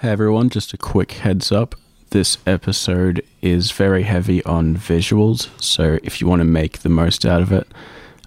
[0.00, 1.74] Hey everyone, just a quick heads up.
[2.08, 7.26] This episode is very heavy on visuals, so if you want to make the most
[7.26, 7.68] out of it,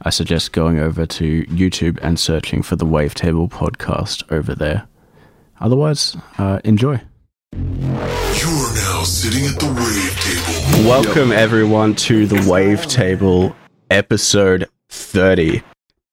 [0.04, 4.88] I suggest going over to YouTube and searching for the Wavetable podcast over there.
[5.60, 7.02] Otherwise, uh, enjoy.
[7.54, 10.88] You're now sitting at the wave table.
[10.88, 13.56] Welcome everyone to the Wavetable
[13.90, 15.64] episode 30.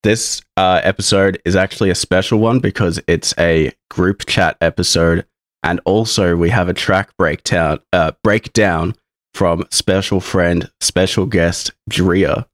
[0.04, 5.26] This uh, episode is actually a special one because it's a group chat episode,
[5.62, 8.94] and also we have a track breakdown uh, breakdown
[9.34, 12.44] from special friend, special guest DREER,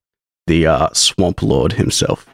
[0.47, 2.27] the uh, Swamp Lord himself.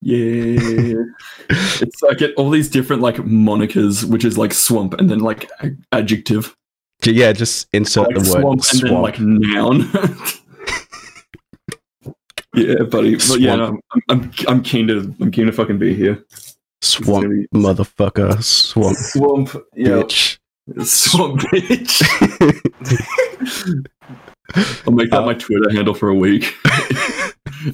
[0.00, 0.56] Yeah.
[1.50, 5.48] it's like it, all these different like monikers, which is like swamp and then like
[5.60, 6.56] a- adjective.
[7.04, 8.82] Yeah, just insert Like the word swamp swamp.
[8.82, 9.90] and then like noun.
[12.54, 13.16] yeah, buddy.
[13.16, 16.24] But yeah, no, I'm, I'm I'm keen to I'm keen to fucking be here.
[16.82, 20.38] Swamp, gonna be- motherfucker, swamp, Swamp, yeah, bitch.
[20.84, 22.02] swamp bitch.
[24.86, 26.54] I'll make that Uh, my Twitter handle for a week.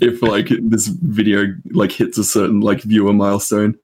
[0.00, 3.76] if like this video like hits a certain like viewer milestone.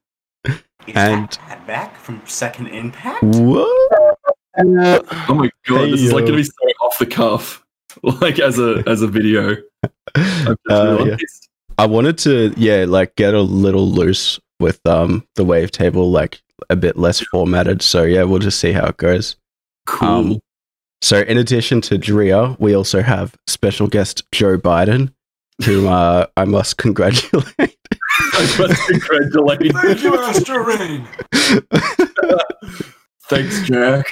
[0.45, 3.23] Is And- that back from Second Impact?
[3.23, 4.17] What?
[4.57, 6.51] Oh my god, this is like gonna be so
[6.83, 7.65] off the cuff,
[8.03, 9.57] like as a as a video.
[10.69, 11.15] Uh, yeah.
[11.77, 16.75] I wanted to, yeah, like get a little loose with um the wavetable, like a
[16.75, 17.81] bit less formatted.
[17.81, 19.35] So yeah, we'll just see how it goes.
[19.85, 20.07] Cool.
[20.07, 20.39] Um,
[21.01, 25.13] so in addition to DREER, we also have special guest Joe Biden,
[25.65, 27.53] whom uh, I must congratulate.
[27.59, 29.73] I must congratulate.
[29.73, 31.05] Thank you, Astroreign.
[33.29, 34.05] Thanks, Jack.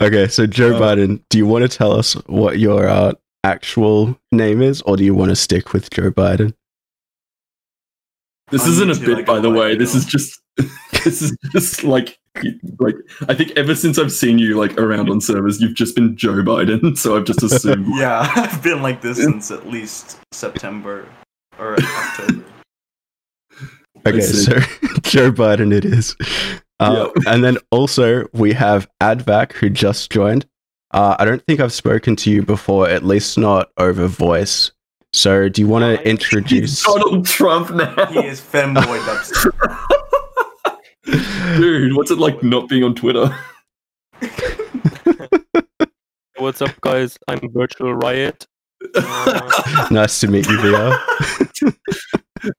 [0.00, 3.12] okay, so Joe Uh, Biden, do you want to tell us what your uh,
[3.44, 6.54] actual name is, or do you want to stick with Joe Biden?
[8.50, 9.72] This On isn't a YouTube, I bit, by go the way.
[9.72, 10.40] it This is just,
[11.04, 12.18] this is just like,
[12.78, 12.94] like
[13.28, 16.42] I think ever since I've seen you like around on servers, you've just been Joe
[16.42, 16.96] Biden.
[16.98, 17.86] So I've just assumed.
[17.96, 21.06] Yeah, I've been like this since at least September
[21.58, 22.44] or October.
[24.06, 24.44] Okay, see.
[24.44, 24.54] so
[25.02, 26.16] Joe Biden it is.
[26.80, 30.46] Uh, And then also we have Advac who just joined.
[30.92, 34.70] Uh, I don't think I've spoken to you before, at least not over voice.
[35.18, 36.78] So do you want to introduce?
[36.78, 39.50] He's Donald Trump now, He is femboy dubstep.
[41.56, 41.96] dude.
[41.96, 43.36] What's it like not being on Twitter?
[46.36, 47.18] What's up, guys?
[47.26, 48.46] I'm Virtual Riot.
[48.94, 50.96] Uh, nice to meet you, VR.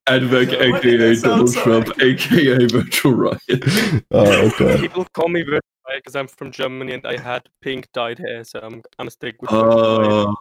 [0.10, 2.62] Advec, Why did aka Donald Trump, accurate?
[2.62, 4.04] aka Virtual Riot.
[4.12, 4.80] Oh god.
[4.82, 8.44] people call me Virtual Riot because I'm from Germany and I had pink dyed hair,
[8.44, 10.12] so I'm I'm a stick with Virtual Riot.
[10.12, 10.36] Oh,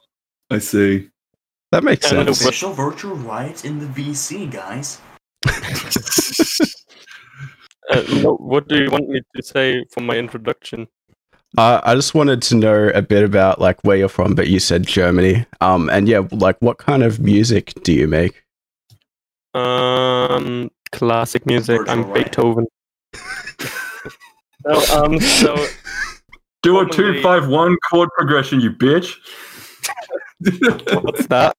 [0.51, 1.11] I see.
[1.73, 2.41] That makes And sense.
[2.41, 5.01] Official virtual riots in the VC, guys.
[7.91, 8.03] Uh,
[8.35, 10.87] what do you want me to say for my introduction?
[11.57, 14.61] Uh, I just wanted to know a bit about like where you're from, but you
[14.61, 15.47] said Germany.
[15.63, 18.45] Um, and yeah, like what kind of music do you make?
[19.55, 21.81] Um, classic music.
[21.89, 22.27] I'm Riot.
[22.27, 22.67] Beethoven.
[24.67, 25.57] no, um, so
[26.63, 29.15] Do a two five one chord progression, you bitch.
[31.03, 31.57] what's that?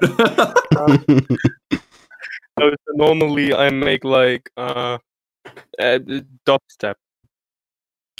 [2.58, 4.96] No, so normally I make like uh,
[5.78, 5.98] uh
[6.46, 6.94] dubstep,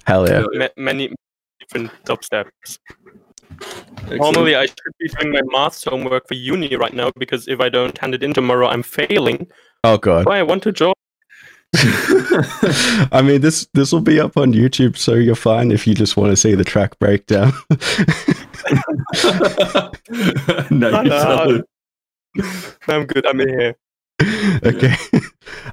[0.05, 0.45] Hell yeah.
[0.53, 1.15] ma- many
[1.59, 2.79] different dubsteps.
[4.11, 7.71] Normally, I should be doing my maths homework for uni right now because if I
[7.71, 9.47] don't hand it in tomorrow, I'm failing.
[9.85, 10.27] Oh god.
[10.27, 10.93] Why I want to join?
[13.13, 16.17] I mean, this this will be up on YouTube, so you're fine if you just
[16.17, 17.53] want to see the track breakdown.
[20.71, 21.65] no, you solid.
[22.89, 23.27] I'm good.
[23.27, 23.77] I'm in here.
[24.65, 24.95] okay.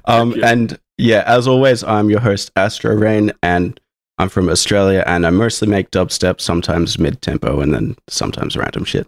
[0.04, 3.78] Um, and yeah, as always, I'm your host, Astroreign, and
[4.18, 8.84] I'm from Australia, and I mostly make dubstep, sometimes mid tempo, and then sometimes random
[8.84, 9.06] shit.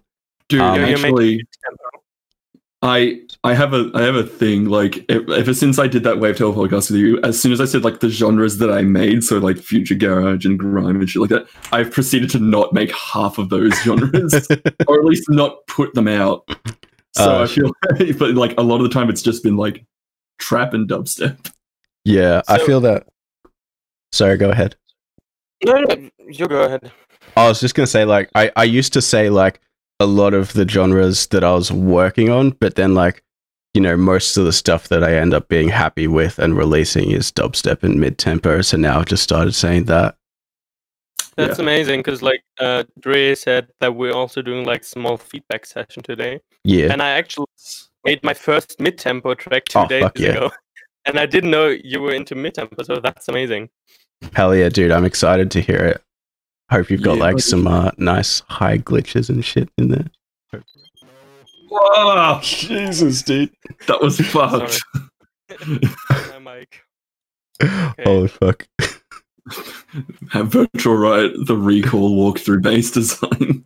[0.49, 1.83] Dude, Um, You're actually, it tempo.
[2.87, 6.55] I I have a I have a thing like ever since I did that Wavetable
[6.55, 7.21] podcast with you.
[7.23, 10.47] As soon as I said like the genres that I made, so like future garage
[10.47, 14.33] and grime and shit like that, I've proceeded to not make half of those genres,
[14.89, 16.49] or at least not put them out.
[17.17, 17.73] So Oh, I feel,
[18.19, 19.85] but like a lot of the time, it's just been like
[20.39, 21.53] trap and dubstep.
[22.05, 23.07] yeah, I feel that.
[24.13, 24.77] Sorry, go ahead.
[25.65, 26.93] No, no, you go ahead.
[27.37, 29.61] I was just gonna say, like, I, I used to say like
[30.01, 33.23] a lot of the genres that I was working on, but then like,
[33.75, 37.11] you know, most of the stuff that I end up being happy with and releasing
[37.11, 38.63] is dubstep and mid tempo.
[38.63, 40.17] So now I've just started saying that.
[41.37, 46.03] That's amazing because, like, uh, Dre said that we're also doing like small feedback session
[46.03, 46.91] today, Yeah.
[46.91, 47.49] and I actually
[48.07, 50.29] made my first mid tempo track two Oh, days fuck yeah.
[50.31, 50.51] ago,
[51.05, 53.69] and I didn't know you were into mid tempo, so that's amazing.
[54.33, 54.91] Hell yeah, dude!
[54.91, 56.03] I'm excited to hear it.
[56.71, 60.07] Hope you've got Yeah, like some uh, nice high glitches and shit in there.
[61.69, 63.51] Wow, Jesus, dude!
[63.87, 64.81] that was fucked.
[65.67, 66.81] My mic.
[68.05, 68.67] Holy fuck!
[70.31, 73.65] Have Virtual Riot the recall walkthrough bass design.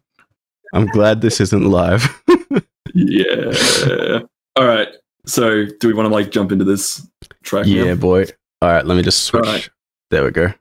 [0.73, 2.23] I'm glad this isn't live.
[2.94, 4.20] yeah.
[4.56, 4.88] All right.
[5.26, 7.06] So, do we want to like jump into this
[7.43, 7.67] track?
[7.67, 7.73] now?
[7.73, 8.26] yeah, boy.
[8.62, 9.44] All right, let me just switch.
[9.44, 9.70] Alright.
[10.11, 10.52] There we go.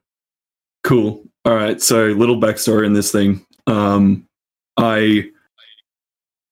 [0.83, 1.29] Cool.
[1.45, 1.81] All right.
[1.81, 3.45] So, little backstory in this thing.
[3.68, 4.27] Um,
[4.77, 5.30] I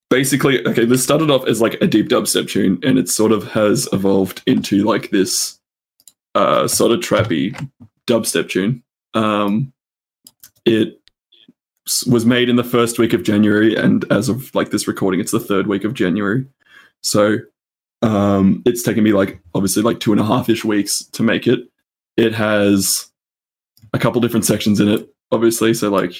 [0.09, 0.85] basically okay.
[0.85, 4.41] This started off as like a deep dubstep tune, and it sort of has evolved
[4.45, 5.59] into like this
[6.35, 7.69] uh, sort of trappy
[8.07, 8.83] dubstep tune.
[9.13, 9.73] Um,
[10.65, 10.99] it
[12.05, 15.31] was made in the first week of January, and as of like this recording, it's
[15.31, 16.45] the third week of January.
[17.01, 17.37] So
[18.01, 21.47] um, it's taken me like obviously like two and a half ish weeks to make
[21.47, 21.59] it.
[22.17, 23.09] It has
[23.97, 25.73] a couple different sections in it, obviously.
[25.73, 26.13] So like,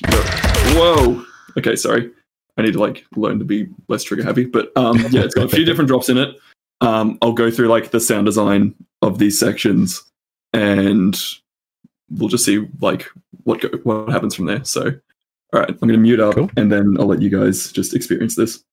[0.74, 1.24] whoa.
[1.57, 2.12] Okay, sorry.
[2.57, 5.45] I need to like learn to be less trigger happy, but um, yeah, it's got
[5.45, 6.35] a few different drops in it.
[6.81, 10.03] Um, I'll go through like the sound design of these sections,
[10.53, 11.15] and
[12.09, 13.07] we'll just see like
[13.44, 14.63] what go- what happens from there.
[14.63, 14.85] So,
[15.53, 16.50] all right, I'm going to mute up, Cool.
[16.57, 18.63] and then I'll let you guys just experience this.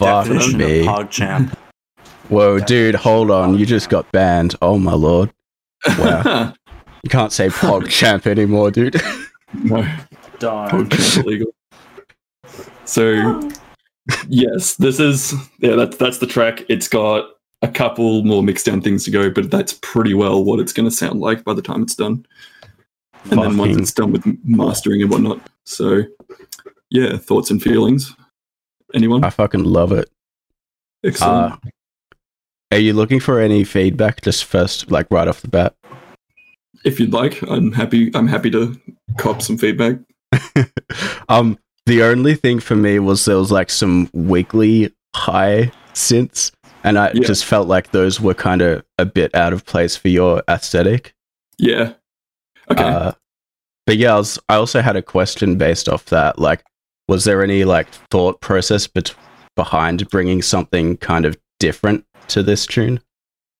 [0.00, 0.80] Fuck Definition me.
[0.80, 1.54] of PogChamp.
[2.30, 3.58] Whoa, Definition dude, hold on.
[3.58, 4.54] You just got banned.
[4.62, 5.30] Oh my lord.
[5.98, 6.54] Wow.
[7.02, 9.00] You can't say PogChamp anymore, dude.
[9.54, 9.90] no,
[10.38, 10.70] Darn.
[10.70, 11.54] PogChamp illegal.
[12.84, 13.40] So
[14.28, 15.76] yes, this is yeah.
[15.76, 16.62] That's that's the track.
[16.68, 17.24] It's got
[17.62, 20.90] a couple more mixed down things to go, but that's pretty well what it's going
[20.90, 22.26] to sound like by the time it's done.
[23.30, 25.40] And then once it's done with mastering and whatnot.
[25.64, 26.02] So
[26.90, 28.14] yeah, thoughts and feelings.
[28.94, 29.24] Anyone?
[29.24, 30.10] I fucking love it.
[31.04, 31.52] Excellent.
[31.54, 31.56] Uh,
[32.72, 35.74] are you looking for any feedback just first, like right off the bat?
[36.84, 38.10] if you'd like, I'm happy.
[38.14, 38.74] I'm happy to
[39.18, 39.98] cop some feedback.
[41.28, 46.52] um, the only thing for me was there was like some weekly high synths,
[46.84, 47.26] and I Yeah.
[47.26, 51.12] just felt like those were kind of a bit out of place for your aesthetic.
[51.58, 51.92] Yeah.
[52.70, 52.82] Okay.
[52.82, 53.12] Uh,
[53.86, 56.38] but yeah, I, was, I also had a question based off that.
[56.38, 56.62] Like,
[57.10, 59.16] was there any like thought process bet-
[59.56, 63.00] behind bringing something kind of different to this tune?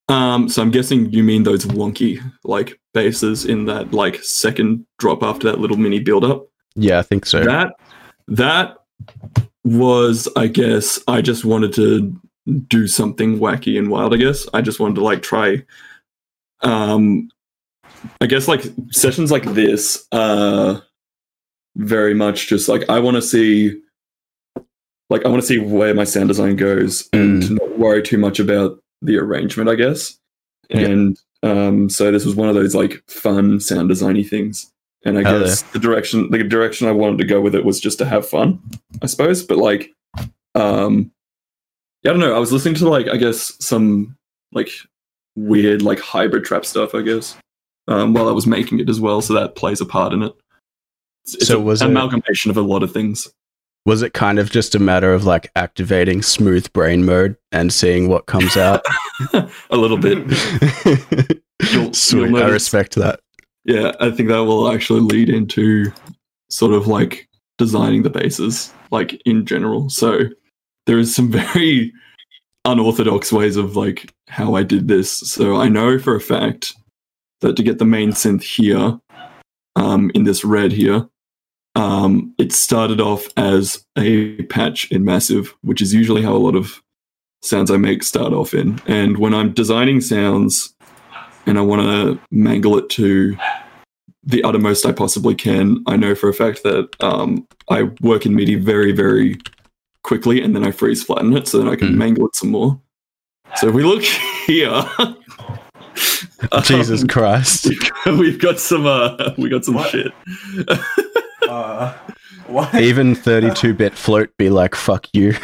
[0.08, 5.24] Um, so I'm guessing you mean those wonky like basses in that like second drop
[5.24, 6.46] after that little mini build up.
[6.76, 7.42] Yeah, I think so.
[7.42, 7.74] That
[8.28, 8.76] that
[9.64, 12.16] was, I guess, I just wanted to
[12.68, 14.14] do something wacky and wild.
[14.14, 15.64] I guess I just wanted to like try.
[16.62, 17.28] Um,
[18.20, 20.80] I guess like sessions like this, uh,
[21.80, 23.80] very much just like I want to see.
[25.08, 28.38] Like I want to see where my sound design goes and not worry too much
[28.38, 30.16] about the arrangement, I guess.
[30.68, 30.86] Yeah.
[30.86, 34.70] And um, so this was one of those like fun sound designy things.
[35.04, 37.80] And I Hell guess the direction the direction I wanted to go with it was
[37.80, 38.60] just to have fun,
[39.02, 39.42] I suppose.
[39.42, 39.92] But like
[40.54, 41.10] um
[42.04, 42.36] yeah, I don't know.
[42.36, 44.16] I was listening to like I guess some
[44.52, 44.70] like
[45.34, 47.36] weird like hybrid trap stuff, I guess.
[47.88, 50.34] Um while I was making it as well, so that plays a part in it.
[51.34, 53.28] It's, So was an amalgamation of a lot of things.
[53.86, 58.08] Was it kind of just a matter of like activating smooth brain mode and seeing
[58.08, 58.82] what comes out?
[59.32, 60.18] a little bit.
[61.72, 63.20] You'll- Sweet, you'll I respect that.
[63.64, 65.92] Yeah, I think that will actually lead into
[66.48, 69.90] sort of like designing the basses, like in general.
[69.90, 70.20] So
[70.86, 71.92] there is some very
[72.64, 75.12] unorthodox ways of like how I did this.
[75.12, 76.74] So I know for a fact
[77.40, 78.98] that to get the main synth here,
[79.76, 81.06] um, in this red here,
[81.74, 86.56] um, it started off as a patch in massive, which is usually how a lot
[86.56, 86.82] of
[87.42, 88.80] sounds I make start off in.
[88.86, 90.74] And when I'm designing sounds
[91.46, 93.36] and I want to mangle it to
[94.22, 98.34] the uttermost I possibly can, I know for a fact that um, I work in
[98.34, 99.38] MIDI very, very
[100.02, 101.96] quickly and then I freeze flatten it so that I can Mm.
[101.96, 102.80] mangle it some more.
[103.56, 104.02] So if we look
[104.46, 104.84] here,
[106.64, 107.68] Jesus um, Christ.
[108.06, 109.90] we've got some uh, we got some What?
[109.90, 110.12] shit.
[111.50, 111.92] Uh,
[112.46, 112.74] what?
[112.74, 115.34] Even 32 bit float be like, fuck you.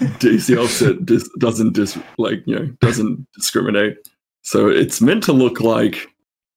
[0.00, 3.98] DC offset dis- doesn't dis- like you know doesn't discriminate.
[4.42, 6.08] So it's meant to look like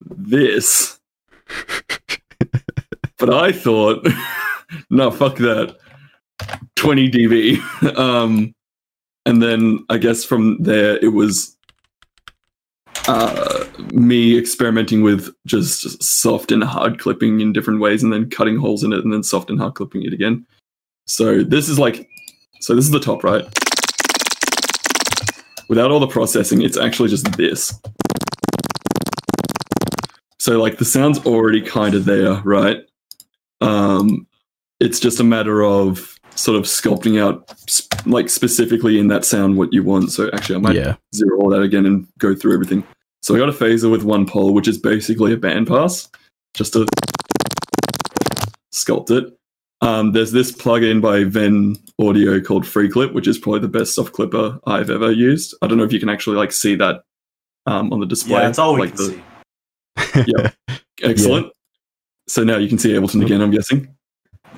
[0.02, 1.00] this,
[3.18, 4.08] but I thought,
[4.90, 5.78] no, fuck that,
[6.76, 7.60] twenty dB.
[7.98, 8.54] um,
[9.26, 11.58] and then I guess from there it was
[13.08, 18.58] uh, me experimenting with just soft and hard clipping in different ways, and then cutting
[18.58, 20.46] holes in it, and then soft and hard clipping it again.
[21.06, 22.10] So this is like
[22.62, 23.46] so this is the top right.
[25.68, 27.80] Without all the processing, it's actually just this.
[30.40, 32.86] So like the sound's already kind of there, right?
[33.62, 34.28] Um,
[34.80, 39.58] it's just a matter of sort of sculpting out sp- like specifically in that sound
[39.58, 40.12] what you want.
[40.12, 40.96] So actually, I might Yeah.
[41.16, 42.84] zero all that again and go through everything.
[43.22, 46.10] So I got a phaser with one pole, which is basically a bandpass,
[46.56, 46.86] just to
[48.74, 49.38] sculpt it.
[49.82, 53.94] Um, there's this plugin by Venn Audio called Free Clip, which is probably the best
[53.96, 55.56] soft clipper I've ever used.
[55.62, 57.04] I don't know if you can actually like see that
[57.66, 58.40] um, on the display.
[58.40, 60.24] Yeah, that's all we can the- see.
[60.28, 60.52] Yeah.
[61.02, 61.52] Excellent.
[62.28, 63.42] So now you can see Ableton again.
[63.42, 63.94] I'm guessing.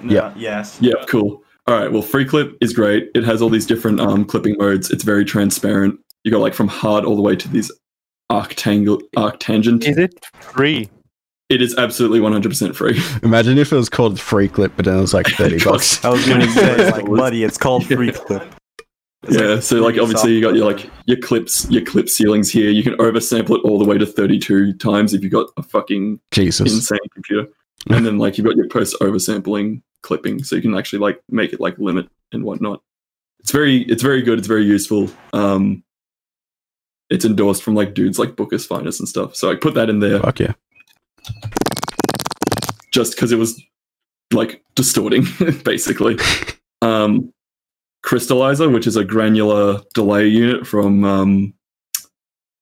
[0.04, 0.34] No, Yeah.
[0.36, 0.78] Yes.
[0.82, 1.44] Yeah, cool.
[1.68, 1.92] All right.
[1.92, 3.10] Well, Free Clip is great.
[3.16, 4.92] It has all these different um, clipping modes.
[4.92, 6.00] It's very transparent.
[6.24, 7.72] You go like from hard all the way to these
[8.32, 9.88] arctangle arctangent.
[9.88, 10.90] Is it free?
[11.50, 13.00] It is absolutely 100% free.
[13.24, 16.04] Imagine if it was called free clip, but then it was like 30 bucks.
[16.04, 18.44] I was gonna say, like, buddy, it's called free clip.
[19.24, 19.60] It's yeah.
[19.60, 22.70] so like free obviously you got your like your clips, your clip ceilings here.
[22.70, 26.20] You can oversample it all the way to 32 times if you've got a fucking
[26.32, 26.72] Jesus.
[26.72, 27.48] insane computer.
[27.90, 31.52] And then like you've got your post oversampling clipping, so you can actually like make
[31.52, 32.82] it like limit and whatnot.
[33.40, 34.40] It's very it's very good.
[34.40, 35.10] It's very useful.
[35.34, 35.84] Um,
[37.10, 39.36] it's endorsed from like dudes like Bukez Finezt and stuff.
[39.36, 40.54] So I put that in there Fuck yeah.
[42.92, 43.62] just because it was
[44.32, 45.26] like distorting,
[45.64, 46.18] basically.
[46.82, 47.34] Um,
[48.06, 51.54] crystallizer, which is a granular delay unit from um,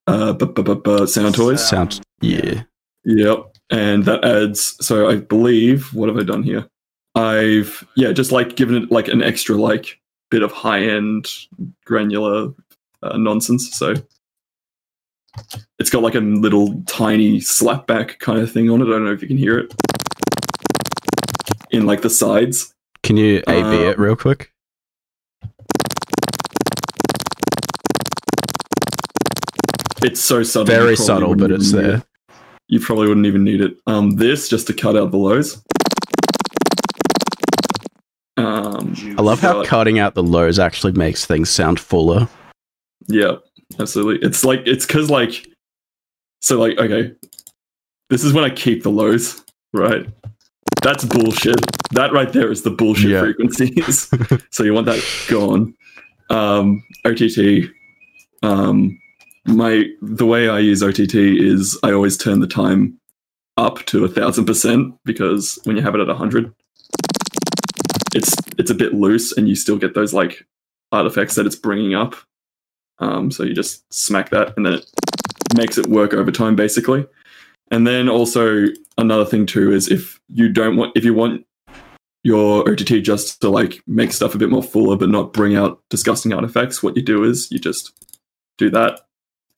[0.07, 1.67] uh, bu- bu- bu- bu- Sound Toys.
[1.67, 2.63] Sounds yeah.
[3.03, 3.57] Yep.
[3.69, 6.67] And that adds, so I believe, what have I done here?
[7.15, 9.99] I've, yeah, just like given it like an extra, like,
[10.31, 11.27] bit of high end
[11.85, 12.51] granular
[13.03, 13.69] uh, nonsense.
[13.77, 13.93] So
[15.77, 18.85] it's got like a little tiny slapback kind of thing on it.
[18.85, 19.71] I don't know if you can hear it
[21.69, 22.73] in like the sides.
[23.03, 24.51] Can you A B Um, it real quick?
[30.01, 30.65] It's so subtle.
[30.65, 31.97] Very subtle, but it's there.
[31.97, 32.03] it.
[32.69, 33.77] You probably wouldn't even need it.
[33.85, 35.63] Um, this just to cut out the lows.
[38.37, 42.27] Um, I love how cutting out the lows actually makes things sound fuller.
[43.07, 43.35] Yeah,
[43.79, 44.25] absolutely.
[44.27, 45.47] It's like it's because like
[46.41, 47.13] so like okay,
[48.09, 50.07] this is when I keep the lows, right?
[50.81, 51.61] That's bullshit.
[51.91, 53.21] That right there is the bullshit Yeah.
[53.21, 54.09] frequencies.
[54.51, 55.73] so you want that gone.
[56.29, 57.69] Um, OTT.
[58.41, 58.99] Um,
[59.45, 62.99] my the way I use OTT is I always turn the time
[63.57, 66.51] up to a thousand percent because when you have it at a hundred,
[68.15, 70.45] it's it's a bit loose and you still get those like
[70.91, 72.15] artifacts that it's bringing up.
[72.99, 74.85] Um, so you just smack that, and then it
[75.55, 77.05] makes it work over time, basically.
[77.71, 81.45] And then also another thing too is if you don't want, if you want
[82.23, 85.81] your OTT just to like make stuff a bit more fuller, but not bring out
[85.89, 87.91] disgusting artifacts, what you do is you just
[88.57, 89.01] do that,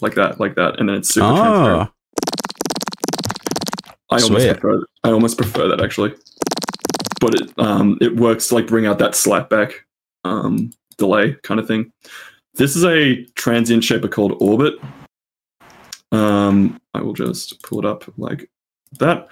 [0.02, 1.90] like that, like that, and then it's super transparent.
[1.90, 1.92] Oh,
[4.16, 4.86] I almost prefer.
[5.04, 6.14] I almost prefer that actually,
[7.26, 9.74] but it um it works to like bring out that slapback
[10.26, 11.92] um delay kind of thing.
[12.54, 14.76] This is a transient shaper called Orbit.
[16.12, 18.50] Um, I will just pull it up like
[19.00, 19.28] that.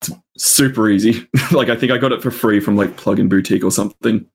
[0.00, 1.28] It's super easy.
[1.52, 4.26] like I think I got it for free from like Plugin Boutique or something.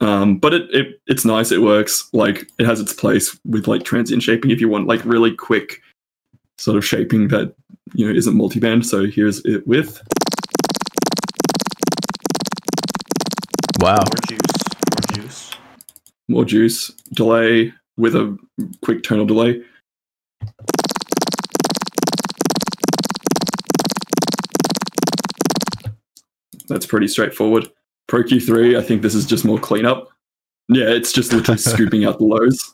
[0.00, 1.52] Um, but it, it it's nice.
[1.52, 2.08] It works.
[2.14, 5.82] Like it has its place with like transient shaping if you want like really quick
[6.58, 7.54] sort of shaping that
[7.94, 8.86] you know isn't multiband.
[8.86, 10.02] So here's it with.
[13.78, 13.96] Wow.
[13.96, 14.62] More juice.
[14.90, 15.50] More juice.
[16.28, 18.36] more juice delay with a
[18.82, 19.62] quick tonal delay.
[26.68, 27.68] That's pretty straightforward.
[28.08, 30.08] Pro Q3, I think this is just more cleanup.
[30.68, 32.72] Yeah, it's just literally scooping out the lows.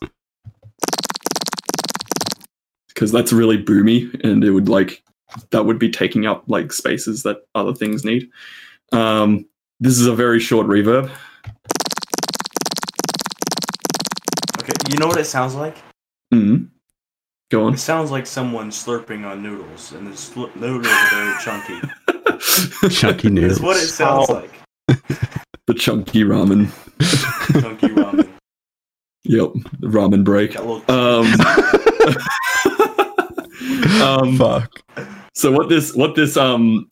[2.88, 5.03] Because that's really boomy and it would like
[5.51, 8.31] that would be taking up like spaces that other things need.
[8.93, 9.47] Um,
[9.83, 11.11] this is a very short reverb.
[14.62, 15.77] Okay, you know what it sounds like?
[16.33, 16.68] Mm.
[17.51, 17.75] Go on.
[17.75, 21.81] It sounds like someone slurping on noodles, and the sl- noodles are very chunky.
[22.95, 23.59] Chunky noodles.
[23.59, 24.35] That's what it sounds Ow.
[24.35, 24.53] like.
[25.66, 26.71] the chunky ramen.
[27.61, 28.29] Chunky ramen.
[29.25, 29.49] Yep,
[29.83, 30.53] ramen break.
[30.55, 31.27] Got a little Um,
[34.31, 34.71] um, Fuck.
[35.35, 36.88] so what this what this um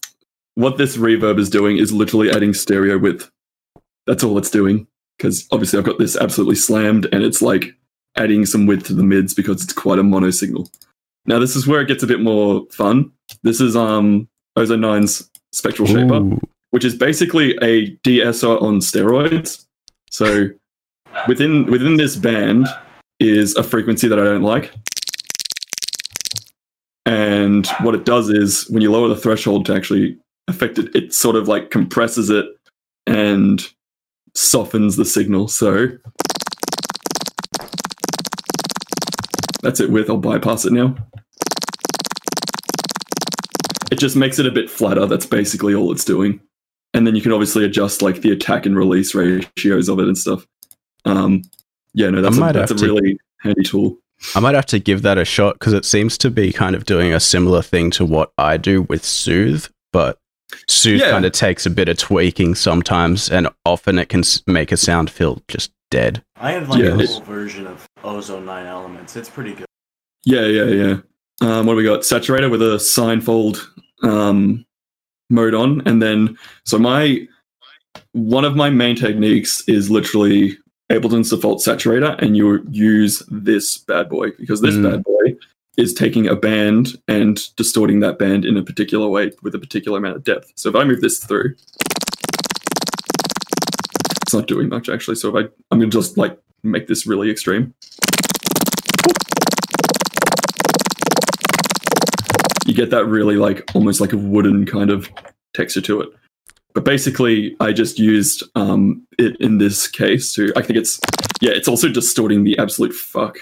[0.61, 3.31] what this reverb is doing is literally adding stereo width.
[4.07, 7.75] That's all it's doing because obviously I've got this absolutely slammed and it's like
[8.17, 10.71] adding some width to the mids because it's quite a mono signal.
[11.27, 13.13] Now this is where it gets a bit more fun.
[13.43, 16.37] This is um Ozone 9's Spectral Shaper.
[16.71, 19.67] Which is basically a de-esser on steroids.
[20.11, 20.49] So
[21.27, 22.67] within within this band
[23.19, 24.73] is a frequency that I don't like.
[27.07, 30.17] And what it does is when you lower the threshold to actually
[30.51, 32.47] affect it, it sort of like compresses it
[33.07, 33.67] and
[34.35, 35.49] softens the signal.
[35.49, 35.89] So
[39.63, 40.11] that's it with.
[40.11, 40.97] I'll bypass it now.
[43.91, 45.07] It just makes it a bit flatter.
[45.07, 46.41] That's basically all it's doing.
[46.95, 50.19] And then you can obviously adjust like the attack and release ratios of it and
[50.19, 50.47] stuff.
[51.05, 51.43] Um,
[51.93, 53.99] yeah, no, that's a, that's a to- really handy tool.
[54.35, 56.85] I might have to give that a shot because it seems to be kind of
[56.85, 60.19] doing a similar thing to what I do with Soothe, but
[60.69, 61.11] Soothe Yeah.
[61.11, 65.11] kind of takes a bit of tweaking sometimes, and often it can make a sound
[65.11, 66.23] feel just dead.
[66.37, 69.17] I have like Yeah, a it- little version of Ozone 9 Elements.
[69.17, 69.67] It's pretty good.
[70.25, 70.97] Yeah, yeah, yeah.
[71.43, 72.01] Um, what do we got?
[72.01, 73.67] Saturator with a signfold
[74.03, 74.65] um,
[75.31, 77.27] mode on, and then so my
[78.13, 80.57] one of my main techniques is literally
[80.91, 84.91] Ableton's default saturator, and you use this bad boy because this Mm.
[84.91, 85.10] bad boy
[85.81, 89.99] is taking a band and distorting that band in a particular way with a particular
[89.99, 90.53] amount of depth.
[90.55, 91.55] So if I move this through,
[94.23, 95.17] it's not doing much actually.
[95.17, 97.75] So if I, I'm gonna just like make this really extreme.
[102.67, 105.09] you get that really like almost like a wooden kind of
[105.55, 106.11] texture to it.
[106.73, 110.53] but basically, I just used um, it in this case to.
[110.55, 111.01] I think it's
[111.41, 113.39] yeah, it's also distorting the absolute fuck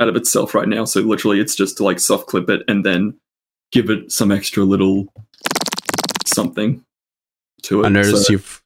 [0.00, 0.84] out of itself right now.
[0.84, 3.18] So literally, it's just to like soft clip it and then
[3.72, 5.12] give it some extra little
[6.26, 6.84] something
[7.62, 7.86] to it.
[7.86, 8.62] I noticed So- you've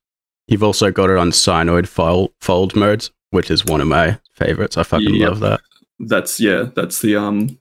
[0.49, 4.77] you've also got it on Sinoid fold, fold modes, which is one of my favorites.
[4.77, 5.29] I fucking Yep.
[5.29, 5.61] love that.
[6.01, 7.59] that's yeah, that's the um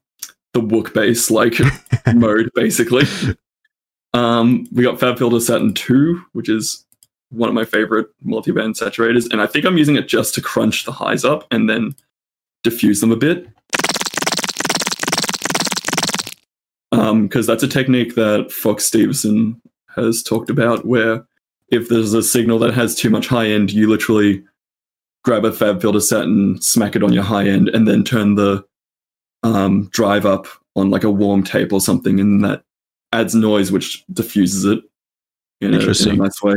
[0.53, 1.55] the Wook bass like
[2.15, 3.03] mode basically.
[4.13, 6.84] Um, we got Fab Filter Saturn 2, which is
[7.29, 10.86] one of my favorite multi-band saturators, and I think I'm using it just to crunch
[10.86, 11.93] the highs up and then
[12.63, 13.47] diffuse them a bit.
[16.91, 19.62] Um, because that's a technique that Fox Stevenson
[19.95, 21.23] has talked about, where
[21.71, 24.43] if there's a signal that has too much high end, you literally
[25.23, 28.36] grab a Fab Filter set and smack it on your high end, and then turn
[28.36, 28.65] the
[29.43, 32.63] um, drive up on like a warm tape or something, and that
[33.13, 34.80] adds noise, which diffuses it
[35.62, 36.17] in, a, in a Interesting.
[36.17, 36.56] nice way.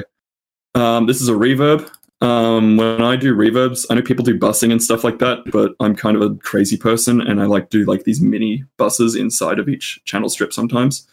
[0.74, 1.90] Um, this is a reverb.
[2.22, 5.74] Um, when I do reverbs, I know people do bussing and stuff like that, but
[5.80, 9.58] I'm kind of a crazy person, and I like do like these mini buses inside
[9.58, 11.04] of each channel strip sometimes.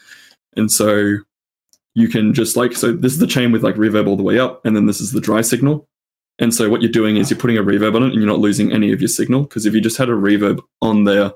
[0.56, 1.18] And so
[1.96, 4.38] you can just like so this is the chain with like reverb all the way
[4.38, 5.88] up, and then this is the dry signal.
[6.38, 8.40] And so what you're doing is you're putting a reverb on it, and you're not
[8.40, 11.34] losing any of your signal because if you just had a reverb on there,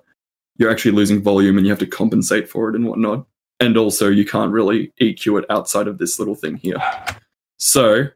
[0.58, 3.26] you're actually losing volume, and you have to compensate for it and whatnot.
[3.60, 6.78] And also, you can't really EQ it outside of this little thing here.
[7.58, 8.10] So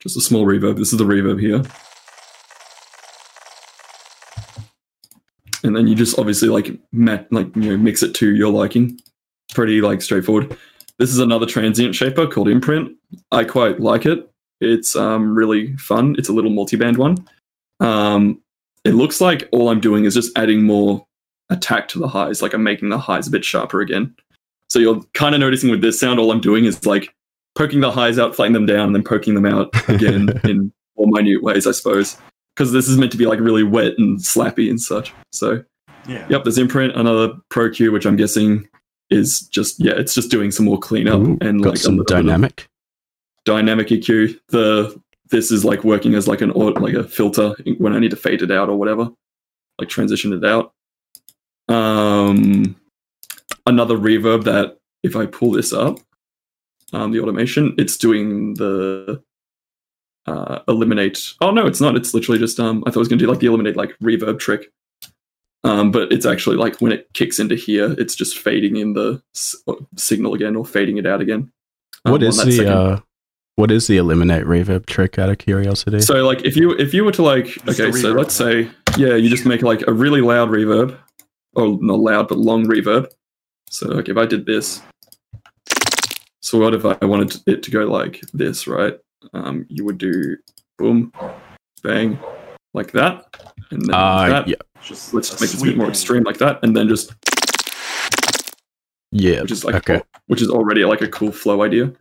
[0.00, 0.76] just a small reverb.
[0.76, 1.62] This is the reverb here.
[5.64, 9.00] And then you just obviously like like you know mix it to your liking.
[9.54, 10.56] Pretty like straightforward.
[10.98, 12.96] This is another transient shaper called Imprint.
[13.32, 14.30] I quite like it.
[14.60, 16.16] It's um, really fun.
[16.18, 17.16] It's a little multi-band one.
[17.80, 18.42] Um,
[18.84, 21.06] it looks like all I'm doing is just adding more
[21.50, 22.42] attack to the highs.
[22.42, 24.14] Like I'm making the highs a bit sharper again.
[24.68, 27.14] So you're kind of noticing with this sound, all I'm doing is like
[27.58, 31.08] poking the highs out, flattening them down, and then poking them out again in more
[31.10, 32.16] minute ways, I suppose.
[32.54, 35.12] Because this is meant to be like really wet and slappy and such.
[35.32, 35.62] So,
[36.06, 36.24] Yeah.
[36.30, 38.68] yep, there's imprint, another Pro Q, which I'm guessing
[39.10, 42.04] is just yeah, it's just doing some more cleanup Ooh, and got like some little
[42.04, 42.66] bit of dynamic.
[43.44, 44.38] dynamic EQ.
[44.48, 48.10] The this is like working as like an au- like a filter when I need
[48.10, 49.10] to fade it out or whatever,
[49.78, 50.72] like transition it out.
[51.68, 52.76] Um,
[53.66, 55.98] another reverb that if I pull this up,
[56.92, 59.22] um, the automation, it's doing the
[60.26, 61.32] uh, eliminate.
[61.40, 61.96] Oh no, it's not.
[61.96, 62.82] It's literally just um.
[62.86, 64.70] I thought I was gonna do like the eliminate like reverb trick.
[65.64, 69.20] Um, but it's actually like when it kicks into here, it's just fading in the
[69.34, 69.56] s-
[69.96, 71.50] signal again or fading it out again.
[72.04, 73.00] um, What on is that the second- uh,
[73.56, 75.18] what is the eliminate reverb trick?
[75.18, 76.00] Out of curiosity.
[76.00, 79.16] So like if you if you were to like Just okay, so let's say yeah,
[79.16, 80.96] you just make like a really loud reverb,
[81.54, 83.08] or not loud but long reverb.
[83.68, 84.80] So like if I did this,
[86.40, 88.98] so what if I wanted it to go like this, right?
[89.32, 90.36] Um, you would do
[90.76, 91.12] boom,
[91.82, 92.18] bang,
[92.74, 93.36] like that,
[93.70, 94.48] and then uh, that.
[94.48, 97.12] yeah, Just Let's make this a bit more sweeping- extreme like that, and then just
[99.10, 99.42] yeah.
[99.42, 100.02] which is like okay.
[100.26, 101.92] which is already like a cool flow idea.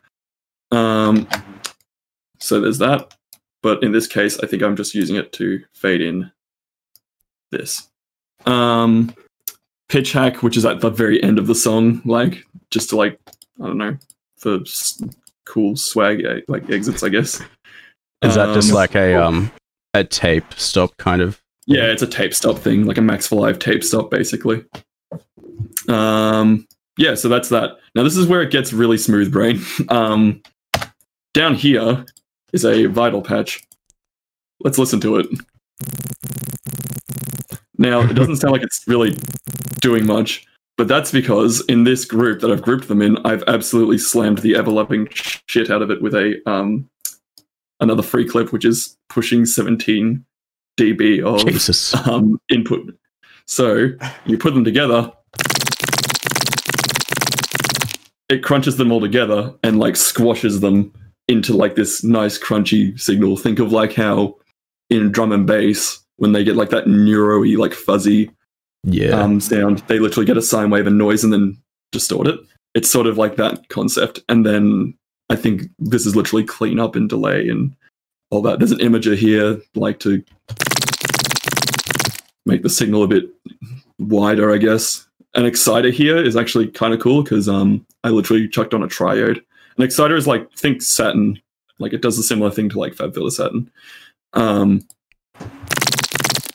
[0.71, 1.27] Um,
[2.39, 3.15] so there's that,
[3.63, 6.31] but in this case, I think I'm just using it to fade in
[7.51, 7.89] this.
[8.45, 9.15] Um,
[9.89, 13.19] pitch hack, which is at the very end of the song, like just to like
[13.59, 13.97] I don't know
[14.37, 14.59] for
[15.45, 17.41] cool swag eh, like exits, I guess.
[18.23, 19.51] Is that just Um, like a um
[19.93, 21.41] a tape stop kind of?
[21.65, 24.63] Yeah, it's a tape stop thing, like a Max for Live tape stop, basically.
[25.87, 27.77] Um, yeah, so that's that.
[27.95, 29.61] Now this is where it gets really smooth brain.
[29.89, 30.41] Um,
[31.33, 32.05] down here
[32.53, 33.63] is a vital patch.
[34.61, 35.27] Let's listen to it.
[37.77, 39.15] Now it doesn't sound like it's really
[39.81, 40.45] doing much,
[40.77, 44.55] but that's because in this group that I've grouped them in, I've absolutely slammed the
[44.55, 46.89] ever loving shit out of it with a um
[47.79, 50.23] another free clip, which is pushing 17
[50.77, 51.95] dB of Jesus.
[52.07, 52.95] um, input.
[53.45, 53.89] So
[54.25, 55.11] you put them together,
[58.29, 60.93] it crunches them all together and like squashes them
[61.27, 63.37] into like this nice crunchy signal.
[63.37, 64.35] Think of like how
[64.89, 68.31] in drum and bass when they get like that neuro-y, like fuzzy
[68.89, 69.19] Yeah.
[69.19, 71.57] um, sound, they literally get a sine wave and noise and then
[71.91, 72.39] distort it.
[72.73, 74.21] It's sort of like that concept.
[74.29, 74.97] And then
[75.29, 77.75] I think this is literally clean up and delay and
[78.31, 78.59] all that.
[78.59, 80.23] There's an imager here, like to
[82.45, 83.25] make the signal a bit
[83.99, 85.05] wider, I guess.
[85.35, 88.87] An exciter here is actually kind of cool because um, I literally chucked on a
[88.87, 89.41] triode.
[89.77, 91.41] An exciter is like think Saturn,
[91.77, 93.69] like it does a similar thing to like Fab Filter Saturn.
[94.33, 94.87] Um,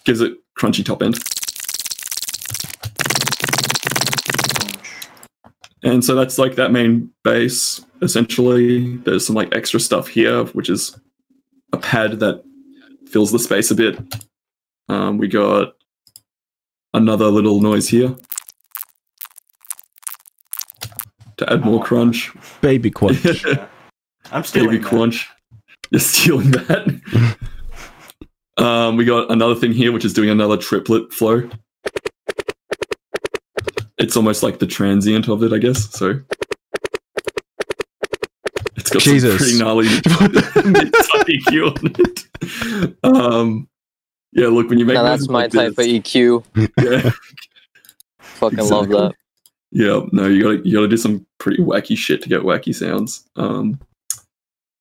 [0.04, 1.18] gives it crunchy top end.
[5.82, 7.84] And so that's like that main bass.
[8.02, 10.98] Essentially, there's some like extra stuff here, which is
[11.72, 12.44] a pad that
[13.08, 13.98] fills the space a bit.
[14.88, 15.74] Um, we got
[16.94, 18.14] another little noise here
[21.36, 22.32] to add more crunch.
[22.60, 23.44] Baby crunch.
[23.44, 23.66] Yeah.
[24.32, 24.88] I'm stealing Baby that.
[24.88, 25.28] crunch.
[25.90, 27.36] You're stealing that.
[28.56, 31.48] um, we got another thing here, which is doing another triplet flow.
[34.02, 35.88] It's almost like the transient of it, I guess.
[35.90, 36.20] So
[38.76, 39.30] it's got Jesus.
[39.30, 39.86] some pretty gnarly
[41.28, 42.96] EQ on it.
[43.04, 43.68] Um,
[44.32, 46.44] yeah, look when you make Now that's my like type of EQ.
[46.80, 47.10] Yeah,
[48.18, 49.14] Fucking love that.
[49.70, 50.00] yeah.
[50.10, 53.24] No, you gotta you gotta do some pretty wacky shit to get wacky sounds.
[53.36, 53.78] Um,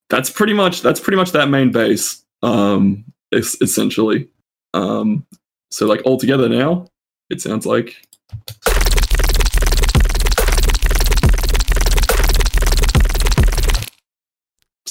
[0.09, 2.23] that's pretty much that's pretty much that main bass.
[2.41, 4.29] Um, es- essentially.
[4.73, 5.27] Um,
[5.69, 6.87] so like all together now,
[7.29, 8.03] it sounds like.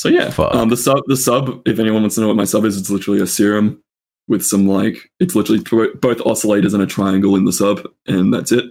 [0.01, 1.61] So yeah, um, the sub, the sub.
[1.69, 3.83] If anyone wants to know what my sub is, it's literally a serum
[4.29, 8.51] with some like it's literally both oscillators and a triangle in the sub, and that's
[8.51, 8.65] it.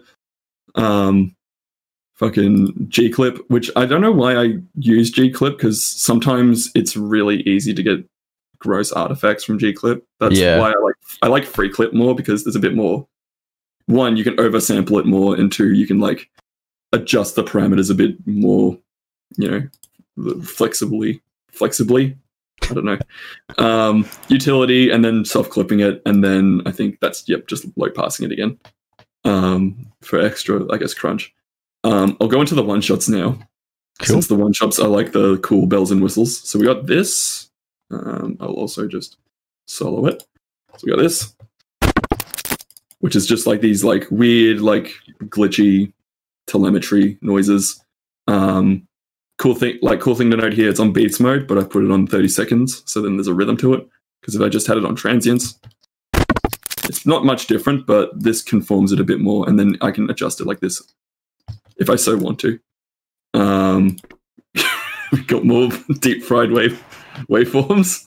[0.73, 1.35] Um,
[2.15, 6.97] fucking G clip, which I don't know why I use G clip because sometimes it's
[6.97, 8.03] really easy to get
[8.57, 10.03] gross artifacts from G clip.
[10.19, 10.57] That's Yeah.
[10.57, 13.07] why I like I like free clip more because there's a bit more.
[13.85, 16.27] One, you can oversample it more, and two, you can like
[16.91, 18.79] adjust the parameters a bit more,
[19.37, 19.67] you know,
[20.43, 21.21] flexibly.
[21.51, 22.15] Flexibly,
[22.69, 22.99] I don't know.
[23.57, 27.89] Um, utility, and then self clipping it, and then I think that's yep, just low
[27.89, 28.59] passing it again
[29.25, 31.33] um, for extra, I guess, crunch.
[31.83, 33.31] Um, I'll go into the one shots now,
[33.99, 34.05] Cool.
[34.05, 36.39] since the one shots are like the cool bells and whistles.
[36.47, 37.49] So we got this.
[37.91, 39.17] Um, I'll also just
[39.67, 40.23] solo it.
[40.77, 41.35] So we got this,
[42.99, 45.91] which is just like these like weird, like glitchy
[46.47, 47.83] telemetry noises.
[48.27, 48.87] Um,
[49.39, 50.69] cool thing, like cool thing to note here.
[50.69, 53.33] It's on beats mode, but I put it on 30 seconds, so then there's a
[53.33, 53.87] rhythm to it.
[54.21, 55.59] Because if I just had it on transients,
[56.83, 60.09] it's not much different, but this conforms it a bit more, and then I can
[60.09, 60.81] adjust it like this
[61.77, 62.59] if I so want to.
[63.33, 63.97] Um,
[65.11, 66.83] we got more deep fried wave
[67.29, 68.05] waveforms.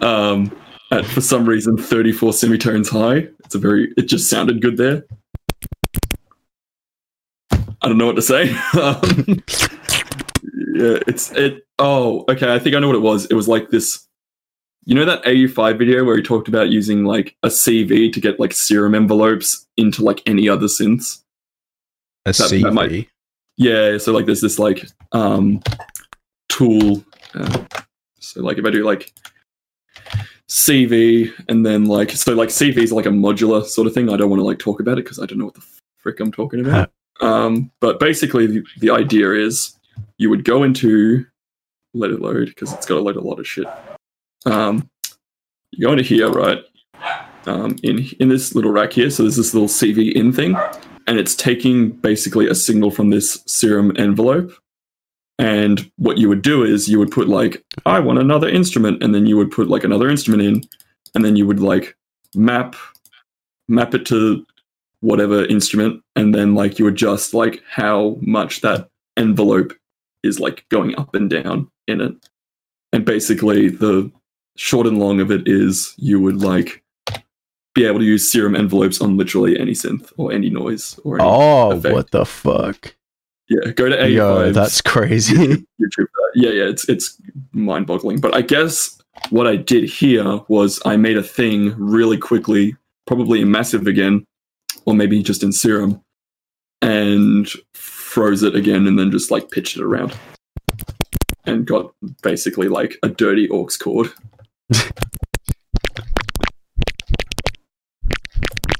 [0.00, 0.56] Um,
[0.90, 3.28] at for some reason 34 semitones high.
[3.44, 5.04] It's a very it just sounded good there.
[7.50, 8.54] I don't know what to say.
[8.80, 9.42] um,
[10.74, 11.66] yeah, it's it.
[11.78, 12.52] Oh, okay.
[12.52, 13.26] I think I know what it was.
[13.26, 14.06] It was like this.
[14.86, 18.38] You know that AU5 video where he talked about using like a CV to get
[18.38, 21.22] like serum envelopes into like any other synths?
[22.26, 23.08] A that- that might- CV.
[23.56, 25.62] Yeah, so like there's this like um
[26.48, 27.04] tool.
[27.34, 27.64] Uh,
[28.18, 29.12] so like if I do like
[30.48, 34.10] CV and then like so like CV is like a modular sort of thing.
[34.10, 35.64] I don't want to like talk about it because I don't know what the
[35.98, 36.90] frick I'm talking about.
[37.20, 39.78] Um, but basically the, the idea is
[40.18, 41.26] you would go into
[41.94, 43.66] let it load because it's got to load a lot of shit.
[44.46, 44.90] Um,
[45.70, 46.58] you go into here, right?
[47.46, 50.56] Um, in in this little rack here, so there's this little CV in thing,
[51.06, 54.52] and it's taking basically a signal from this serum envelope.
[55.38, 59.14] And what you would do is you would put like, I want another instrument, and
[59.14, 60.62] then you would put like another instrument in,
[61.14, 61.96] and then you would like
[62.34, 62.76] map
[63.68, 64.46] map it to
[65.00, 69.74] whatever instrument, and then like you adjust like how much that envelope
[70.24, 72.14] is like going up and down in it.
[72.92, 74.10] And basically the
[74.56, 76.82] short and long of it is you would like
[77.74, 81.28] be able to use serum envelopes on literally any synth or any noise or any
[81.28, 81.94] Oh, effect.
[81.94, 82.94] what the fuck?
[83.48, 85.34] yeah go to Yo, A5 that's crazy.
[85.80, 86.30] YouTube for.
[86.34, 87.20] Yeah, yeah, it's it's
[87.52, 88.18] mind boggling.
[88.20, 88.98] But I guess
[89.30, 92.74] what I did here was I made a thing really quickly,
[93.06, 94.24] probably in massive again,
[94.86, 96.00] or maybe just in serum,
[96.80, 97.48] and
[98.14, 100.16] froze it again and then just like pitched it around.
[101.46, 104.12] And got basically like a dirty aux chord.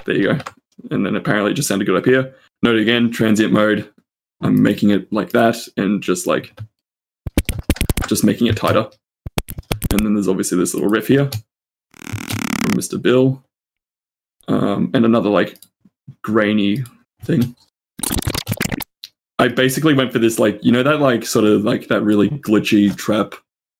[0.06, 0.38] there you go.
[0.90, 2.32] And then apparently it just sounded good up here.
[2.62, 3.90] Note again, transient mode.
[4.40, 6.56] I'm making it like that and just like
[8.06, 8.88] just making it tighter.
[9.90, 11.28] And then there's obviously this little riff here
[11.92, 13.02] from Mr.
[13.02, 13.42] Bill.
[14.46, 15.58] Um, and another like
[16.22, 16.84] grainy
[17.22, 17.56] thing.
[19.38, 22.30] I basically went for this like you know that like sort of like that really
[22.30, 23.34] glitchy trap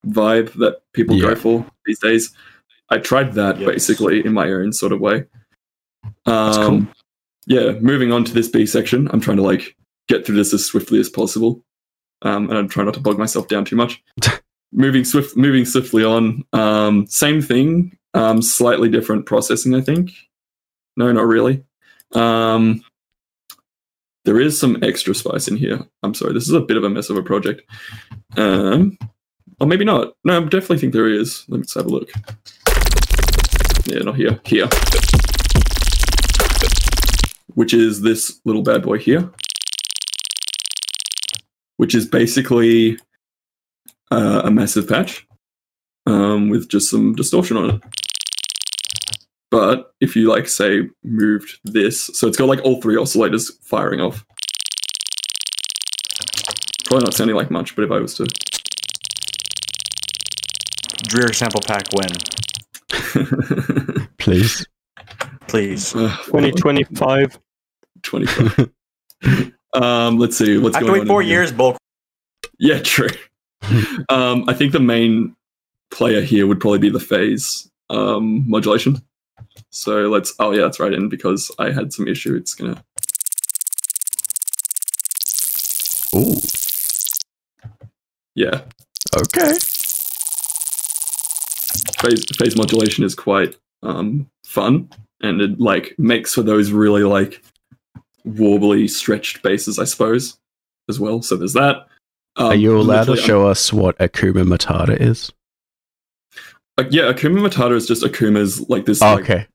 [0.07, 1.29] vibe that people Yeah.
[1.29, 2.33] go for these days.
[2.91, 3.69] I tried that Yes.
[3.69, 5.25] basically in my own sort of way.
[6.27, 6.55] Um,
[6.87, 6.87] cool.
[7.47, 9.77] Yeah, moving on to this B section, I'm trying to like
[10.09, 11.65] get through this as swiftly as possible,
[12.23, 14.03] um, and I'm trying not to bog myself down too much.
[14.73, 16.43] moving swift, moving swiftly on.
[16.53, 20.11] Um, same thing, um, slightly different processing, I think.
[20.97, 21.63] No, not really.
[22.13, 22.83] Um,
[24.25, 25.81] there is some extra spice in here.
[26.03, 27.63] I'm sorry, this is a bit of a mess of a project.
[28.37, 28.99] Um,
[29.61, 30.15] or maybe not.
[30.25, 31.45] No, I definitely think there is.
[31.49, 32.11] Let's have a look.
[33.87, 34.41] Yeah, not here.
[34.45, 34.69] Here.
[37.55, 39.31] Which is this little bad boy here.
[41.77, 42.99] Which is basically
[44.11, 45.27] uh, a massive patch
[46.07, 47.83] um, with just some distortion on it.
[49.51, 54.01] But if you like say moved this, so it's got like all three oscillators firing
[54.01, 54.25] off.
[56.87, 58.27] Probably not sounding like much, but if I was to
[61.07, 62.09] Dreer sample pack win,
[64.19, 64.67] Please.
[65.49, 65.95] please.
[65.95, 67.39] uh, 2025.
[68.03, 68.71] 25.
[69.75, 71.77] um, let's see what's I have to going wait four in years, bulk.
[72.59, 73.11] Yeah, true.
[74.09, 75.37] um, I think the main
[75.91, 79.01] player here would probably be the phase um, modulation.
[79.75, 80.33] So let's.
[80.39, 80.93] Oh yeah, that's right.
[80.93, 82.83] in because I had some issue, it's gonna.
[86.15, 86.37] Ooh.
[88.37, 88.63] Yeah,
[89.17, 89.55] Okay.
[92.01, 94.89] phase phase modulation is quite um, fun,
[95.21, 97.43] and it like makes for those really like
[98.27, 100.39] warbly stretched bases, I suppose,
[100.89, 101.21] as well.
[101.23, 101.87] So there's that.
[102.37, 105.33] Um, Are you allowed to show us what Akuma Matata is?
[106.77, 109.01] Uh, yeah, Akuma Matata is just Akuma's like this.
[109.03, 109.47] Oh, like, okay.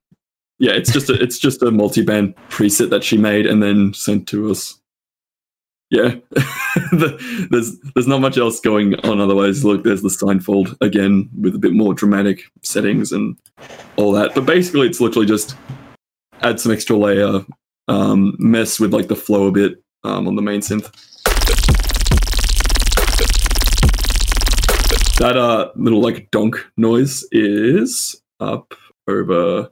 [0.60, 4.28] Yeah, it's just a it's just a multi-band preset that she made and then sent
[4.28, 4.78] to us.
[5.90, 6.16] Yeah,
[6.92, 9.64] the, there's there's not much else going on otherwise.
[9.64, 13.38] Look, there's the Sinoid again with a bit more dramatic settings and
[13.96, 14.36] all that.
[14.36, 15.56] But basically, it's literally just
[16.42, 17.46] add some extra layer,
[17.88, 20.92] um, mess with like the flow a bit um, on the main synth.
[25.20, 28.74] That uh little like donk noise is up
[29.08, 29.70] over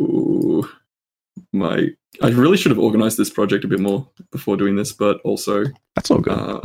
[0.00, 0.68] Ooh,
[1.52, 1.88] my.
[2.22, 5.64] I really should have organized this project a bit more before doing this, but also
[5.94, 6.32] That's all good.
[6.32, 6.60] uh,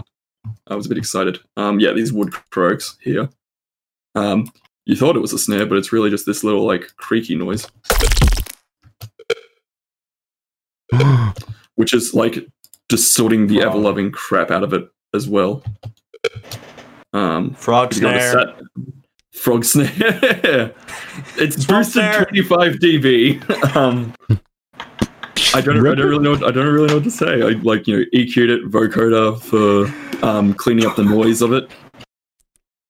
[0.67, 1.39] I was a bit excited.
[1.57, 3.29] Um, yeah, these wood croaks here.
[4.15, 4.49] Um,
[4.85, 7.67] you thought it was a snare, but it's really just this little like creaky noise,
[11.75, 12.47] which is like
[12.89, 15.63] distorting the ever loving crap out of it as well.
[17.13, 18.31] Um, Frog you got a snare.
[18.31, 18.61] set-
[19.41, 19.89] Frog snare.
[21.35, 22.25] it's Frog boosted snare.
[22.25, 23.75] 25 dB.
[23.75, 24.13] Um,
[25.55, 26.31] I don't, I don't really know.
[26.31, 27.41] What, I don't really know what to say.
[27.41, 31.69] I like you know EQ'd it vocoder for um, cleaning up the noise of it.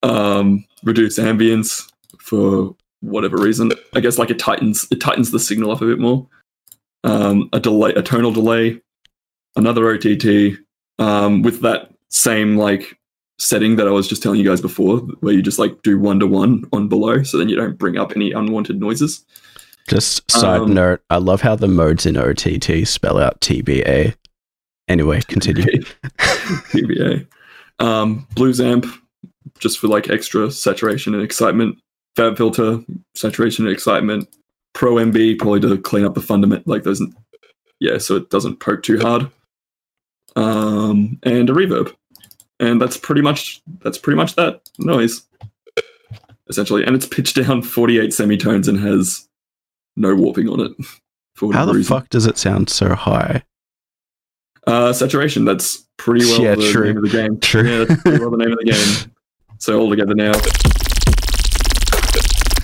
[0.04, 3.72] Um, reduce ambience for whatever reason.
[3.94, 6.28] I guess like it tightens it tightens the signal up a bit more.
[7.06, 8.82] Um, a delay, a tonal delay,
[9.56, 10.58] another OTT
[11.00, 13.00] um, with that same like
[13.42, 16.20] setting that I was just telling you guys before, where you just like do one
[16.20, 19.26] to one on below, so then you don't bring up any unwanted noises.
[19.88, 24.16] Just side um, note, I love how the modes in OTT spell out TBA.
[24.88, 25.66] Anyway, continue.
[26.20, 27.28] PBA.
[27.80, 28.86] Um, blues amp,
[29.60, 31.80] just for like extra saturation and excitement.
[32.16, 32.80] Fab filter,
[33.16, 34.28] saturation and excitement.
[34.74, 37.02] Pro MB, probably to clean up the fundament, like those,
[37.80, 39.30] yeah, so it doesn't poke too hard.
[40.36, 41.94] Um, and a reverb,
[42.62, 45.24] and that's pretty much that's pretty much that noise,
[46.48, 46.86] essentially.
[46.86, 49.28] And it's pitched down 48 semitones and has
[49.98, 50.72] no warping on it.
[51.54, 51.90] How the reason.
[51.98, 53.44] fuck does it sound so high?
[54.68, 55.44] Uh, saturation.
[55.44, 56.86] That's pretty well Yeah, the true.
[56.86, 57.40] name of the game.
[57.40, 57.64] True.
[57.68, 59.12] Yeah, that's pretty well the name of the game.
[59.58, 60.34] So all together now.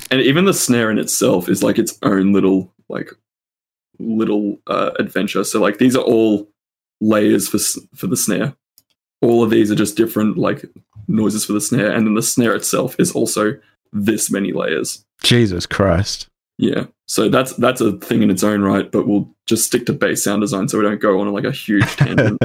[0.09, 3.11] And even the snare in itself is like its own little like
[3.99, 5.43] little uh, adventure.
[5.43, 6.47] So like these are all
[7.01, 7.57] layers for
[7.95, 8.55] for the snare.
[9.21, 10.65] All of these are just different like
[11.07, 13.53] noises for the snare, and then the snare itself is also
[13.91, 15.03] this many layers.
[15.23, 16.27] Jesus Christ.
[16.57, 16.85] Yeah.
[17.07, 20.23] So that's that's a thing in its own right, but we'll just stick to bass
[20.23, 22.41] sound design so we don't go on like a huge tangent.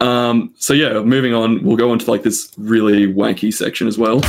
[0.00, 4.20] um so yeah, moving on, we'll go into like this really wanky section as well.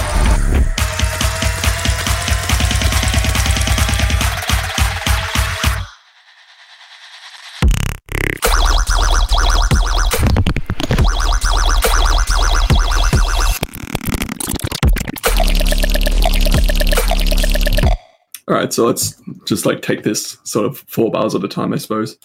[18.75, 22.17] So let's just like take this sort of four bars at a time, I suppose.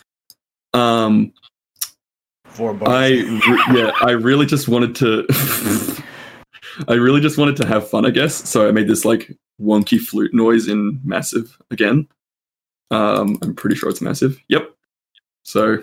[0.74, 1.32] Um,
[2.44, 2.90] Four bars.
[2.90, 5.26] I re- yeah, I really just wanted to.
[6.88, 8.48] I really just wanted to have fun, I guess.
[8.48, 12.08] So I made this like wonky flute noise in massive again.
[12.90, 14.42] Um, I'm pretty sure it's massive.
[14.48, 14.74] Yep.
[15.44, 15.78] So,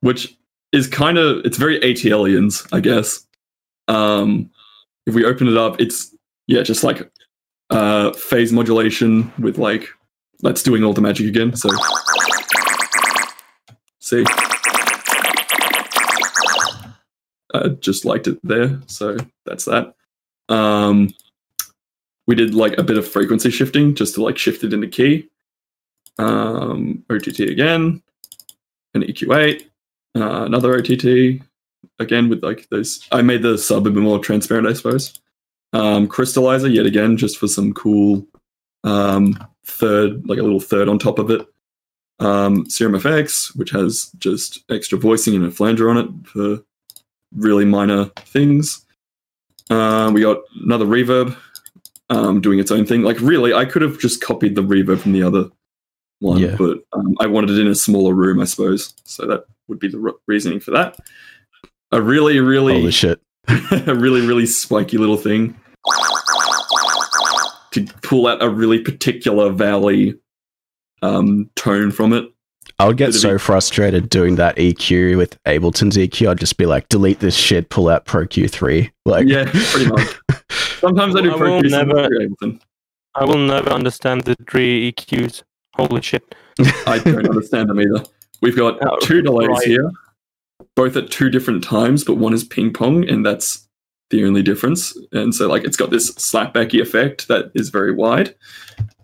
[0.00, 0.36] which
[0.72, 3.24] is kind of it's very ATLiens, I guess.
[3.88, 4.50] Um,
[5.06, 6.14] if we open it up, it's
[6.46, 7.10] yeah, just like
[7.72, 9.88] uh phase modulation with like
[10.40, 11.54] that's doing all the magic again.
[11.56, 11.68] So
[14.04, 14.24] See,
[17.54, 19.16] I just liked it there, so
[19.46, 19.94] that's that.
[20.48, 21.14] Um,
[22.26, 25.28] we did like a bit of frequency shifting just to like shift it into key.
[26.18, 28.02] Um, OTT again,
[28.94, 29.62] an EQ8,
[30.16, 31.40] uh, another OTT
[32.00, 33.06] again with like those.
[33.12, 35.21] I made the sub a bit more transparent, I suppose.
[35.72, 38.26] Um, crystallizer yet again, just for some cool
[38.84, 41.46] um, third, like a little third on top of it.
[42.18, 46.62] Um, Serum FX, which has just extra voicing and a flanger on it for
[47.34, 48.84] really minor things.
[49.70, 51.34] Uh, we got another reverb
[52.10, 53.02] um, doing its own thing.
[53.02, 55.48] Like, really, I could have just copied the reverb from the other
[56.20, 56.54] one, Yeah.
[56.56, 58.94] but um, I wanted it in a smaller room, I suppose.
[59.04, 60.98] So that would be the re- reasoning for that.
[61.90, 63.20] A really, really, Holy shit.
[63.48, 65.58] a really, really spiky little thing
[67.72, 70.14] to pull out a really particular valley
[71.02, 72.28] um, tone from it.
[72.78, 76.28] I would get Bit of so E- frustrated doing that EQ with Ableton's EQ.
[76.30, 78.90] I'd just be like, delete this shit, pull out Pro Q3.
[79.04, 80.20] Like, yeah, pretty much.
[80.80, 82.60] Sometimes I do Pro will Q, never- I Ableton.
[83.14, 85.42] I will never understand the three EQs.
[85.76, 86.34] Holy shit.
[86.86, 88.04] I don't understand them either.
[88.40, 89.66] We've got Oh, two delays right.
[89.66, 89.90] here,
[90.74, 93.68] both at two different times, but one is ping pong, and that's
[94.12, 94.96] the only difference.
[95.10, 98.34] And so, like, it's got this slapbacky effect that is very wide.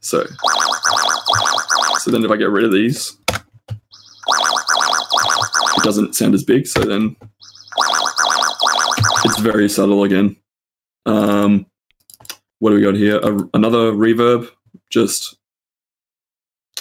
[0.01, 0.25] So,
[1.99, 3.43] so then if I get rid of these, it
[5.83, 6.67] doesn't sound as big.
[6.67, 7.17] So then
[9.25, 10.37] it's very subtle again.
[11.07, 11.67] Um,
[12.59, 13.17] what do we got here?
[13.17, 14.51] A, another reverb,
[14.91, 15.37] just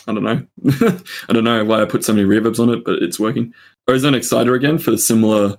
[0.05, 0.45] I don't know.
[1.30, 3.53] I don't know why I put so many reverbs on it, but it's working.
[3.88, 5.57] Ozone Exciter again for the similar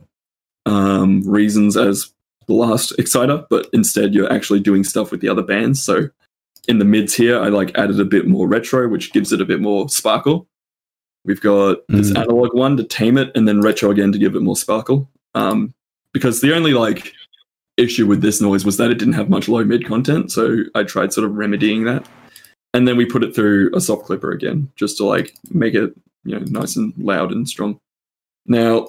[0.66, 2.12] um, reasons as
[2.48, 5.82] the last Exciter, but instead you're actually doing stuff with the other bands.
[5.82, 6.08] So
[6.66, 9.44] in the mids here, I like added a bit more retro, which gives it a
[9.44, 10.48] bit more sparkle.
[11.24, 12.22] We've got this Mm.
[12.22, 15.08] analog one to tame it, and then retro again to give it more sparkle.
[15.34, 15.72] Um,
[16.12, 17.12] because the only like
[17.76, 20.82] issue with this noise was that it didn't have much low mid content, so I
[20.82, 22.06] tried sort of remedying that
[22.74, 25.94] and then we put it through a soft clipper again just to like make it
[26.24, 27.78] you know nice and loud and strong
[28.46, 28.88] now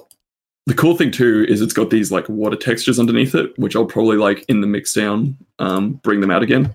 [0.70, 3.84] the cool thing too is it's got these like water textures underneath it which i'll
[3.84, 6.72] probably like in the mix down um, bring them out again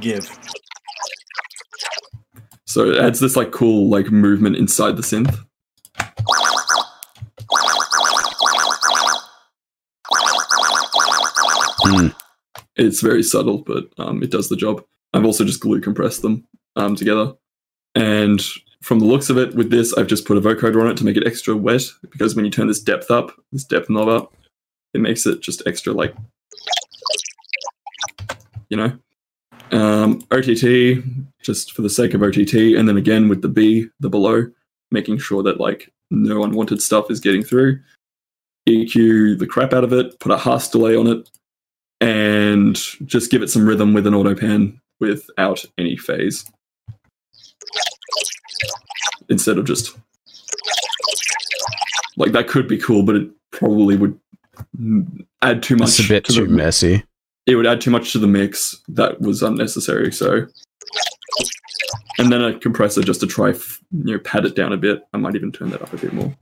[0.00, 0.26] Give.
[2.64, 5.38] so it adds this like cool like movement inside the synth
[11.82, 12.14] Mm.
[12.76, 16.46] it's very subtle but um, it does the job i've also just glue compressed them
[16.76, 17.34] um, together
[17.94, 18.40] and
[18.82, 21.04] from the looks of it with this i've just put a vocoder on it to
[21.04, 24.34] make it extra wet because when you turn this depth up this depth knob up
[24.94, 26.14] it makes it just extra like
[28.70, 28.96] you know?
[29.72, 30.44] Um, ott
[31.42, 34.50] just for the sake of ott and then again with the b the below
[34.90, 37.78] making sure that like no unwanted stuff is getting through.
[38.68, 41.30] Eq the crap out of it put a Haas delay on it
[42.00, 42.76] and
[43.06, 46.44] just give it some rhythm with an auto pan without any phase
[49.30, 49.96] instead of just
[52.16, 54.18] like that could be cool but it probably would
[55.42, 57.02] add too much It's a bit to too the, messy.
[57.46, 60.46] it would add too much to the mix that was unnecessary so.
[62.18, 65.02] And then a compressor just to try f- you know pad it down a bit.
[65.14, 66.36] I might even turn that up a bit more.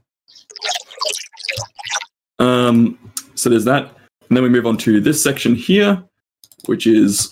[2.39, 2.97] Um
[3.35, 3.83] so there's that.
[4.27, 6.03] And then we move on to this section here
[6.65, 7.31] which is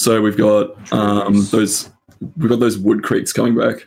[0.00, 1.90] so we've got um those
[2.38, 3.86] we've got those wood creaks coming back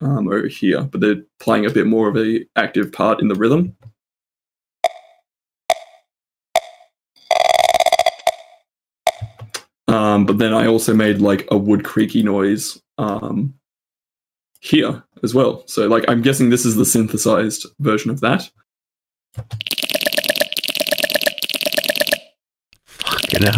[0.00, 3.34] um, over here, but they're playing a bit more of a active part in the
[3.34, 3.76] rhythm.
[9.88, 13.54] Um, but then I also made like a wood creaky noise um,
[14.60, 15.64] here as well.
[15.66, 18.48] So like I'm guessing this is the synthesized version of that.
[23.32, 23.52] You know?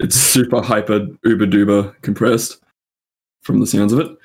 [0.00, 2.58] It's super hyper uber duper compressed
[3.42, 4.16] from the sounds of it.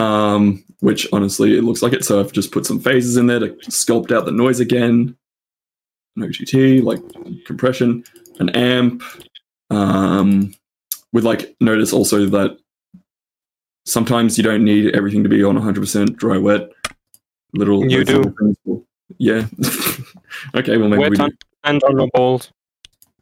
[0.00, 2.04] Um, which honestly it looks like it.
[2.04, 5.16] So I've just put some phases in there to sculpt out the noise again.
[6.16, 7.00] An OTT, like
[7.44, 8.04] compression,
[8.38, 9.02] an amp.
[9.70, 10.54] Um,
[11.12, 12.56] with like notice also that
[13.84, 16.70] sometimes you don't need everything to be on 100% dry wet.
[17.54, 18.16] Little You do.
[18.18, 18.86] little things will-
[19.18, 19.46] Yeah.
[20.54, 21.28] okay, well maybe Wet we do.
[21.64, 22.50] and on the balls.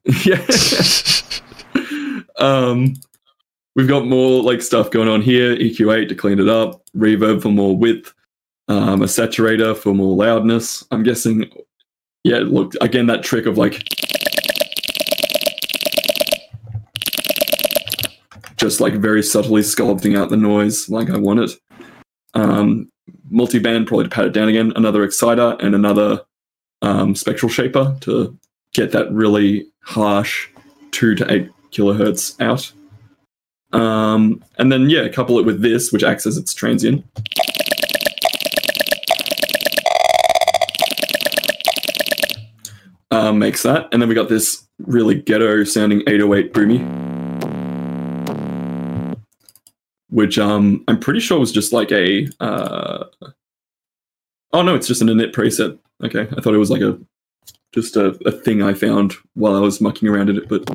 [0.25, 0.45] yeah.
[2.39, 2.95] Um,
[3.75, 5.57] we've got more like stuff going on here.
[5.57, 8.13] EQ8 to clean it up, reverb for more width,
[8.69, 10.85] um, a saturator for more loudness.
[10.91, 11.51] I'm guessing.
[12.25, 13.83] Yeah, look again that trick of like
[18.57, 21.53] just like very subtly sculpting out the noise like I want it.
[22.35, 22.91] Um,
[23.33, 24.73] multiband probably to pat it down again.
[24.77, 26.23] Another exciter and another
[26.83, 28.37] um, spectral shaper to
[28.75, 30.49] get that really harsh
[30.91, 32.73] two to eight kilohertz out.
[33.73, 37.05] Um, and then yeah, couple it with this, which acts as its transient.
[43.11, 46.85] Um, makes that, and then we got this really ghetto sounding 808 boomy,
[50.11, 53.05] which um I'm pretty sure was just like a uh,
[54.53, 55.79] oh no, it's just an init preset.
[56.05, 56.99] Okay, I thought it was like a
[57.73, 60.69] just a, a thing I found while I was mucking around in it, but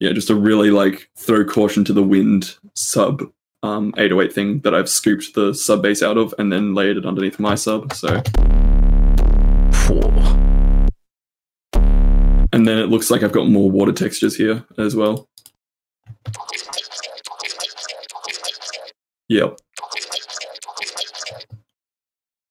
[0.00, 3.22] yeah, just a really like throw caution to the wind sub
[3.62, 7.06] um 808 thing that I've scooped the sub bass out of and then layered it
[7.06, 7.92] underneath my sub.
[7.94, 8.22] So
[12.52, 15.28] and then it looks like I've got more water textures here as well.
[19.28, 19.58] Yep.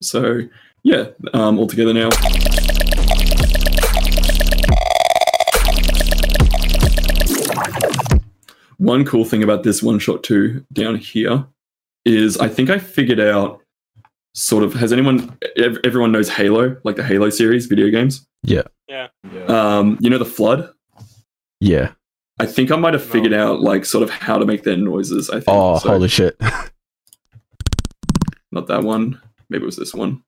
[0.01, 0.41] So
[0.83, 2.09] yeah, um, all together now.
[8.83, 11.45] One cool thing about this one shot two down here
[12.05, 13.61] is I think I figured out
[14.33, 18.27] sort of has anyone ev- everyone knows Halo, like the Halo series video games?
[18.43, 18.63] Yeah.
[18.89, 19.07] Yeah.
[19.47, 20.69] Um, you know the flood?
[21.61, 21.91] Yeah.
[22.39, 25.29] I think I might have figured out like sort of how to make their noises.
[25.29, 25.45] I think.
[25.47, 26.35] Oh, So, holy shit.
[28.51, 29.21] not that one.
[29.49, 30.23] Maybe it was this one.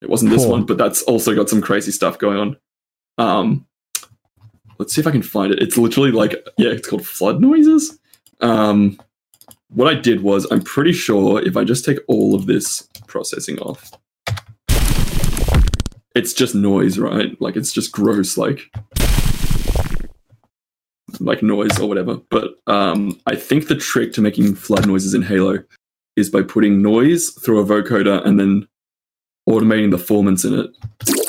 [0.00, 0.52] It wasn't this Cool.
[0.52, 2.56] one, but that's also got some crazy stuff going on.
[3.18, 3.66] Um,
[4.78, 5.62] let's see if I can find it.
[5.62, 7.98] It's literally like yeah, it's called flood noises.
[8.40, 8.98] Um,
[9.68, 13.58] what I did was I'm pretty sure if I just take all of this processing
[13.60, 13.90] off,
[16.14, 17.40] it's just noise, right?
[17.40, 18.70] Like it's just gross, like
[21.20, 22.16] like noise or whatever.
[22.30, 25.58] But um, I think the trick to making flood noises in Halo
[26.16, 28.68] is by putting noise through a vocoder and then
[29.48, 31.21] automating the formants in it.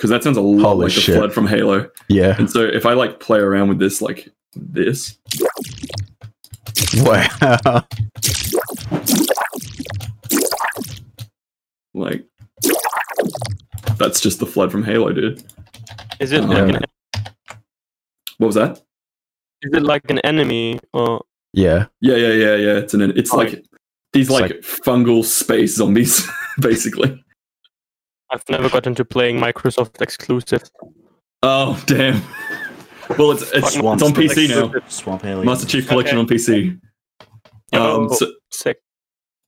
[0.00, 1.12] Because that sounds a lot Holy like shit.
[1.14, 1.90] the flood from Halo.
[2.08, 2.34] Yeah.
[2.38, 5.18] And so if I like play around with this like this,
[6.96, 7.84] Wow.
[11.92, 12.24] like
[13.98, 15.44] that's just the flood from Halo, dude.
[16.18, 16.84] Is it Um, like an,
[18.38, 18.82] What was that?
[19.60, 21.22] is it like an enemy or
[21.52, 21.88] Yeah.
[22.00, 22.76] Yeah, yeah, yeah, yeah.
[22.78, 23.62] It's an it's Oh, like
[24.14, 26.26] these it's like, fungal space zombies,
[26.58, 27.22] basically.
[28.32, 30.62] I've never got into playing Microsoft exclusive.
[31.42, 32.22] Oh damn.
[33.18, 34.68] Well, it's it's, Swamp it's on PC now.
[34.68, 35.44] Swamp, Swamp Alien.
[35.44, 36.32] Master Chief Collection Okay.
[36.32, 36.80] on PC.
[37.72, 38.78] Um, Oh, so, sick.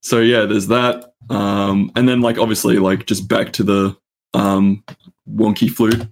[0.00, 1.12] so yeah, there's that.
[1.30, 3.96] Um, and then like obviously like just back to the
[4.34, 4.82] um
[5.30, 6.04] wonky flute.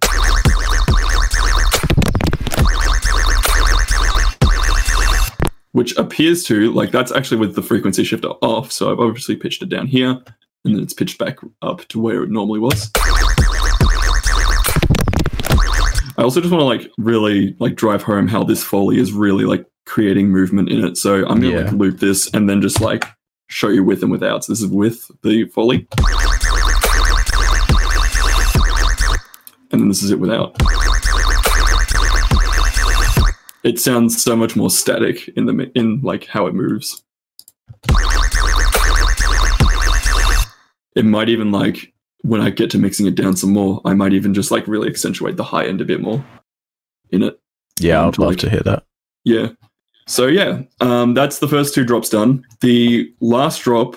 [5.73, 8.73] Which appears to like that's actually with the frequency shifter off.
[8.73, 10.21] So I've obviously pitched it down here,
[10.65, 12.91] and then it's pitched back up to where it normally was.
[16.19, 19.45] I also just want to like really like drive home how this foley is really
[19.45, 20.97] like creating movement in it.
[20.99, 21.63] So I'm gonna Yeah.
[21.65, 23.05] like loop this and then just like
[23.49, 24.45] show you with and without.
[24.45, 25.89] So this is with the foley.
[29.73, 30.57] And then this is it without.
[33.63, 37.03] It sounds so much more static in the in like how it moves.
[40.97, 44.13] It might even like when I get to mixing it down some more, I might
[44.13, 46.23] even just like really accentuate the high end a bit more
[47.11, 47.41] in it.
[47.79, 48.85] Yeah, Um, I'd to, love like- to hear that.
[49.25, 49.49] Yeah.
[50.07, 52.45] So yeah, um, that's the first two drops done.
[52.61, 53.97] The last drop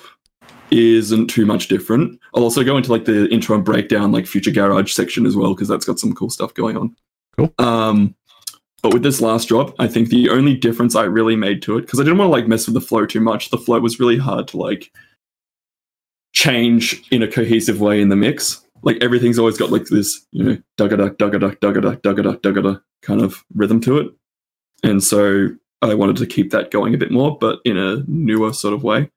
[0.69, 2.19] isn't too much different.
[2.35, 5.53] I'll also go into like the intro and breakdown, like future garage section as well,
[5.53, 6.95] because that's got some cool stuff going on.
[7.37, 7.53] Cool.
[7.59, 8.15] Um,
[8.81, 11.81] but with this last drop, I think the only difference I really made to it,
[11.81, 13.49] because I didn't want to like mess with the flow too much.
[13.49, 14.91] The flow was really hard to like
[16.33, 18.65] change in a cohesive way in the mix.
[18.81, 22.23] Like everything's always got like this, you know, dugga duck, dugga duck, dugga duck, dugga
[22.23, 24.11] duck, dugga duck kind of rhythm to it.
[24.83, 25.49] And so
[25.81, 28.83] I wanted to keep that going a bit more, but in a newer sort of
[28.83, 29.09] way.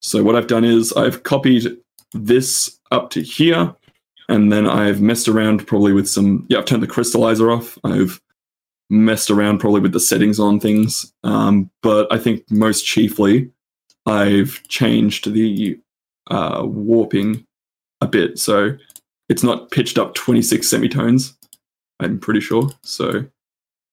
[0.00, 1.76] So what I've done is I've copied
[2.12, 3.74] this up to here,
[4.28, 6.46] and then I've messed around probably with some.
[6.48, 7.78] Yeah, I've turned the crystallizer off.
[7.84, 8.20] I've
[8.90, 13.50] messed around probably with the settings on things, um, but I think most chiefly
[14.06, 15.78] I've changed the
[16.28, 17.44] uh, warping
[18.00, 18.38] a bit.
[18.38, 18.76] So
[19.28, 21.36] it's not pitched up 26 semitones.
[22.00, 22.70] I'm pretty sure.
[22.82, 23.24] So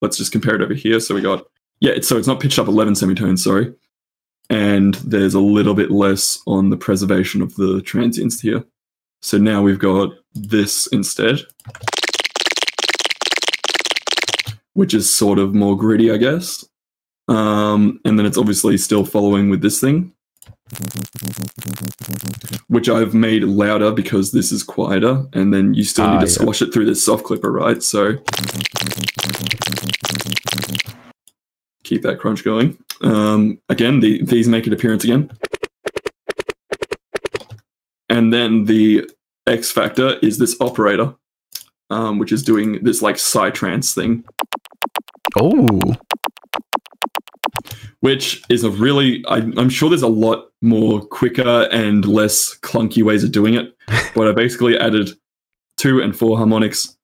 [0.00, 1.00] let's just compare it over here.
[1.00, 1.46] So we got
[1.80, 3.74] yeah, it's, so it's not pitched up 11 semitones, sorry.
[4.48, 8.64] And there's a little bit less on the preservation of the transients here.
[9.20, 11.40] So now we've got this instead,
[14.74, 16.64] which is sort of more gritty, I guess.
[17.28, 20.12] Um, and then it's obviously still following with this thing,
[22.68, 26.32] which I've made louder because this is quieter, and then you still Ah, need to
[26.32, 26.38] yeah.
[26.38, 27.82] squash it through this soft clipper, right?
[27.82, 28.16] So
[31.84, 32.76] keep that crunch going.
[33.02, 35.30] Um, again, the, these make an appearance again.
[38.08, 39.08] And then the
[39.46, 41.14] X factor is this operator,
[41.90, 44.24] um, which is doing this like psytrance thing,
[45.38, 45.94] Oh,
[48.00, 53.02] which is a really, I, I'm sure there's a lot more quicker and less clunky
[53.02, 53.76] ways of doing it.
[54.14, 55.10] but I basically added
[55.76, 56.96] two and four harmonics.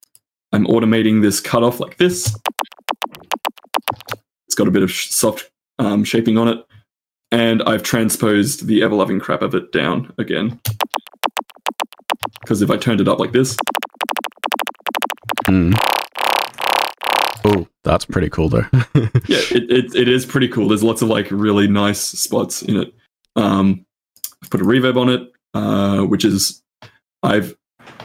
[0.51, 2.35] I'm automating this cutoff like this.
[4.45, 6.65] It's got a bit of sh- soft um, shaping on it.
[7.31, 10.59] And I've transposed the ever loving crap of it down again.
[12.41, 13.57] Because if I turned it up like this,
[15.47, 15.73] mm.
[17.45, 18.65] Oh, that's pretty cool though.
[18.73, 20.67] yeah, it, it, it is pretty cool.
[20.67, 22.93] There's lots of like really nice spots in it.
[23.35, 23.85] Um,
[24.41, 26.61] I've put a reverb on it, uh, which is
[27.23, 27.55] I've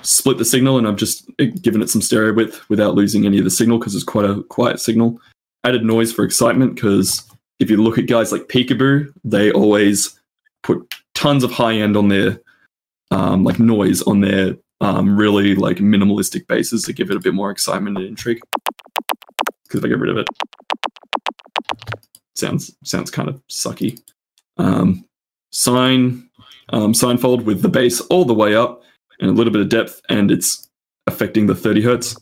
[0.03, 1.29] split the signal and I've just
[1.61, 4.43] given it some stereo width without losing any of the signal because it's quite a
[4.45, 5.21] quiet signal.
[5.65, 7.29] Added noise for excitement because
[7.59, 10.19] if you look at guys like Peekaboo, they always
[10.63, 12.41] put tons of high end on their
[13.11, 17.35] um, like noise on their um, really like minimalistic basses to give it a bit
[17.35, 18.41] more excitement and intrigue.
[19.69, 20.27] Because if I get rid of it,
[22.35, 24.01] sounds sounds kind of sucky.
[24.57, 25.05] Um,
[25.51, 26.29] sine
[26.71, 28.83] um, sine fold with the bass all the way up
[29.21, 30.69] and a little bit of depth, and it's
[31.07, 32.17] affecting the 30 hertz.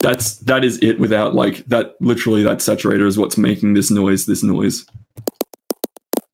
[0.00, 4.26] That's that is it without like that literally that saturator is what's making this noise
[4.26, 4.86] this noise.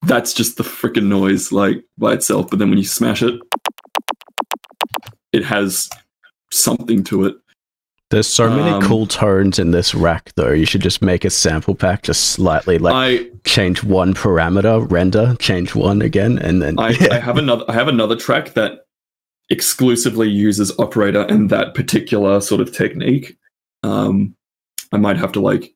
[0.03, 3.41] That's just the freaking noise like by itself, but then when you smash it
[5.33, 5.89] it has
[6.53, 7.37] something to it.
[8.11, 10.51] There's so many Um, cool tones in this rack though.
[10.51, 15.37] You should just make a sample pack, just slightly like I change one parameter, render,
[15.39, 17.15] change one again, and then I, yeah.
[17.15, 18.85] I have another I have another track that
[19.49, 23.37] exclusively uses operator and that particular sort of technique.
[23.85, 24.35] Um,
[24.93, 25.73] I might have to like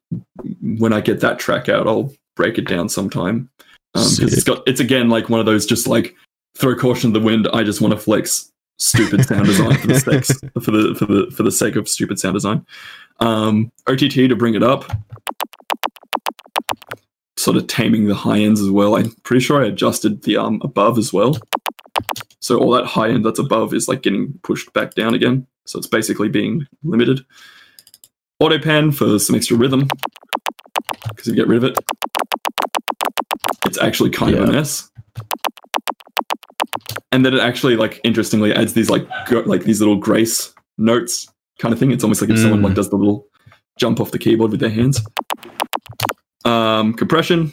[0.61, 3.49] when I get that track out, I'll break it down sometime
[3.93, 6.17] because it's got it's again like one of those just like
[6.57, 7.47] throw caution to the wind.
[7.53, 10.25] I just want to flex stupid sound design for the sake
[10.63, 12.67] for the for the for the sake of stupid sound design.
[13.21, 14.85] Um, OTT to bring it up,
[17.37, 18.97] sort of taming the high ends as well.
[18.97, 21.37] I'm pretty sure I adjusted the um above as well.
[22.41, 25.47] So all that high end that's above is like getting pushed back down again.
[25.65, 27.25] So it's basically being limited.
[28.41, 29.89] Auto pan for some extra rhythm.
[31.09, 31.79] Because if you get rid of it,
[33.67, 34.59] it's actually kind of a Yeah.
[34.59, 34.91] mess.
[37.15, 41.29] And then it actually like interestingly adds these like go- like these little grace notes
[41.61, 41.93] kind of thing.
[41.93, 42.65] It's almost like if someone Mm.
[42.65, 43.29] like does the little
[43.79, 45.01] jump off the keyboard with their hands.
[46.45, 47.53] Um, compression,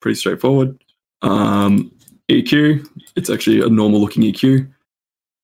[0.00, 0.80] pretty straightforward.
[1.22, 1.90] Um,
[2.28, 4.68] EQ, it's actually a normal looking EQ.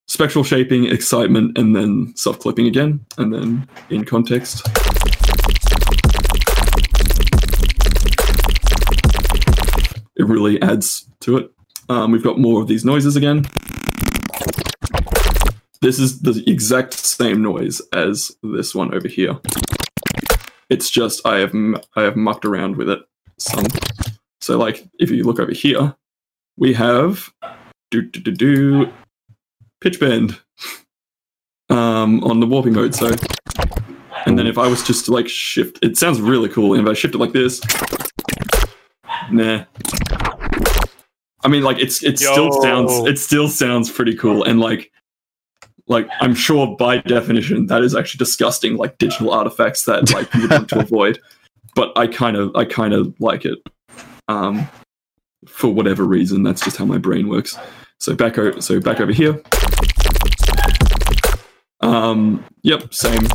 [0.07, 4.63] Spectral shaping, excitement, and then soft clipping again, and then in context.
[10.17, 11.51] It really adds to it.
[11.93, 13.45] Um, we've got more of these noises again.
[15.83, 19.39] This is the exact same noise as this one over here.
[20.71, 21.53] It's just I have
[21.95, 23.01] I have mucked around with it
[23.39, 23.67] some.
[24.41, 25.95] So like if you look over here,
[26.57, 27.31] we have
[27.91, 28.93] do do do do
[29.83, 30.41] pitch bend
[31.69, 32.95] um, on the warping mode.
[32.95, 33.15] So
[34.25, 36.73] and then if I was just to like shift, it sounds really cool.
[36.73, 37.61] And if I shift it like this,
[39.31, 39.67] nah.
[41.45, 44.93] I mean, like it's it still sounds it still sounds pretty cool, and like
[45.89, 50.43] like I'm sure by definition that is actually disgusting, like digital artifacts that like you
[50.43, 51.21] would want to avoid.
[51.75, 53.59] But I kind of I kind of like it,
[54.29, 54.69] um,
[55.47, 56.43] for whatever reason.
[56.43, 57.59] That's just how my brain works.
[57.99, 59.43] So back over so back over here.
[61.81, 63.27] Um, yep, same.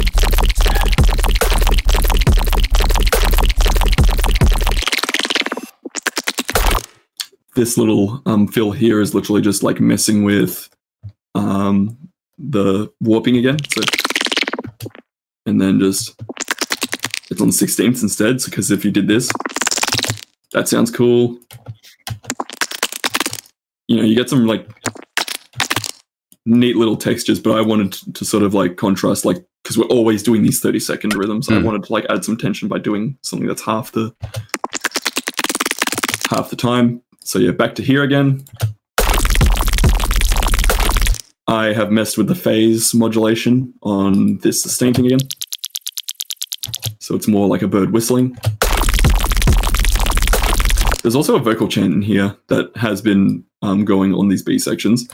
[7.58, 10.70] This little um, fill here is literally just like messing with
[11.34, 11.98] um,
[12.38, 13.58] the warping again.
[13.74, 13.82] So,
[15.48, 16.14] and then just
[17.32, 18.42] it's on 16th instead.
[18.42, 19.32] So, because if you did this,
[20.52, 21.40] that sounds cool.
[23.88, 24.70] You know, you get some like
[26.46, 29.86] neat little textures, but I wanted to, to sort of like contrast, like, because we're
[29.86, 31.50] always doing these 30 second rhythms.
[31.50, 31.64] I Mm.
[31.64, 34.14] wanted to like add some tension by doing something that's half the
[36.30, 37.02] half the time.
[37.28, 38.46] So yeah, back to here again.
[41.46, 45.20] I have messed with the phase modulation on this sustain thing again.
[47.00, 48.38] So it's more like a bird whistling.
[51.02, 54.58] There's also a vocal chant in here that has been um, going on these B
[54.58, 55.06] sections,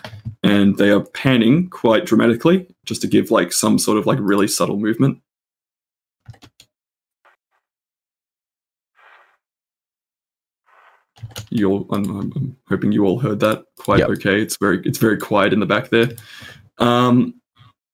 [0.44, 4.48] and they are panning quite dramatically just to give like some sort of like really
[4.48, 5.20] subtle movement.
[11.50, 14.10] You all, I'm, I'm, I'm hoping you all heard that quite Yep.
[14.10, 14.42] okay.
[14.42, 16.10] It's very it's very quiet in the back there.
[16.80, 17.36] Um,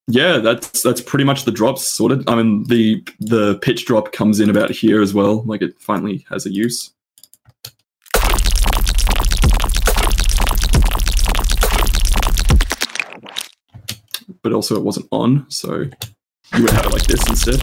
[0.07, 2.27] yeah, that's that's pretty much the drops sorted.
[2.27, 5.43] I mean, the the pitch drop comes in about here as well.
[5.43, 6.91] Like it finally has a use.
[14.41, 15.81] But also it wasn't on, so
[16.55, 17.61] you would have it like this instead.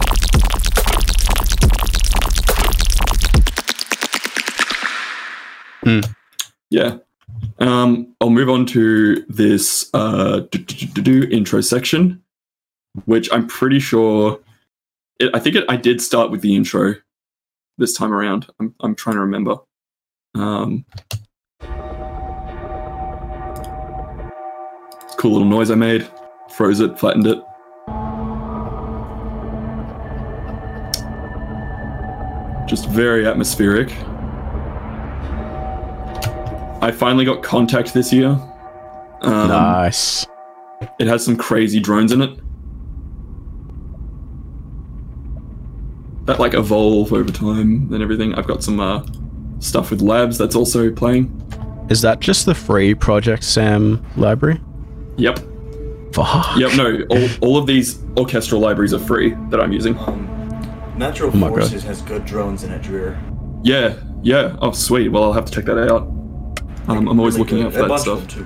[5.87, 6.01] Hmm.
[6.69, 6.97] Yeah.
[7.59, 10.41] Um, I'll move on to this uh,
[10.97, 12.21] intro section,
[13.05, 14.37] which I'm pretty sure.
[15.17, 16.95] It, I think it, I did start with the intro
[17.77, 18.47] this time around.
[18.59, 19.59] I'm, I'm trying to remember.
[20.35, 20.83] Um,
[25.15, 26.05] cool little noise I made.
[26.49, 27.41] Froze it, flattened it.
[32.67, 33.95] Just very atmospheric.
[36.81, 38.29] I finally got Kontakt this year.
[39.21, 40.25] Um, nice.
[40.99, 42.39] It has some crazy drones in it.
[46.25, 48.35] That like evolve over time and everything.
[48.35, 49.03] I've got some uh,
[49.59, 51.33] stuff with labs that's also playing.
[51.89, 54.59] Is that just the free Project Sam library?
[55.15, 55.39] Yep.
[56.13, 56.57] Fuck.
[56.57, 56.75] Yep.
[56.75, 57.05] No.
[57.09, 59.97] All, all of these orchestral libraries are free that I'm using.
[59.99, 60.25] Um,
[60.97, 61.59] Natural Oh my God.
[61.59, 63.19] Forces has good drones in it, Dreer.
[63.63, 63.95] Yeah.
[64.21, 64.57] Yeah.
[64.61, 65.09] Oh, sweet.
[65.09, 66.11] Well, I'll have to check that out.
[66.87, 67.65] Um, I'm always Really looking good.
[67.67, 68.21] out for A that bunch stuff.
[68.23, 68.45] of them,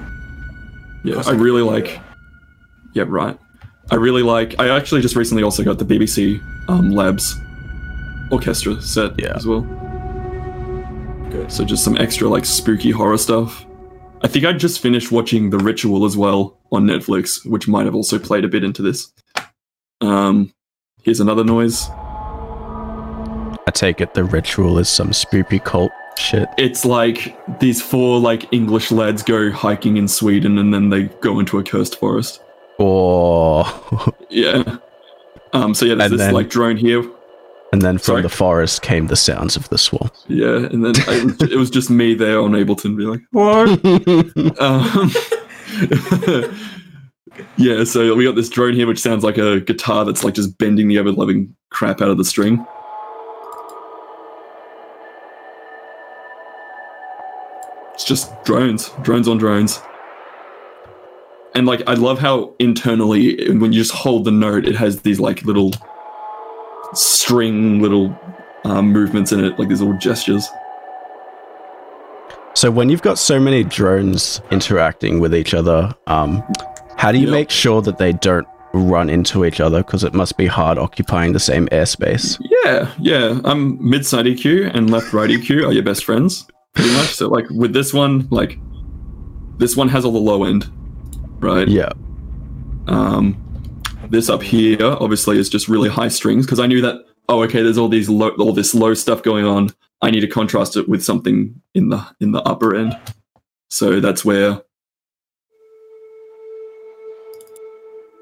[1.04, 1.10] too.
[1.10, 2.00] Yeah, Cost I really a- like.
[2.94, 3.38] Yeah, right.
[3.90, 4.56] I really like.
[4.60, 7.36] I actually just recently also got the BBC um, Labs
[8.32, 9.34] orchestra set Yeah.
[9.36, 9.62] as well.
[11.30, 11.52] Good.
[11.52, 13.66] So just some extra like spooky horror stuff.
[14.24, 17.96] I think I just finished watching The Ritual as well on Netflix, which might have
[17.96, 19.12] also played a bit into this.
[20.02, 20.54] Um,
[21.04, 21.88] here's another noise.
[23.68, 25.92] I take it the ritual is some spoopy cult
[26.22, 26.50] shit.
[26.58, 31.40] It's like these four like English lads go hiking in Sweden and then they go
[31.40, 32.42] into a cursed forest.
[32.80, 34.08] Oh.
[34.30, 34.78] Yeah.
[35.54, 35.74] Um.
[35.74, 37.04] So yeah, there's And this then- like drone here
[37.72, 38.22] and then from Sorry?
[38.22, 40.14] the forest came the sounds of the swamp.
[40.28, 43.70] Yeah, and then I, it, was, just me there on Ableton be like, what?
[44.60, 45.10] um,
[47.58, 50.58] yeah, so we got this drone here, which sounds like a guitar that's like just
[50.58, 52.66] bending the ever loving crap out of the string.
[58.02, 59.80] It's just drones, drones on drones.
[61.54, 65.20] And like, I love how internally, when you just hold the note, it has these
[65.20, 65.72] like little
[66.94, 68.18] string little
[68.64, 70.48] um, movements in it, like these little gestures.
[72.56, 76.42] so when you've got so many drones interacting with each other, um,
[76.98, 77.32] how do you Yep.
[77.32, 79.84] make sure that they don't run into each other?
[79.84, 82.42] Because it must be hard occupying the same airspace.
[82.66, 83.40] Yeah, yeah.
[83.44, 87.16] Um, mid side EQ and left right EQ are your best friends, pretty much.
[87.16, 88.58] So like with this one, like
[89.58, 90.72] this one has all the low end,
[91.40, 91.68] right?
[91.68, 91.90] Yeah.
[92.88, 93.38] Um,
[94.10, 97.06] this up here obviously is just really high strings because I knew that.
[97.30, 97.62] Oh, okay.
[97.62, 99.70] There's all these low, all this low stuff going on.
[100.02, 102.98] I need to contrast it with something in the in the upper end.
[103.70, 104.62] So that's where.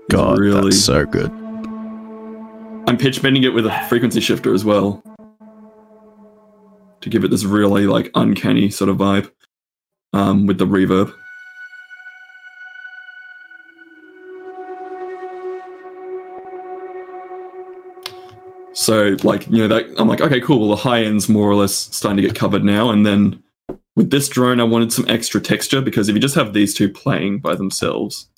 [0.10, 0.72] God, really.
[0.72, 1.32] that's so good.
[2.88, 5.04] I'm pitch bending it with a frequency shifter as well
[7.02, 9.32] to give it this really like uncanny sort of vibe
[10.14, 11.14] um, with the reverb.
[18.74, 21.56] So like you know that I'm like okay cool well the high end's more or
[21.56, 23.44] less starting to get covered now and then
[23.96, 26.88] with this drone I wanted some extra texture because if you just have these two
[26.88, 28.30] playing by themselves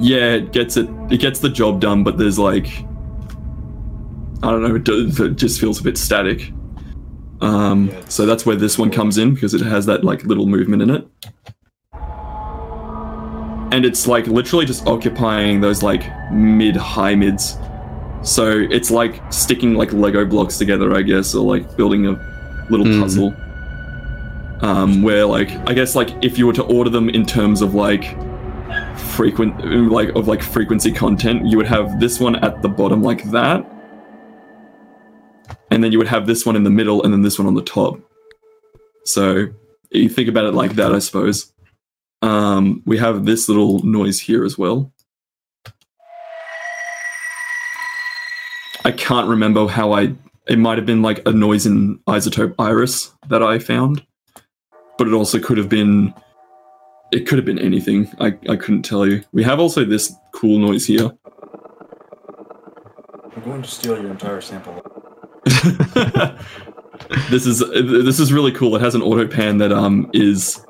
[0.00, 0.88] yeah, it gets it.
[1.10, 2.84] It gets the job done, but there's like,
[4.42, 4.74] I don't know.
[4.76, 6.52] It, does, it just feels a bit static.
[7.40, 10.46] Um, Yeah, so that's where this one comes in because it has that like little
[10.46, 11.06] movement in it,
[13.72, 17.56] and it's like literally just occupying those like mid high mids.
[18.22, 22.84] So it's like sticking like Lego blocks together, I guess, or like building a little
[22.86, 23.00] Mhm.
[23.00, 23.34] puzzle.
[24.62, 27.74] Um, where like I guess like if you were to order them in terms of
[27.74, 28.14] like
[28.98, 33.24] frequent like of like frequency content you would have this one at the bottom like
[33.30, 33.64] that
[35.70, 37.54] and then you would have this one in the middle and then this one on
[37.54, 38.00] the top
[39.04, 39.46] so
[39.90, 41.52] you think about it like that i suppose
[42.22, 44.92] Um, we have this little noise here as well.
[48.84, 50.14] I can't remember how I.
[50.48, 54.04] It might have been like a noise in iZotope Iris that I found,
[54.98, 56.12] but it also could have been.
[57.12, 58.10] It could have been anything.
[58.20, 59.22] I, I couldn't tell you.
[59.32, 61.10] We have also this cool noise here.
[63.34, 64.99] I'm going to steal your entire sample.
[67.30, 68.76] this is this is really cool.
[68.76, 70.64] It has an auto pan that um is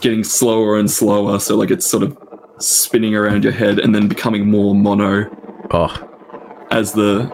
[0.00, 2.16] getting slower and slower, so like it's sort of
[2.58, 5.24] spinning around your head and then becoming more mono
[5.70, 7.30] Oh, as the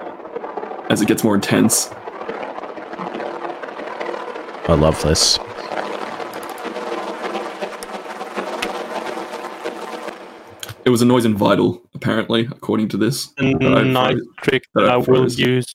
[0.90, 1.90] as it gets more intense.
[4.68, 5.38] I love this.
[10.84, 13.32] It was a noise in Vital, apparently, according to this.
[13.40, 13.82] A that I
[14.12, 15.74] froze- trick that that I I will use.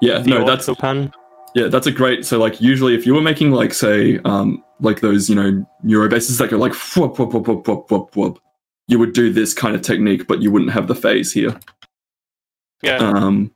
[0.00, 1.12] Yeah, The no, that's pan.
[1.54, 2.24] yeah, that's a great.
[2.26, 6.08] So like usually, if you were making like say um like those you know neuro
[6.08, 8.38] bases that go like whoop whoop whoop whoop whoop whoop whoop,
[8.88, 11.58] you would do this kind of technique, but you wouldn't have the phase here.
[12.82, 12.96] Yeah.
[12.96, 13.50] um,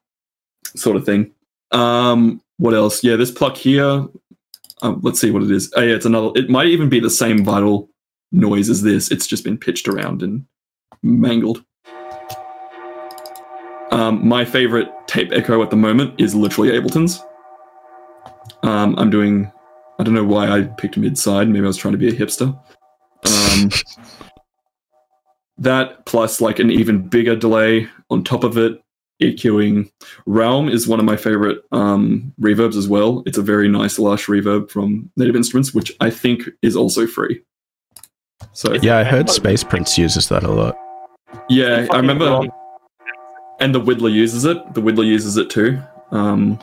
[0.75, 1.33] sort of thing.
[1.73, 3.05] Um, what else?
[3.05, 4.07] Yeah, this pluck here.
[4.81, 5.71] Um, let's see what it is.
[5.77, 6.31] Oh, yeah, it's another.
[6.35, 7.91] It might even be the same vital
[8.33, 9.11] noise as this.
[9.11, 10.47] It's just been pitched around and
[11.03, 11.63] mangled.
[13.91, 17.23] Um, my favorite tape echo at the moment is literally Ableton's.
[18.63, 19.51] Um, I'm doing.
[19.99, 21.49] I don't know why I picked mid side.
[21.49, 22.57] Maybe I was trying to be a hipster.
[23.27, 23.71] Um,
[25.59, 28.81] that plus like an even bigger delay on top of it
[29.21, 29.91] EQing.
[30.27, 33.25] Raum is one of my favorite um, reverbs as well.
[33.27, 37.43] It's a very nice, lush reverb from Native Instruments, which I think is also free.
[38.53, 40.77] So Yeah, I heard Space Prince uses that a lot.
[41.49, 42.27] yeah, I remember.
[42.27, 42.51] wrong.
[43.61, 44.57] And the Whittler uses it.
[44.75, 45.81] The Whittler uses it too.
[46.11, 46.59] Um,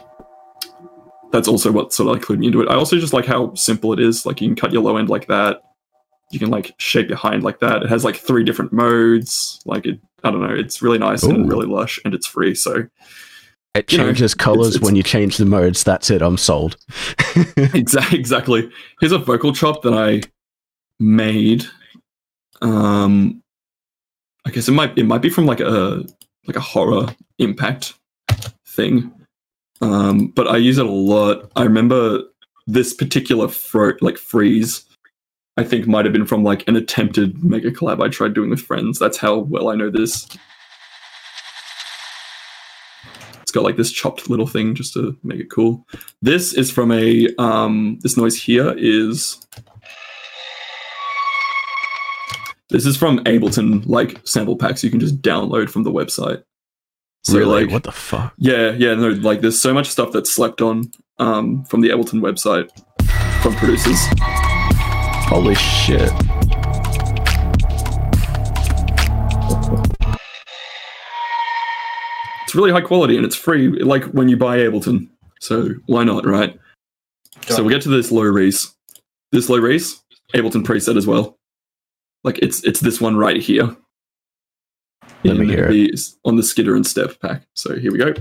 [1.32, 2.70] that's also what sort of like clued me into it.
[2.70, 4.26] I also just like how simple it is.
[4.26, 5.62] Like you can cut your low end like that.
[6.32, 7.84] You can like shape your high end like that.
[7.84, 9.62] It has like three different modes.
[9.66, 10.54] Like it, I don't know.
[10.56, 11.30] It's really nice Ooh.
[11.32, 12.56] and really lush, and it's free.
[12.56, 12.88] So
[13.76, 15.84] It You know, changes colors it's- when you change the modes.
[15.84, 16.22] That's it.
[16.22, 16.78] I'm sold.
[17.58, 18.70] exactly exactly
[19.02, 20.22] here's a vocal chop that i
[21.00, 21.66] made
[22.62, 23.42] um
[24.46, 26.06] i guess it might it might be from like a
[26.48, 27.08] like a horror
[27.40, 27.94] impact
[28.68, 29.12] thing.
[29.82, 31.52] Um but i use it a lot.
[31.56, 32.24] I remember
[32.68, 34.84] this particular fro- like freeze
[35.58, 38.60] i think might have been from like an attempted mega collab i tried doing with
[38.60, 38.98] friends.
[39.00, 40.28] That's how well i know this.
[43.42, 45.86] It's got like this chopped little thing just to make it cool.
[46.22, 49.40] This is from a um this noise here is
[52.70, 56.44] this is from Ableton like sample packs you can just download from the website.
[57.24, 57.64] So really?
[57.66, 58.34] like what the fuck?
[58.38, 62.22] yeah, yeah, no, like there's so much stuff that's slept on um from the Ableton
[62.22, 62.70] website
[63.42, 64.00] from producers.
[65.28, 66.12] Holy shit.
[72.44, 75.10] It's really high quality and it's free like when you buy Ableton.
[75.40, 76.60] So why not, right?
[77.48, 78.74] So we get to this low res.
[79.32, 80.02] This low res,
[80.34, 81.35] Ableton preset as well.
[82.26, 83.76] Like it's it's this one right here.
[85.24, 86.00] Let me In hear it.
[86.26, 87.44] on the Skitter and step pack.
[87.54, 88.14] So here we go.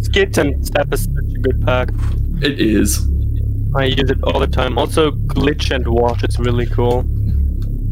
[0.00, 1.90] Skit and Step is such a good pack.
[2.42, 3.06] It is
[3.76, 4.78] I use it all the time.
[4.78, 7.04] Also, Glitch and Wash is really cool.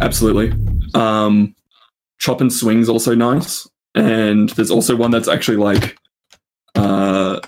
[0.01, 0.53] absolutely.
[0.95, 1.55] Um,
[2.19, 5.97] chop and swing's also nice, and there's also one that's actually like
[6.75, 7.41] uh,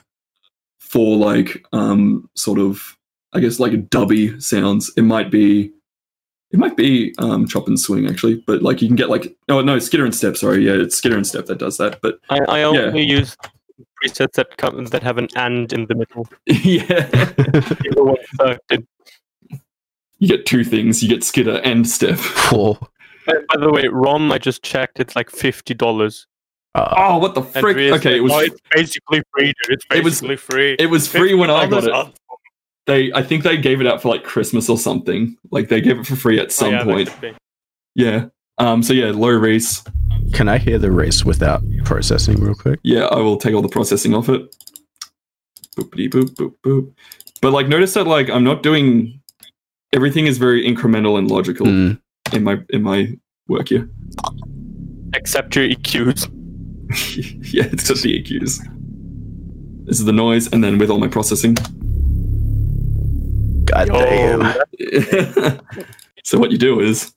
[0.79, 2.97] for like um, sort of
[3.33, 4.93] I guess like dubby sounds.
[4.97, 5.73] It might be.
[6.53, 9.61] It might be um, chop and swing actually, but like you can get like oh
[9.61, 10.37] no Skitter and step.
[10.37, 12.01] Sorry, yeah, it's Skitter and step that does that.
[12.03, 13.37] But I, I only use
[14.05, 16.27] presets that come that have an and in the middle.
[16.47, 18.73] yeah, The other ones sucked.
[18.73, 18.87] It-
[20.19, 21.03] you get two things.
[21.03, 22.19] You get Skitter and step.
[22.19, 22.79] Four.
[23.27, 25.01] By by the way, Raum I just checked.
[25.01, 26.27] It's like fifty dollars.
[26.75, 27.77] Uh, Oh, what the frick?
[27.95, 29.79] Okay, it was oh, it's basically free, dude.
[29.79, 30.77] It's It was- free.
[30.79, 32.20] it was free when I got it.
[32.91, 32.97] Up.
[32.97, 35.37] They, I think they gave it out for like Christmas or something.
[35.51, 37.11] Like they gave it for free at Oh, some yeah, point.
[37.95, 38.27] Yeah.
[38.59, 38.83] Um.
[38.83, 39.83] So yeah, low res.
[40.35, 42.79] can I hear the race without processing real quick?
[42.83, 44.55] Yeah, I will take all the processing off it.
[45.77, 46.93] Boopity boop boop boop.
[47.41, 49.21] But like, notice that like I'm not doing.
[49.93, 52.01] Everything is very incremental and logical Mm.
[52.33, 53.17] in my in my
[53.49, 53.89] work here.
[55.15, 56.29] Except your EQs.
[57.53, 58.59] yeah, it's just the EQs.
[59.87, 61.57] This is the noise, and then with all my processing.
[63.71, 65.61] God Yo, damn.
[66.25, 67.13] so what you do is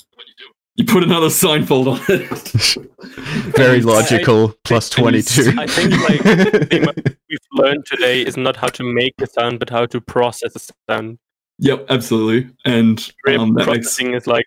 [0.76, 3.56] you put another Seinfeld on it.
[3.56, 4.54] Very logical.
[4.64, 5.56] Plus and you 22.
[5.60, 6.86] I think like the thing
[7.30, 10.74] we've learned today is not how to make a sound, but how to process a
[10.90, 11.20] sound.
[11.60, 12.52] yep, absolutely.
[12.66, 14.46] And um, that makes processing is like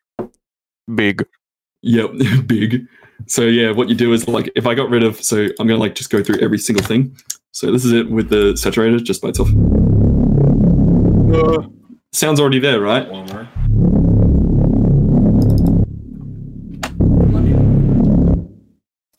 [0.94, 1.26] Big.
[1.82, 2.10] Yep,
[2.46, 2.86] big.
[3.26, 5.76] So yeah, what you do is like if I got rid of so I'm gonna
[5.76, 7.16] like just go through every single thing.
[7.52, 9.48] So this is it with the saturator just by itself.
[11.32, 11.68] Uh,
[12.16, 13.06] sounds already there, right?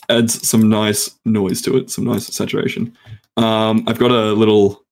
[0.10, 2.98] Adds some nice noise to it, some nice saturation.
[3.36, 4.84] Um, I've got a little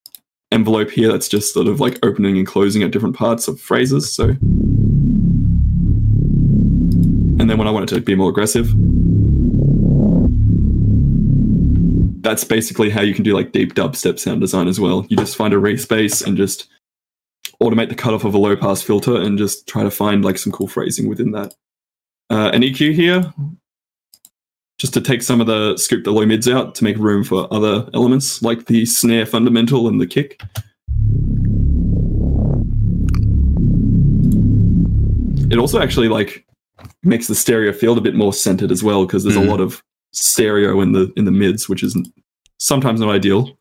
[0.51, 4.13] envelope here that's just sort of like opening and closing at different parts of phrases.
[4.13, 4.39] So, and
[7.49, 8.71] then when I want it to be more aggressive,
[12.21, 15.05] that's basically how you can do like deep dubstep sound design as well.
[15.09, 16.67] You just find a reese bass and just
[17.61, 20.51] automate the cutoff of a low pass filter and just try to find like some
[20.51, 21.53] cool phrasing within that.
[22.29, 23.33] Uh, an EQ here,
[24.77, 27.47] just to take some of the scoop the low mids out to make room for
[27.53, 30.41] other elements like the snare fundamental and the kick.
[35.51, 36.45] It also actually like
[37.03, 39.47] makes the stereo field a bit more centered as well because there's Mm.
[39.47, 39.81] a lot of
[40.11, 41.95] stereo in the in the mids, which is
[42.59, 43.57] sometimes not ideal.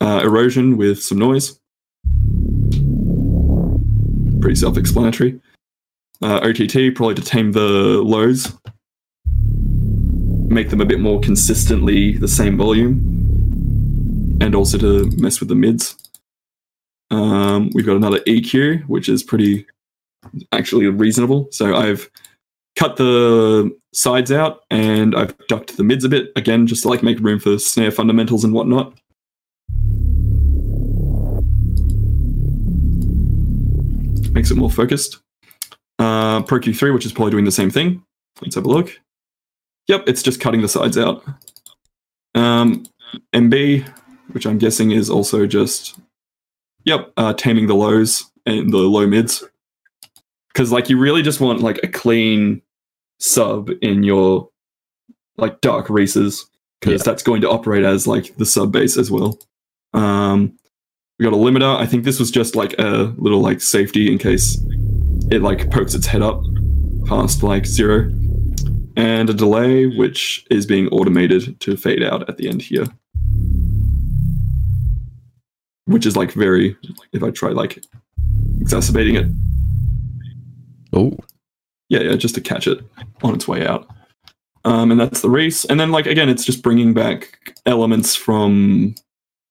[0.00, 1.58] Uh, erosion with some noise,
[4.48, 5.38] pretty self-explanatory.
[6.22, 8.50] Uh, OTT probably to tame the lows,
[10.48, 12.96] make them a bit more consistently the same volume,
[14.40, 15.96] and also to mess with the mids.
[17.10, 19.66] Um, we've got another EQ, which is pretty
[20.52, 21.48] actually reasonable.
[21.50, 22.10] So I've
[22.74, 27.02] cut the sides out and I've ducked the mids a bit again, just to like
[27.02, 28.98] make room for snare fundamentals and whatnot.
[34.32, 35.18] Makes it more focused.
[35.98, 38.02] Uh, Pro Q3, which is probably doing the same thing.
[38.40, 39.00] Let's have a look.
[39.88, 41.24] Yep, it's just cutting the sides out.
[42.34, 42.84] Um,
[43.34, 43.88] MB,
[44.32, 45.98] which I'm guessing is also just,
[46.84, 49.42] yep, uh, taming the lows and the low mids.
[50.52, 52.62] Because like you really just want like a clean
[53.18, 54.48] sub in your
[55.36, 56.48] like dark reeses
[56.80, 59.38] because that's going to operate as like the sub bass as well.
[59.94, 60.56] Um,
[61.18, 61.76] we got a limiter.
[61.76, 64.58] I think this was just like a little like safety in case
[65.30, 66.42] it like pokes its head up
[67.06, 68.10] past like zero,
[68.96, 72.86] and a delay which is being automated to fade out at the end here,
[75.86, 76.76] which is like very.
[77.12, 77.82] If I try like
[78.60, 79.26] exacerbating it,
[80.92, 81.16] Oh,
[81.88, 82.80] yeah, yeah, just to catch it
[83.22, 83.88] on its way out.
[84.64, 85.64] Um, and that's the reese.
[85.64, 88.94] And then, like again, it's just bringing back elements from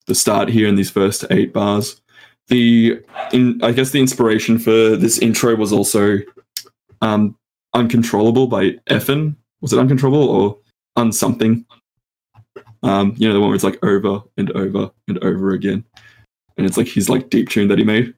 [0.08, 2.02] the start here in these first eight bars.
[2.48, 3.00] The,
[3.34, 6.20] in, I guess, the inspiration for this intro was also
[7.02, 7.38] um,
[7.74, 9.36] "Uncontrollable" by Effin.
[9.62, 10.58] Was it "Uncontrollable" or
[10.98, 11.66] "Unsomething"?
[12.84, 15.84] Um, you know, the one where it's like over and over and over again,
[16.58, 18.14] and it's like his like deep tune that he made.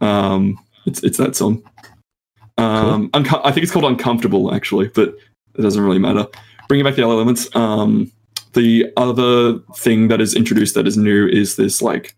[0.00, 1.62] Um, it's it's that song.
[2.58, 5.14] Um, unco- I think it's called Uncomfortable, actually, but
[5.54, 6.26] it doesn't really matter.
[6.68, 7.54] Bringing back the other elements.
[7.56, 8.12] Um,
[8.58, 12.16] the other thing that is introduced that is new is this like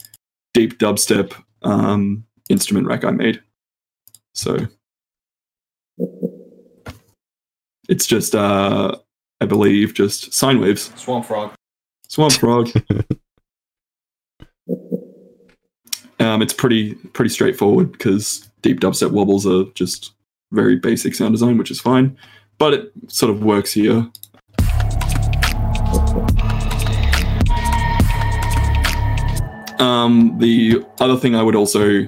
[0.55, 3.43] deep dubstep um, instrument rack I made.
[4.33, 4.67] So
[7.91, 8.97] it's just, uh,
[9.43, 10.91] I believe, just sine waves.
[10.97, 11.53] Swamp Frog.
[12.09, 12.71] Swamp Frog.
[16.19, 20.13] um, it's pretty pretty straightforward because deep dubstep wobbles are just
[20.53, 22.17] very basic sound design, which is fine.
[22.57, 24.09] But it sort of works here.
[29.81, 32.07] Um, the other thing I would also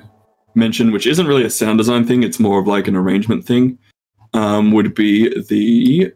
[0.54, 3.78] mention, which isn't really a sound design thing, it's more of like an arrangement thing,
[4.34, 6.12] um, would be the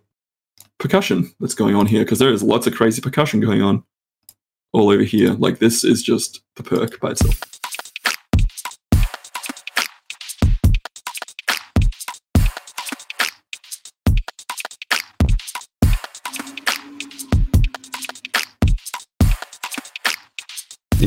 [0.79, 3.83] percussion that's going on here because there is lots of crazy percussion going on
[4.73, 5.33] all over here.
[5.33, 7.41] Like this is just the perk by itself.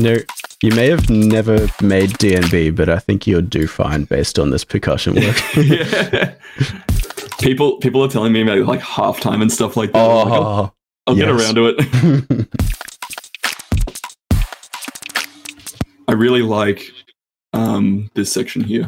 [0.00, 0.16] know,
[0.62, 4.62] you may have never made DNB, but I think you'll do fine based on this
[4.62, 5.36] percussion work.
[5.56, 6.34] yeah.
[7.40, 9.98] People people are telling me about like halftime and stuff like that.
[9.98, 10.72] I'm like, I'll, oh,
[11.06, 12.48] I'll get around to it.
[16.08, 16.90] I really like
[17.54, 18.84] um, this section here.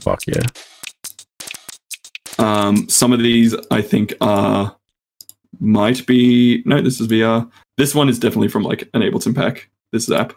[0.00, 0.42] fuck yeah.
[2.38, 4.76] Um, some of these I think are
[5.60, 7.50] might be no, this is VR.
[7.76, 9.70] This one is definitely from like an Ableton pack.
[9.92, 10.32] This app.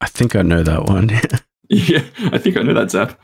[0.00, 1.10] I think I know that one.
[1.70, 3.18] Yeah, I think I know that zap.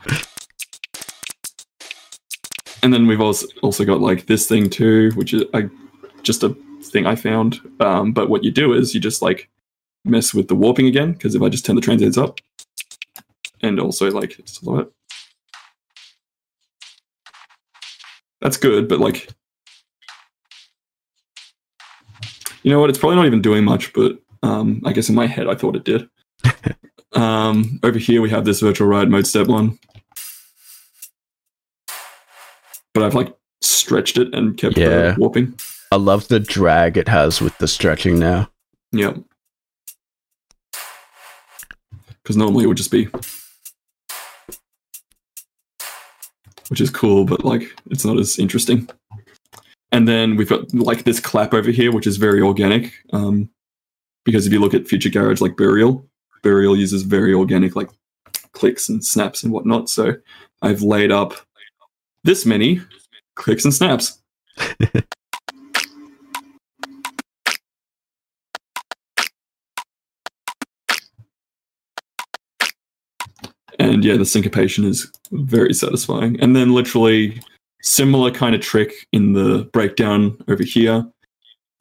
[2.81, 5.69] And then we've also also got like this thing too, which is I,
[6.23, 7.59] just a thing I found.
[7.79, 9.47] Um, but what you do is you just like
[10.03, 12.39] mess with the warping again, because if I just turn the transients up,
[13.61, 14.39] and also like.
[18.41, 19.29] That's good, but like,
[22.63, 22.89] you know what?
[22.89, 25.75] It's probably not even doing much, but um, I guess in my head I thought
[25.75, 26.09] it did.
[27.13, 29.77] um, over here we have this Virtual Riot mode step one,
[32.93, 35.11] but I've like stretched it and kept Yeah.
[35.11, 35.53] the warping.
[35.91, 38.49] I love the drag it has with the stretching now.
[38.91, 39.13] Yeah.
[42.23, 43.09] Because normally it would just be.
[46.69, 48.87] Which is cool, but like it's not as interesting.
[49.91, 52.93] And then we've got like this clap over here, which is very organic.
[53.11, 53.49] Um,
[54.23, 56.05] because if you look at Future Garage, like Burial,
[56.43, 57.89] Burial uses very organic like
[58.53, 59.89] clicks and snaps and whatnot.
[59.89, 60.15] So
[60.61, 61.33] I've laid up
[62.23, 62.81] this many
[63.35, 64.21] clicks and snaps.
[73.79, 76.39] and yeah, the syncopation is very satisfying.
[76.39, 77.41] And then literally
[77.81, 81.05] similar kind of trick in the breakdown over here.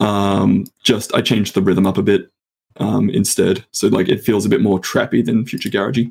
[0.00, 2.30] Um, just I changed the rhythm up a bit
[2.78, 6.10] um, instead, so like it feels a bit more trappy than Future Garagey.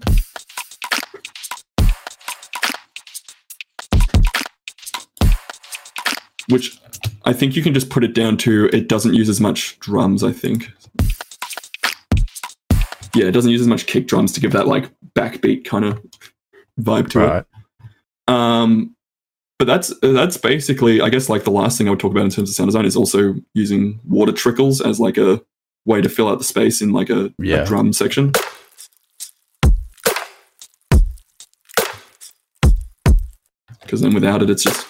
[6.49, 6.79] Which
[7.25, 10.23] I think you can just put it down to it doesn't use as much drums.
[10.23, 10.71] I think
[13.15, 16.01] yeah, it doesn't use as much kick drums to give that like backbeat kind of
[16.79, 17.43] vibe to Right.
[17.43, 18.33] it.
[18.33, 18.95] Um,
[19.59, 22.29] but that's that's basically, I guess, like the last thing I would talk about in
[22.29, 25.41] terms of sound design is also using water trickles as like a
[25.85, 28.31] way to fill out the space in like a, a drum section.
[33.81, 34.87] Because then without it, it's just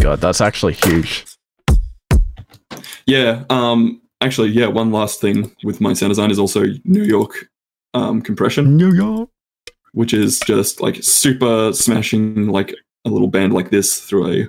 [0.00, 1.26] God, that's actually huge.
[3.06, 3.44] Yeah.
[3.50, 4.00] Um.
[4.22, 4.68] Actually, yeah.
[4.68, 7.50] One last thing with my sound design is also New York
[7.92, 9.28] um, compression, New York.
[9.92, 12.74] Which is just like super smashing like
[13.04, 14.48] a little band like this through a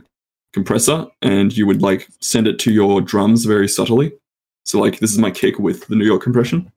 [0.53, 4.13] compressor, and you would like send it to your drums very subtly.
[4.65, 6.71] So like this is my kick with the New York compression.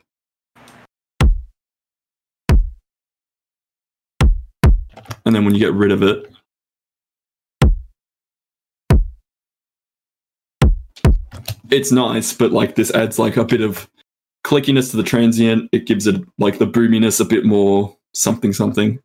[5.24, 6.32] And then when you get rid of it,
[11.70, 13.88] it's nice, but like this adds like a bit of
[14.44, 15.68] clickiness to the transient.
[15.72, 18.98] It gives it like the boominess a bit more something something.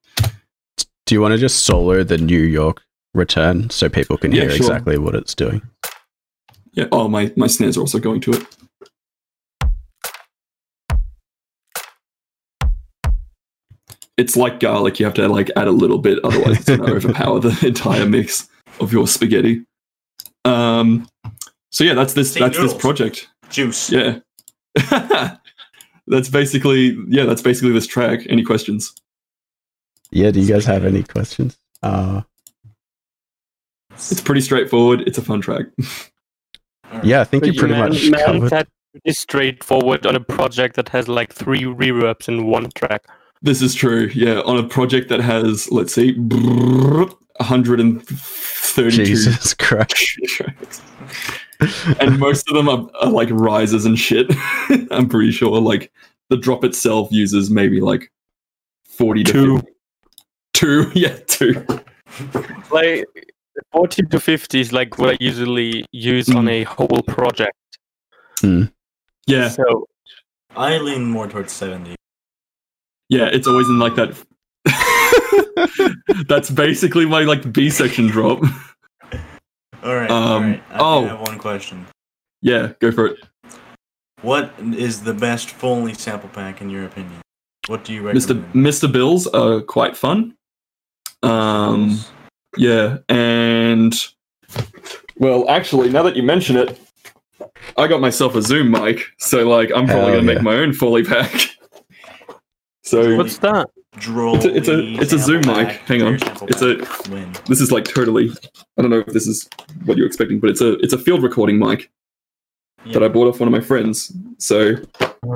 [1.06, 2.82] Do you want to just solo the New York
[3.14, 4.58] return so people can Yeah, hear sure.
[4.58, 5.62] exactly what it's doing?
[6.74, 6.86] Yeah.
[6.92, 8.46] Oh, my my snares are also going to it.
[14.18, 15.00] It's like garlic.
[15.00, 18.06] You have to like add a little bit, otherwise it's going to overpower the entire
[18.06, 18.50] mix
[18.80, 19.64] of your spaghetti.
[20.46, 21.08] Um.
[21.72, 22.34] So yeah, that's this.
[22.34, 23.30] Say that's this project.
[23.50, 23.90] Juice.
[23.92, 24.20] Yeah.
[26.12, 27.26] that's basically yeah.
[27.26, 28.20] That's basically this track.
[28.30, 28.94] Any questions?
[30.12, 31.58] Yeah, do you guys have any questions?
[31.82, 32.22] Uh,
[33.94, 35.02] It's pretty straightforward.
[35.08, 35.66] It's a fun track.
[37.04, 38.50] yeah, I think you But pretty man, much man covered.
[38.52, 43.06] that pretty straightforward on a project that has like three reverbs in one track.
[43.42, 44.10] This is true.
[44.14, 50.20] Yeah, on a project that has let's see, 132 Jesus Christ.
[51.62, 52.00] Tracks.
[52.00, 54.28] and most of them are, are like rises and shit.
[54.92, 55.60] I'm pretty sure.
[55.60, 55.92] Like
[56.30, 58.12] the drop itself uses maybe like
[58.86, 59.56] 40 to Two.
[59.58, 59.72] 50.
[60.54, 61.66] Two, yeah, two.
[62.72, 63.06] Like
[63.72, 66.62] 40 to 50 is like what I usually use on mm.
[66.62, 67.58] a whole project.
[68.40, 68.66] Hmm.
[69.28, 69.88] Yeah, So
[70.56, 71.96] I lean more towards 70.
[73.10, 74.18] yeah, it's always in like that.
[76.28, 78.42] That's basically my like B section drop.
[79.84, 80.12] All right.
[80.12, 80.64] Um, all right.
[80.72, 81.06] I oh.
[81.06, 81.86] have one question.
[82.42, 83.20] Yeah, go for it.
[84.22, 87.22] What is the best Foley sample pack in your opinion?
[87.68, 88.52] What do you Mr.
[88.54, 88.92] Mr.
[88.92, 90.36] Bills are quite fun.
[91.24, 92.00] Um,
[92.58, 93.94] yeah, and
[95.18, 96.80] well, actually, now that you mention it,
[97.78, 100.34] I got myself a Zoom mic, so like I'm probably Hell gonna yeah.
[100.36, 101.56] make my own Foley pack.
[102.84, 103.70] so what's that?
[103.98, 104.36] Droll.
[104.38, 105.68] It's a- it's a- it's a Zoom mic.
[105.86, 106.14] Hang on.
[106.48, 106.78] It's a-
[107.12, 107.32] win.
[107.48, 108.32] this is like totally.
[108.78, 109.50] I don't know if this is
[109.86, 111.92] what you're expecting, but it's a it's a field recording mic
[112.94, 114.12] that I bought off one of my friends.
[114.38, 114.76] So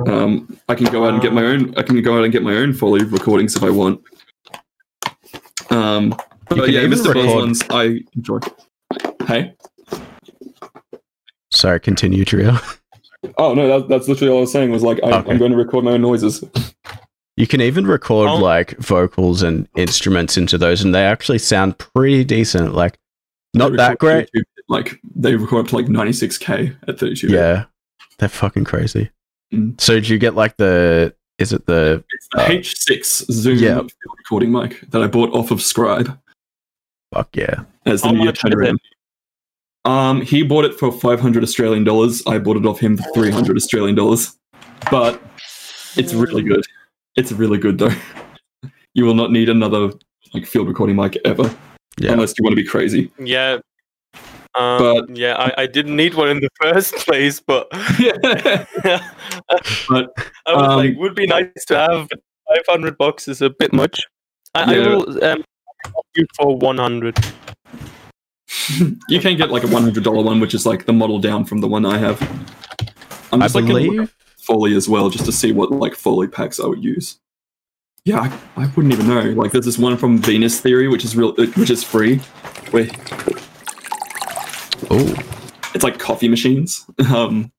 [0.08, 1.74] um, I can go out and get my own.
[1.76, 4.00] I can go out and get my own Foley recordings if I want.
[5.70, 6.14] Um,
[6.48, 6.88] but yeah, Mr.
[6.88, 8.38] Bill's record- ones I enjoy.
[9.26, 9.54] Hey.
[11.52, 12.56] Sorry, continue, Trio.
[13.38, 14.70] Oh no, that, that's literally all I was saying.
[14.70, 15.30] Was like I, Okay.
[15.30, 16.44] I'm going to record my own noises.
[17.36, 18.36] You can even record Oh.
[18.36, 22.74] like vocals and instruments into those, and they actually sound pretty decent.
[22.74, 22.98] Like,
[23.54, 24.28] not that great.
[24.32, 27.28] 32 Like they record up to like 96k at 32.
[27.28, 27.66] Yeah,
[28.18, 29.10] they're fucking crazy.
[29.54, 29.80] Mm.
[29.80, 33.80] So, do you get like the Is it the It's the Uh, H6 Zoom yeah.
[34.18, 36.18] recording mic that I bought off of Scribe
[37.14, 37.62] fuck yeah?
[37.84, 38.48] as the How new much is it?
[38.50, 38.76] Tenerife.
[39.84, 42.22] Um, he bought it for 500 Australian dollars.
[42.26, 44.36] I bought it off him for 300 Australian dollars.
[44.90, 45.22] But
[45.96, 46.64] it's really good.
[47.16, 47.92] It's really good though.
[48.94, 49.90] You will not need another
[50.34, 51.54] like field recording mic ever,
[51.98, 52.12] Yeah.
[52.12, 53.10] unless you want to be crazy.
[53.18, 53.58] Yeah.
[54.54, 57.68] Um, But- yeah, I, I didn't need one in the first place, but
[57.98, 59.02] yeah.
[59.90, 60.02] I
[60.54, 62.08] was um, like, would be nice to have.
[62.48, 64.00] Five hundred bucks is a bit much.
[64.54, 64.82] I, Yeah.
[64.84, 65.44] I will um,
[65.94, 67.18] offer you for one hundred.
[69.08, 71.68] you can get like a $100 one, which is like the model down from the
[71.68, 72.20] one I have.
[73.32, 73.64] I'm I just like
[74.46, 74.76] gonna look believe.
[74.76, 77.18] up Foley as well, just to see what like Foley packs I would use.
[78.04, 79.22] Yeah, I, I wouldn't even know.
[79.30, 82.18] Like, there's this one from Venus Theory, which is real, uh, which is free.
[82.70, 82.86] Where
[84.90, 85.14] Oh,
[85.74, 86.86] it's like coffee machines.
[87.12, 87.50] Um,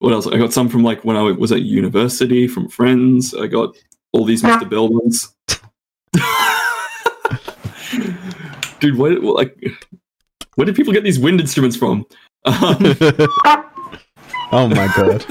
[0.00, 0.26] what else?
[0.26, 3.34] I got some from like when I was at university from friends.
[3.34, 3.74] I got
[4.12, 4.68] all these Mr.
[4.68, 5.34] Bill ones.
[8.80, 9.56] Dude, what like
[10.56, 12.04] where did people get these wind instruments from?
[14.52, 15.24] Um, oh my god.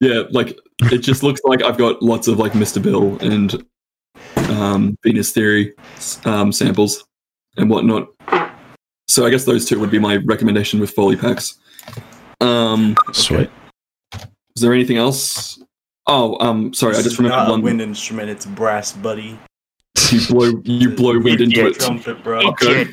[0.00, 2.82] Yeah, like it just looks like I've got lots of like Mr.
[2.82, 3.64] Bill and
[4.50, 5.74] um, Venus Theory
[6.24, 7.04] um, samples
[7.56, 8.08] and whatnot.
[9.08, 11.58] So I guess those two would be my recommendation with Foley packs.
[12.40, 13.50] Um, Sweet.
[14.14, 15.62] Is there anything else?
[16.06, 17.62] Oh, um, sorry, I just remembered one.
[17.62, 18.30] wind instrument.
[18.30, 19.38] It's brass, buddy.
[20.10, 21.80] You blow, you blow wind into it.
[21.80, 22.48] Trumpet, bro.
[22.48, 22.86] Okay.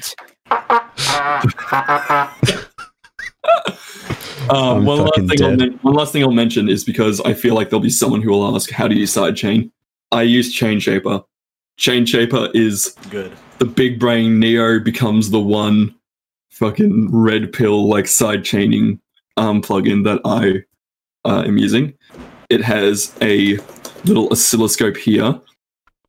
[4.50, 7.56] Um, one last thing I'll men- one last thing I'll mention is because I feel
[7.56, 9.72] like there'll be someone who will ask, "How do you sidechain?"
[10.12, 11.22] I use Chain Shaper.
[11.78, 13.32] Chain Shaper is Good.
[13.60, 15.96] the big brain Neo becomes the one
[16.52, 19.00] fucking red pill like side chaining
[19.38, 20.64] um, plugin that I
[21.28, 21.94] uh, am using.
[22.50, 23.58] It has a
[24.06, 25.40] little oscilloscope here.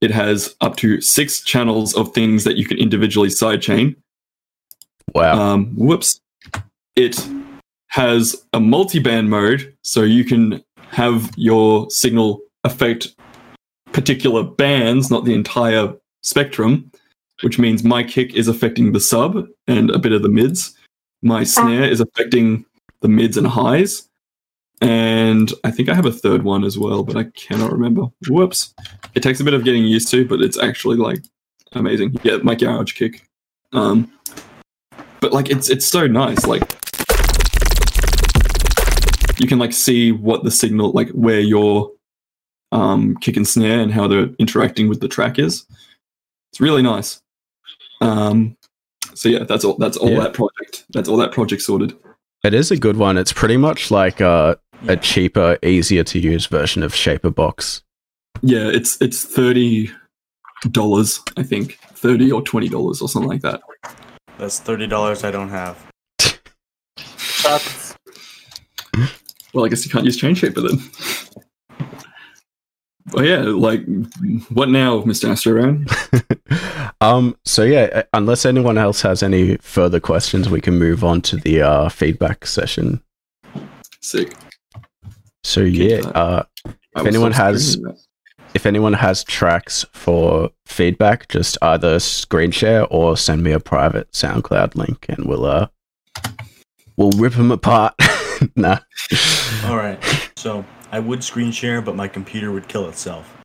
[0.00, 3.96] It has up to six channels of things that you can individually sidechain.
[5.14, 5.40] Wow.
[5.40, 6.20] Um, whoops.
[6.96, 7.26] It
[7.94, 13.14] has a multi-band mode, so you can have your signal affect
[13.92, 16.90] particular bands, not the entire spectrum,
[17.42, 20.76] which means my kick is affecting the sub and a bit of the mids.
[21.22, 22.64] My snare is affecting
[23.00, 24.08] the mids and highs.
[24.80, 28.06] And I think I have a third one as well, but I cannot remember.
[28.28, 28.74] Whoops.
[29.14, 31.22] It takes a bit of getting used to, but it's actually like
[31.74, 32.18] amazing.
[32.24, 33.24] Yeah, my garage kick.
[33.72, 34.12] Um,
[35.20, 36.44] but like it's it's so nice.
[36.44, 36.83] Like
[39.38, 41.90] you can like see what the signal, like where your
[42.72, 45.64] um, kick and snare and how they're interacting with the track is.
[46.52, 47.20] It's really nice.
[48.00, 48.56] Um,
[49.14, 49.76] so yeah, that's all.
[49.76, 50.20] That's all Yeah.
[50.20, 50.84] that project.
[50.90, 51.96] That's all that project sorted.
[52.44, 53.16] it is a good one.
[53.16, 54.92] It's pretty much like a, Yeah.
[54.92, 57.82] a cheaper, easier to use version of ShaperBox.
[58.42, 59.90] Yeah, it's it's thirty
[60.70, 63.62] dollars, I think, thirty or twenty dollars or something like that.
[64.38, 65.76] That's thirty dollars I don't have.
[69.54, 70.78] Well, I guess you can't use Chain Shaper then.
[73.12, 73.84] Well, yeah, like
[74.48, 75.86] what now, Mister Astroreign?
[77.00, 77.36] um.
[77.44, 81.36] So yeah, uh, unless anyone else has any further questions, we can move on to
[81.36, 83.02] the uh, feedback session.
[84.00, 84.34] Sick.
[85.44, 86.44] So yeah, uh,
[86.96, 87.78] I will anyone has-
[88.54, 94.10] if anyone has tracks for feedback, just either screen share or send me a private
[94.12, 95.68] SoundCloud link, and we'll uh,
[96.96, 97.94] we'll rip them apart.
[98.56, 98.78] nah.
[99.64, 99.98] All right.
[100.36, 103.40] So I would screen share, but my computer would kill itself.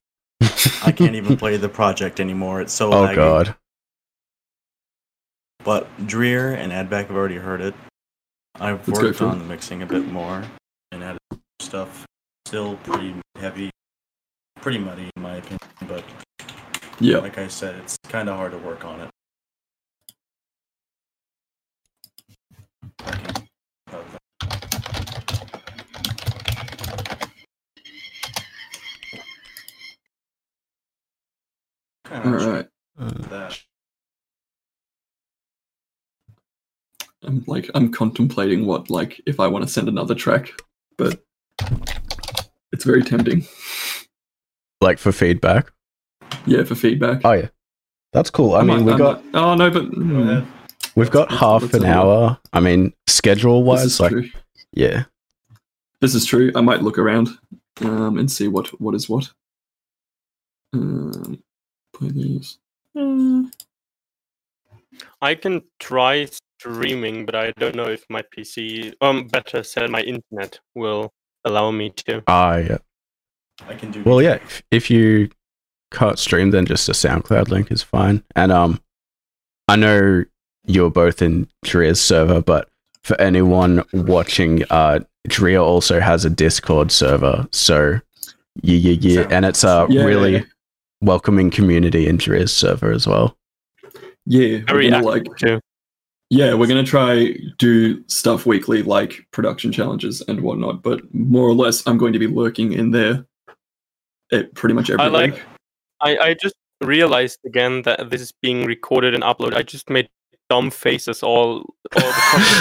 [0.83, 2.61] I can't even play the project anymore.
[2.61, 3.15] It's so Oh laggy.
[3.15, 3.55] god.
[5.63, 7.73] But Dreer and Adback have already heard it.
[8.59, 10.43] I've worked on the mixing a bit more
[10.91, 11.19] and added
[11.59, 12.05] stuff.
[12.47, 13.69] Still pretty heavy,
[14.61, 15.59] pretty muddy in my opinion.
[15.87, 16.03] But
[16.99, 17.17] Yeah.
[17.19, 19.09] like I said, it's kind of hard to work on it.
[32.11, 32.67] All Kinda
[33.29, 33.59] that.
[37.23, 40.51] I'm like I'm contemplating what like if I want to send another track,
[40.97, 41.23] but
[42.71, 43.45] it's very tempting.
[44.81, 45.71] Like for feedback.
[46.45, 47.21] Yeah, for feedback.
[47.25, 47.49] Oh yeah,
[48.13, 48.53] that's cool.
[48.55, 50.39] I, mean, might- we got might- oh no, but Go hmm,
[50.95, 52.37] we've got Let's- half let's an have a hour.
[52.53, 54.29] I mean, schedule wise, like true.
[54.73, 55.03] yeah.
[56.01, 56.51] This is true.
[56.55, 57.27] I might look around
[57.81, 59.29] um, and see what what is what.
[60.71, 61.43] Um,
[61.99, 62.57] play these.
[65.21, 66.27] I can try
[66.59, 71.13] streaming, but I don't know if my PC, um, better said, my internet will
[71.45, 72.23] allow me to.
[72.27, 72.77] Ah yeah.
[73.67, 74.03] I can do.
[74.03, 74.35] Well, yeah.
[74.35, 75.29] If, if you
[75.91, 78.23] can't stream, then just a SoundCloud link is fine.
[78.35, 78.79] And um,
[79.67, 80.23] I know
[80.65, 82.69] you're both in DREER's server, but
[83.03, 87.47] for anyone watching, uh, DREER also has a Discord server.
[87.51, 87.99] So
[88.61, 90.03] yeah, yeah, yeah, and it's a Yeah.
[90.03, 90.45] really
[91.01, 93.35] welcoming community into DREER's server as well.
[94.25, 95.59] Yeah, we're Very gonna active like too.
[96.29, 100.83] yeah, we're gonna try do stuff weekly like production challenges and whatnot.
[100.83, 103.25] But more or less, I'm going to be lurking in there.
[104.31, 105.43] It pretty much every I like- week.
[106.01, 109.55] I, I just realized again that this is being recorded and uploaded.
[109.55, 110.07] I just made
[110.49, 111.63] dumb faces all
[111.95, 112.11] all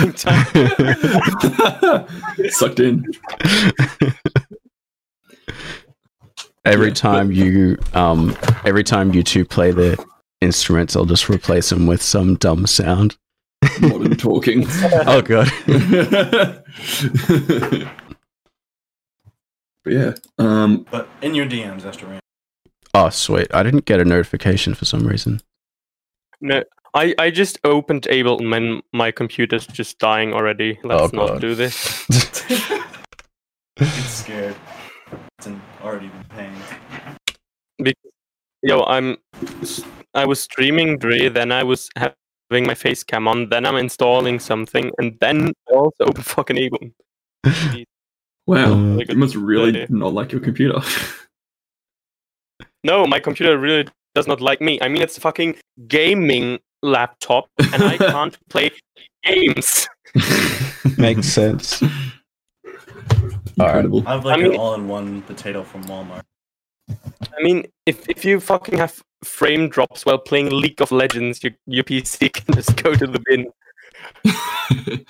[0.01, 0.13] the
[2.39, 2.49] time.
[2.51, 3.05] Sucked in.
[6.65, 10.03] every Yeah, time you um every time you two play the
[10.41, 13.17] instruments, I'll just replace them with some dumb sound.
[13.81, 14.65] Modern talking.
[15.07, 15.49] Oh god.
[19.85, 22.21] but yeah, um, But in your DMs, Esther.
[22.95, 23.49] Oh sweet.
[23.55, 25.41] I didn't get a notification for some reason.
[26.41, 26.63] No,
[26.95, 30.79] I, I just opened Ableton and my computer's just dying already.
[30.85, 32.07] Let's Oh, not do this.
[33.81, 34.57] It's scared.
[35.39, 36.53] It's in, already in pain.
[38.63, 39.17] Yo, I'm
[40.15, 44.41] I was streaming Dre, then I was having my face cam on, then I'm installing
[44.41, 46.93] something, and then I also open fucking Ableton.
[48.49, 49.87] wow, Uh, you must really idea.
[49.91, 50.81] not like your computer.
[52.83, 53.87] No, my computer really
[54.17, 54.81] does not like me.
[54.83, 55.55] I mean, it's a fucking
[55.87, 58.71] gaming laptop, and I can't play
[59.25, 59.89] games.
[60.99, 61.81] Makes sense.
[63.67, 64.03] Incredible.
[64.07, 66.23] I have like I mean- an all-in-one potato from Walmart.
[67.37, 71.53] I mean, if if you fucking have frame drops while playing League of Legends, your
[71.67, 73.47] your PC can just go to the bin.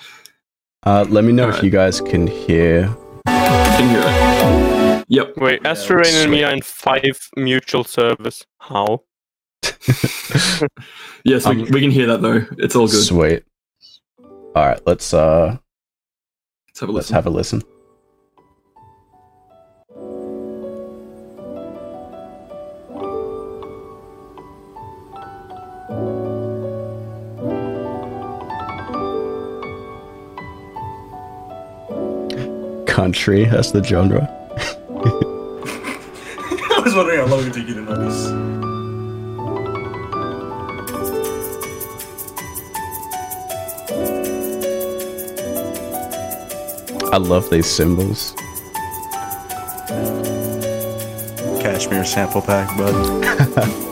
[0.85, 1.63] Uh let me know if Alright.
[1.65, 2.87] you guys can hear.
[3.27, 5.05] Can hear it.
[5.09, 5.33] Yep.
[5.37, 8.45] Wait, Yeah, Astroreign and me are in five mutual servers.
[8.59, 9.03] How?
[11.25, 12.45] Yes, we, Um, we can hear that though.
[12.57, 13.03] It's all good.
[13.03, 13.43] Sweet.
[14.55, 15.57] Alright, let's uh
[16.67, 17.13] Let's have a let's listen.
[17.15, 17.61] have a listen.
[32.99, 34.27] Country, that's the genre.
[36.59, 38.27] I was wondering how long it would take you to notice.
[47.13, 48.33] I love these cymbals.
[51.61, 53.85] Cashmere sample pack, bud.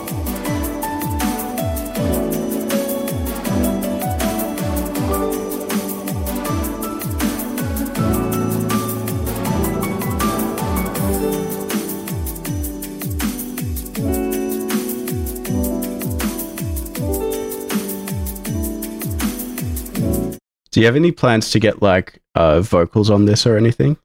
[20.77, 23.97] Do you have any plans to get like uh vocals on this or anything?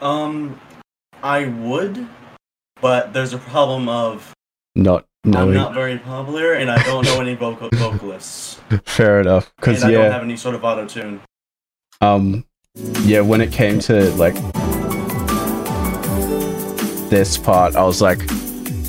[0.00, 0.60] Um,
[1.22, 2.08] I would,
[2.80, 4.32] but there's a problem of
[4.74, 8.60] Not I'm not very popular and I don't know any vocal vocalists.
[8.82, 9.52] Fair enough.
[9.54, 11.20] Because I don't have any sort of auto tune.
[12.00, 12.44] um,
[13.02, 14.34] yeah, when it came to like
[17.10, 18.22] this part, I was like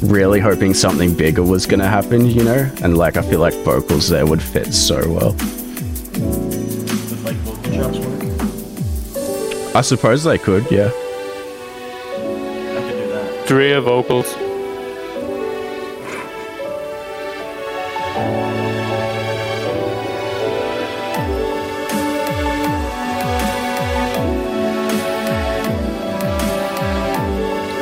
[0.02, 4.10] really hoping something bigger was gonna happen, you know, and like I feel like vocals
[4.10, 5.57] there would fit so well.
[6.20, 9.76] With like vocal chops work.
[9.76, 10.88] I suppose they could, yeah.
[10.88, 10.92] I
[12.82, 13.48] could do that.
[13.48, 14.36] DREER vocals.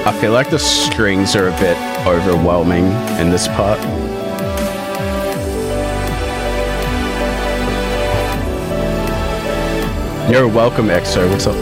[0.07, 2.85] I feel like the strings are a bit overwhelming
[3.19, 3.79] in this part.
[10.27, 11.29] You're welcome, EXO.
[11.29, 11.55] What's up?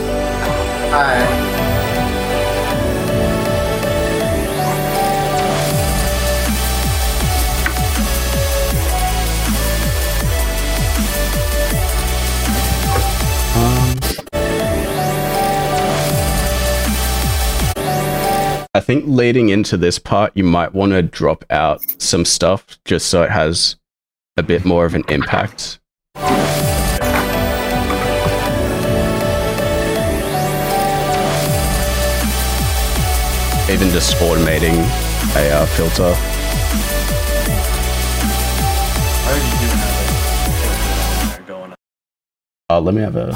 [0.94, 1.44] Um,
[18.74, 23.08] I think leading into this part, you might want to drop out some stuff just
[23.08, 23.76] so it has
[24.38, 25.82] a bit more of an impact.
[33.70, 34.76] Even just automating
[35.36, 36.04] a uh, filter.
[36.04, 36.18] I
[39.30, 41.78] already do have a filter going on.
[42.70, 43.34] Uh, let me have a.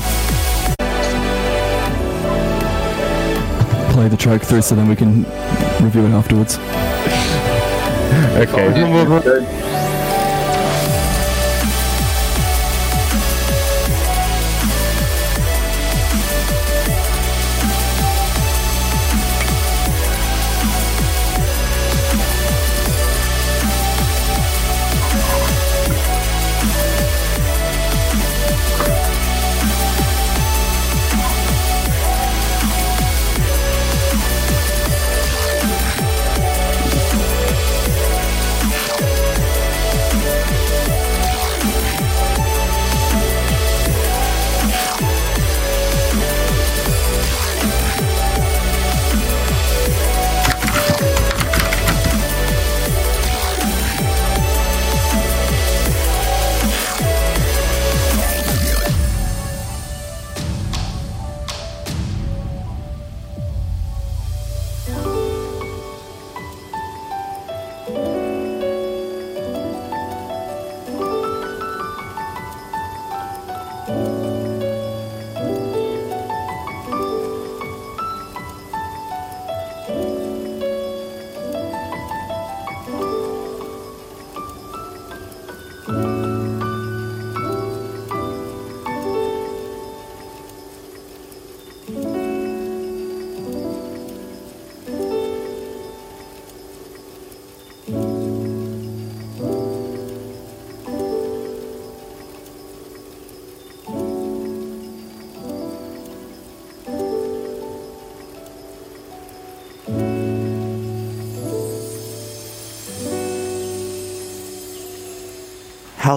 [3.94, 5.24] play the track through so then we can
[5.84, 6.60] review it afterwards.
[8.38, 9.66] Okay.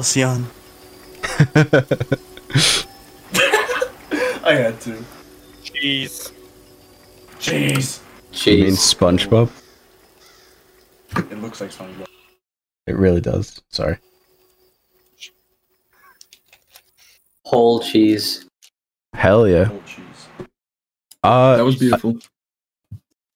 [0.00, 0.46] Halcyon.
[4.42, 5.04] I had to.
[5.62, 6.32] Jeez.
[7.38, 8.00] Jeez.
[8.46, 8.78] You mean Cheese.
[8.78, 9.50] SpongeBob?
[11.16, 12.06] It looks like SpongeBob.
[12.86, 13.60] It really does.
[13.68, 13.98] Sorry.
[17.44, 18.46] Whole cheese.
[19.12, 19.68] Hell yeah.
[19.70, 20.46] Oh, jeez.
[21.22, 22.16] Uh, That was beautiful.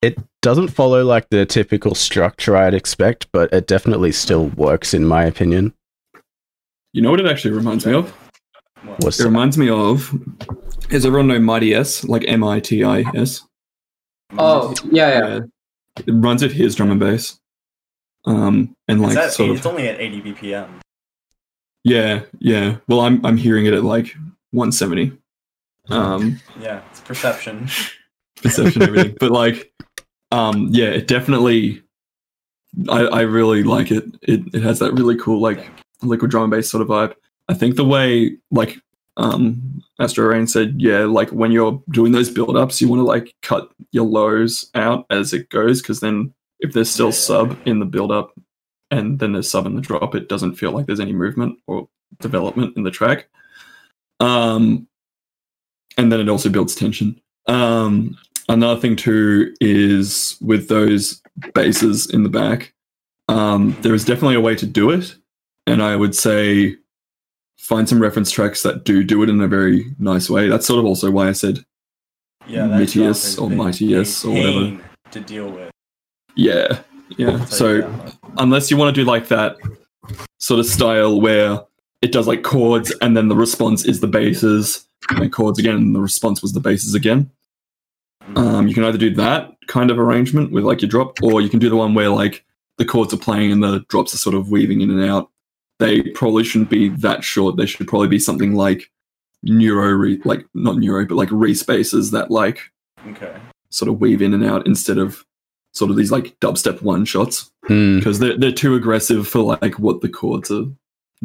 [0.00, 5.04] it doesn't follow like the typical structure I'd expect, but it definitely still works in
[5.04, 5.74] my opinion.
[6.94, 8.10] You know what it actually reminds me of?
[8.98, 10.12] What's It reminds me of.
[10.88, 12.08] Does everyone know MitiS?
[12.08, 13.42] Like M I T I S?
[14.38, 15.26] Oh, yeah, yeah.
[15.28, 15.40] Yeah.
[16.06, 17.40] It runs at his drum and bass.
[18.26, 19.56] Um, and like that sort eight- of.
[19.56, 20.68] It's only at 80 BPM.
[21.82, 22.76] Yeah, yeah.
[22.86, 24.14] Well, I'm I'm hearing it at like
[24.52, 25.12] 170.
[25.90, 27.68] Um, Yeah, it's perception.
[28.36, 29.72] perception everything, but like,
[30.30, 31.82] um, yeah, it definitely.
[32.88, 34.04] I I really like it.
[34.22, 35.68] It it has that really cool like
[36.08, 37.14] liquid drum and bass sort of vibe.
[37.48, 38.78] I think the way like
[39.16, 43.34] um Astroreign said, yeah, like when you're doing those build ups, you want to like
[43.42, 47.86] cut your lows out as it goes because then if there's still sub in the
[47.86, 48.32] build up
[48.90, 51.88] and then there's sub in the drop, it doesn't feel like there's any movement or
[52.20, 53.28] development in the track.
[54.20, 54.88] Um,
[55.96, 57.20] and then it also builds tension.
[57.46, 58.16] Um,
[58.48, 61.20] another thing too is with those
[61.54, 62.72] basses in the back,
[63.28, 65.14] um, there is definitely a way to do it,
[65.66, 66.76] and I would say
[67.58, 70.48] find some reference tracks that do do it in a very nice way.
[70.48, 71.64] That's sort of also why I said
[72.46, 74.84] Yeah, Mitius or Mightius or whatever.
[75.12, 75.70] To deal with.
[76.36, 76.80] yeah,
[77.16, 77.44] yeah.
[77.46, 78.14] So you that much.
[78.38, 79.56] unless you want to do like that
[80.38, 81.60] sort of style where
[82.02, 85.94] it does like chords and then the response is the basses and chords again and
[85.94, 87.30] the response was the basses again
[88.36, 91.48] um, you can either do that kind of arrangement with like your drop or you
[91.48, 92.44] can do the one where like
[92.76, 95.30] the chords are playing and the drops are sort of weaving in and out
[95.78, 98.90] they probably shouldn't be that short they should probably be something like
[99.42, 102.70] neuro re- like not neuro but like reese basses that like
[103.08, 103.34] okay.
[103.70, 105.24] sort of weave in and out instead of
[105.72, 107.96] sort of these like dubstep one shots Hmm.
[107.98, 110.66] because they're they're too aggressive for like what the chords are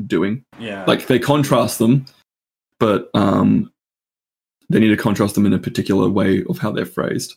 [0.08, 0.44] doing.
[0.58, 0.86] Yeah.
[0.86, 2.06] Like they contrast them,
[2.80, 3.72] but um,
[4.70, 7.36] they need to contrast them in a particular way of how they're phrased.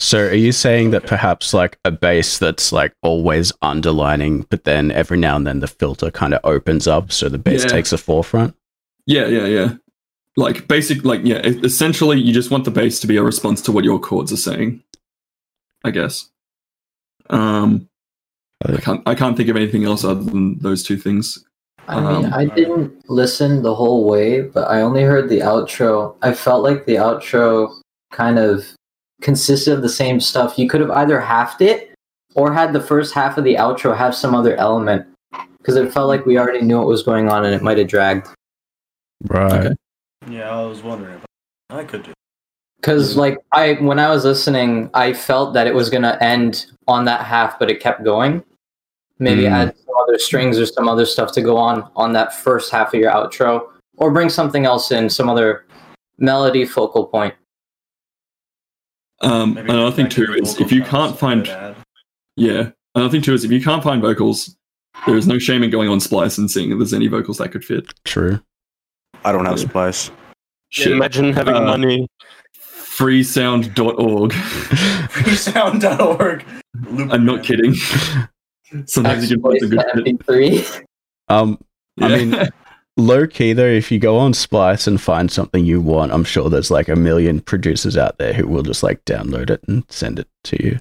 [0.00, 4.92] So are you saying that perhaps like a bass that's like always underlining, but then
[4.92, 7.68] every now and then the filter kind of opens up so the bass Yeah.
[7.70, 8.54] takes the forefront?
[9.06, 9.74] Yeah, yeah, yeah.
[10.36, 11.38] Like basic, like yeah.
[11.38, 14.36] Essentially, you just want the bass to be a response to what your chords are
[14.36, 14.82] saying.
[15.84, 16.28] I guess.
[17.30, 17.88] Um,
[18.64, 19.02] I can't.
[19.06, 21.44] I can't think of anything else other than those two things.
[21.88, 26.14] I mean, Um, I didn't listen the whole way, but I only heard the outro.
[26.22, 27.70] I felt like the outro
[28.12, 28.64] kind of
[29.20, 30.58] consisted of the same stuff.
[30.58, 31.94] You could have either halved it
[32.34, 35.06] or had the first half of the outro have some other element
[35.58, 37.88] because it felt like we already knew what was going on and it might have
[37.88, 38.28] dragged.
[39.24, 39.52] Right.
[39.66, 39.74] Okay.
[40.30, 41.20] yeah, I was wondering.
[41.70, 42.12] I could do.
[42.80, 47.04] Because like I when I was listening, I felt that it was gonna end on
[47.06, 48.44] that half, but it kept going.
[49.18, 49.50] Maybe Mm.
[49.50, 52.94] add some other strings or some other stuff to go on on that first half
[52.94, 53.66] of your outro,
[53.96, 55.66] or bring something else in, some other
[56.18, 57.34] melody focal point.
[59.20, 61.76] Um, Maybe another thing too is if you can't find, I'd add.
[62.36, 64.56] yeah, another thing too is if you can't find vocals,
[65.06, 67.50] there is no shame in going on Splice and seeing if there's any vocals that
[67.50, 67.92] could fit.
[68.04, 68.40] True.
[69.24, 69.66] I don't have Yeah.
[69.68, 70.10] Splice.
[70.70, 70.92] Shit.
[70.92, 72.06] Imagine having Uh, money.
[72.98, 74.32] Freesound.org.
[75.12, 76.44] Freesound.org.
[77.12, 77.74] I'm not kidding.
[78.86, 80.04] Sometimes you can find some good shit.
[80.18, 80.84] MP3.
[81.28, 81.58] Um,
[82.00, 82.32] I mean,
[82.98, 86.50] low key though, if you go on Splice and find something you want, I'm sure
[86.50, 90.18] there's like a million producers out there who will just like download it and send
[90.18, 90.80] it to you.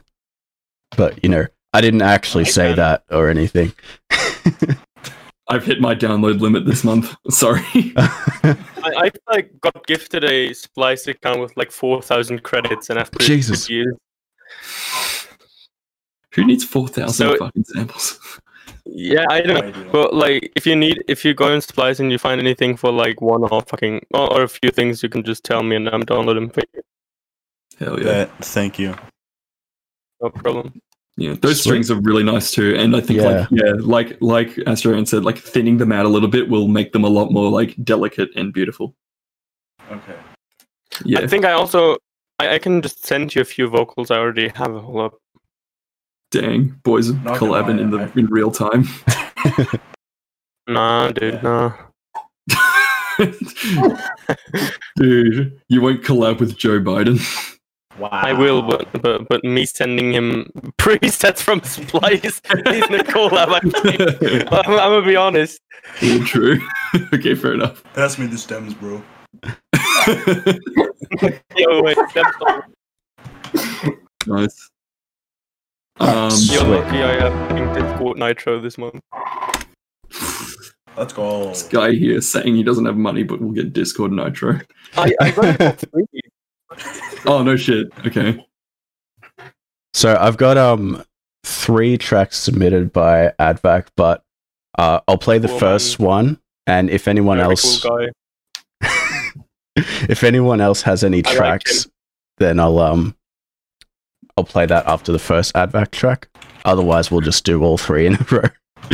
[0.97, 2.75] But you know, I didn't actually I say can.
[2.77, 3.71] that or anything.
[5.49, 7.15] I've hit my download limit this month.
[7.29, 7.63] Sorry.
[7.95, 13.17] I, I like got gifted a Splice account with like four thousand credits, and after
[13.19, 13.69] Jesus.
[13.69, 13.95] years,
[16.33, 18.19] Who needs 4,000 So- fucking samples?
[18.85, 19.57] Yeah, I know.
[19.57, 19.89] I do.
[19.91, 22.91] But like, if you need, if you go in Splice and you find anything for
[22.91, 25.89] like one or fucking or, or a few things, you can just tell me and
[25.89, 26.81] I'm downloading for you.
[27.79, 28.05] Hell yeah.
[28.05, 28.95] That, thank you.
[30.21, 30.81] No problem.
[31.17, 31.69] Yeah, those Sweet.
[31.69, 35.39] strings are really nice too, and I think like yeah, like like Astroreign said, like
[35.39, 38.53] thinning them out a little bit will make them a lot more like delicate and
[38.53, 38.95] beautiful.
[39.91, 40.15] Okay.
[41.03, 41.97] Yeah, I think I also
[42.37, 44.71] I, I can just send you a few vocals I already have.
[44.71, 45.19] Hold up.
[46.31, 48.85] Dang, boys are Not collabing in the I- in real time.
[50.69, 51.41] Nah, dude, Yeah.
[51.43, 51.73] nah.
[54.97, 57.19] Dude, you won't collab with Joe Biden.
[57.97, 58.09] Wow.
[58.11, 63.47] I will, but, but but me sending him presets from Splice is the collab.
[63.49, 63.59] I
[64.57, 65.59] I'm, I'm gonna be honest.
[66.01, 66.59] Yeah, True.
[67.13, 67.81] okay, fair enough.
[67.93, 69.01] Pass me the stems, bro.
[71.55, 72.37] Yo, wait, that's
[74.27, 74.69] nice.
[75.99, 76.67] Um, You're Sweet.
[76.67, 79.01] lucky I have fucking Discord Nitro this month.
[80.95, 81.49] Let's go.
[81.49, 84.59] this guy here saying he doesn't have money, but we'll get Discord Nitro.
[84.95, 87.21] I, I got it for free.
[87.25, 87.87] Oh no shit.
[88.05, 88.43] Okay.
[89.93, 91.03] So I've got um
[91.43, 94.21] three tracks submitted by Advac, but
[94.77, 97.97] uh, I'll play the Cool, first one, and if anyone Very else, cool
[98.81, 98.91] guy.
[99.75, 101.87] if anyone else has any I like tracks,
[102.37, 103.15] then I'll um
[104.37, 106.29] I'll play that after the first Advac track.
[106.63, 108.41] Otherwise, we'll just do all three in a row.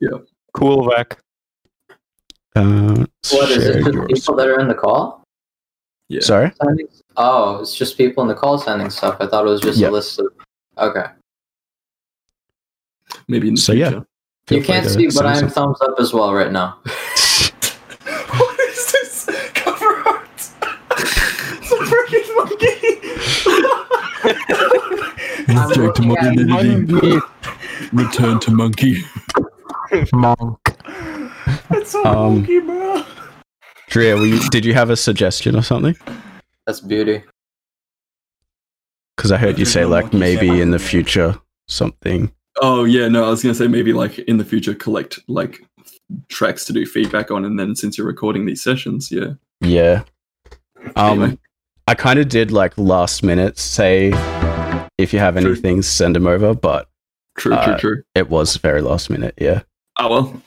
[0.00, 0.18] yeah.
[0.52, 1.18] Cool Vac.
[2.56, 3.84] Uh, What is share it?
[4.08, 5.22] Just people that are in the call?
[6.08, 6.20] Yeah.
[6.22, 6.50] Sorry.
[7.16, 9.16] Oh, it's just people in the call sending stuff.
[9.20, 9.90] I thought it was just Yep.
[9.90, 10.26] a list of.
[10.78, 11.04] Okay.
[13.28, 13.90] Maybe in the So, yeah.
[13.90, 14.06] future.
[14.48, 16.78] Feel you can't see, but I'm thumbs up as well right now.
[16.84, 19.28] what is this?
[19.54, 20.28] Cover art.
[20.98, 22.76] it's a freaking monkey.
[25.56, 27.22] I'm looking at
[27.92, 28.96] Return to monkey.
[29.92, 30.12] it's
[31.94, 33.04] a Um, monkey, bro.
[33.88, 35.96] DREER, were you, did you have a suggestion or something?
[36.66, 37.24] That's beauty.
[39.16, 42.32] Because I heard you say like maybe in the future something.
[42.62, 45.60] Oh yeah, no, I was gonna say maybe like in the future collect like
[46.28, 49.32] tracks to do feedback on, and then since you're recording these sessions, yeah.
[49.60, 50.04] Yeah.
[50.96, 51.38] Um, Anyway.
[51.86, 54.10] I kind of did like last minute say
[55.02, 55.50] if you have True.
[55.52, 56.88] anything, send them over, but
[57.36, 58.02] True, Uh, true, true.
[58.14, 59.34] it was very last minute.
[59.38, 59.62] Yeah.
[59.98, 60.42] Oh well,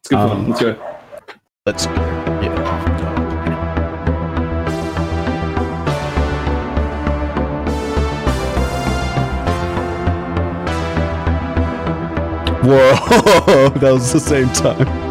[0.00, 0.50] it's good um, fun.
[0.50, 0.96] Let's go.
[1.66, 1.86] Let's.
[1.86, 2.78] Yeah.
[12.64, 13.68] Whoa!
[13.78, 15.07] that was the same time.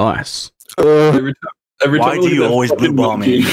[0.00, 0.50] Nice.
[0.78, 1.52] Every time,
[1.84, 3.44] every Why time I do you always fucking blue ball me?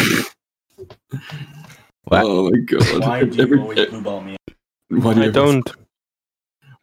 [2.09, 2.99] Oh my god!
[3.01, 4.37] Why do Every- you always blue ball me?
[4.87, 5.69] why do you I don't.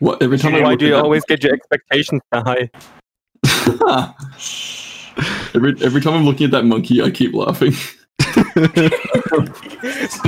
[0.00, 2.68] What every time Why look do you always get your expectations so high?
[5.54, 7.72] every every time I'm looking at that monkey, I keep laughing.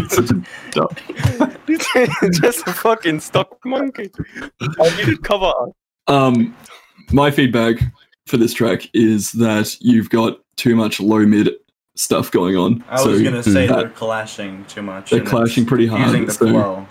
[0.09, 0.97] Such a dumb-
[2.41, 4.11] Just a fucking stock monkey.
[4.81, 5.53] I needed cover.
[6.07, 6.57] Um,
[7.13, 7.77] my feedback
[8.27, 11.51] for this track is that you've got too much low mid
[11.95, 12.85] stuff going on.
[12.89, 15.11] I was gonna say that- they're clashing too much.
[15.11, 16.87] They're clashing pretty hard, Using the so- flow.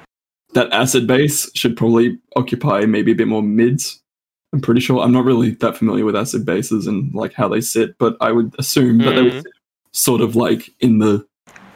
[0.54, 4.02] that acid bass should probably occupy maybe a bit more mids.
[4.54, 5.02] I'm pretty sure.
[5.02, 8.32] I'm not really that familiar with acid basses and like how they sit, but I
[8.32, 9.40] would assume that they would hmm.
[9.40, 9.52] sit
[9.92, 11.26] sort of like in the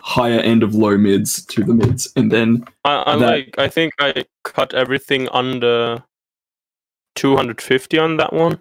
[0.02, 3.56] higher end of low mids to the mids, and then I, I That- like.
[3.58, 6.04] I think I cut everything under
[7.16, 8.60] 250 on that one.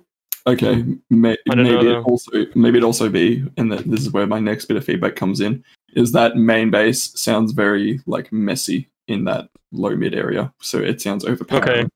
[0.49, 4.01] Okay, may, I don't know, maybe it also maybe it also be, and that this
[4.01, 5.62] is where my next bit of feedback comes in,
[5.95, 11.01] is that main bass sounds very like messy in that low mid area, so it
[11.01, 11.69] sounds overpowering.
[11.69, 11.89] Okay.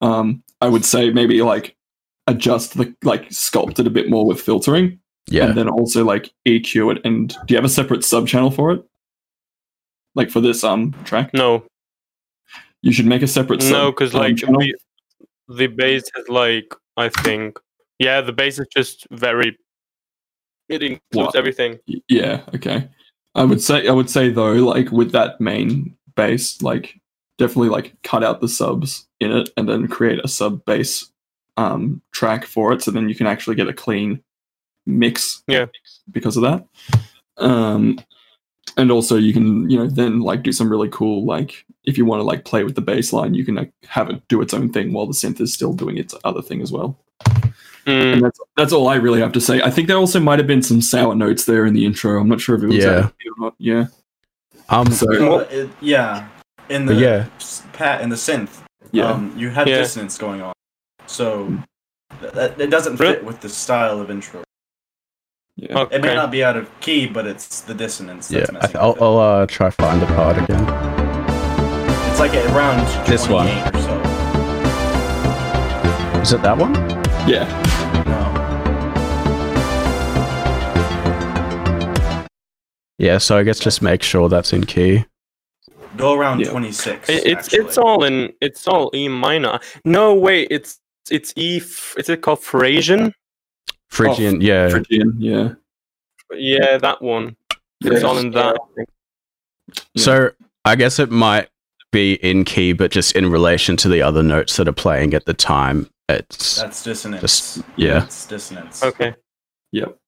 [0.00, 1.76] Um, I would say maybe like
[2.26, 4.98] adjust the like sculpt it a bit more with filtering,
[5.28, 5.46] Yeah.
[5.46, 7.04] and then also like EQ it.
[7.04, 8.84] And do you have a separate sub channel for it?
[10.14, 11.64] Like for this um track, No,
[12.82, 13.62] you should make a separate.
[13.70, 14.74] no, because um, like the,
[15.48, 17.58] the bass is like I think.
[17.98, 19.56] Yeah, the bass is just very.
[20.68, 21.36] It includes What?
[21.36, 21.78] everything.
[22.08, 22.88] Yeah okay
[23.34, 27.00] i would say i would say though like with that main bass like
[27.38, 31.10] definitely like cut out the subs in it and then create a sub bass
[31.56, 34.22] um track for it so then you can actually get a clean
[34.86, 35.66] mix Yeah.
[36.10, 36.66] because of that
[37.38, 37.98] um
[38.76, 42.04] and also you can you know then like do some really cool like if you
[42.04, 44.52] want to like play with the bass line you can like, have it do its
[44.52, 46.98] own thing while the synth is still doing its other thing as well
[47.86, 49.60] Mm, and that's that's all I really have to say.
[49.62, 52.20] I think there also might have been some sour notes there in the intro.
[52.20, 53.06] I'm not sure if it was Yeah.
[53.08, 53.54] or not.
[53.58, 53.86] Yeah.
[54.68, 54.90] Um.
[54.92, 56.28] So No, it- yeah,
[56.68, 57.26] in the yeah.
[57.72, 58.60] pat in the synth,
[58.92, 59.78] yeah, um, you had Yeah.
[59.78, 60.52] dissonance going on,
[61.06, 61.52] so
[62.20, 63.14] th- that, it doesn't Really?
[63.14, 64.44] fit with the style of intro.
[65.56, 65.78] yeah.
[65.80, 65.96] okay.
[65.96, 68.30] It may not be out of key, but it's the dissonance.
[68.30, 68.40] Yeah.
[68.40, 69.04] That's I messing th- I'll, with it.
[69.04, 70.62] I'll uh, try find the part again.
[72.10, 73.48] It's like at around This one.
[73.48, 73.98] or so.
[76.22, 76.72] Is it that one?
[77.28, 77.44] yeah.
[83.02, 83.18] Yeah.
[83.18, 85.04] So I guess just make sure that's in key.
[85.96, 86.50] Go around Yeah.
[86.50, 87.08] 26.
[87.10, 87.58] It- it's actually.
[87.66, 89.58] it's all in it's all E minor.
[89.84, 90.78] No wait, it's
[91.10, 91.56] it's E
[91.96, 93.12] Is it called Frasian?
[93.90, 94.40] Phrygian.
[94.40, 94.68] yeah.
[94.70, 95.50] Phrygian, yeah.
[96.32, 97.36] Yeah, that one.
[97.80, 97.92] Yeah.
[97.94, 98.56] It's all in that.
[99.96, 100.30] So
[100.64, 101.48] I guess it might
[101.90, 105.26] be in key, but just in relation to the other notes that are playing at
[105.26, 107.20] the time, it's That's dissonance.
[107.20, 108.04] just yeah.
[108.04, 108.82] It's dissonance.
[108.82, 109.14] Okay.
[109.72, 109.98] Yep.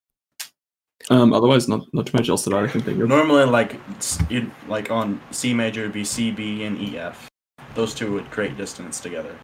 [1.10, 3.08] Um, otherwise, not not too much else that I can think of.
[3.08, 7.28] Normally, like s- you'd, like on C major, it'd be C, B, and E, F.
[7.74, 9.36] Those two would create dissonance together.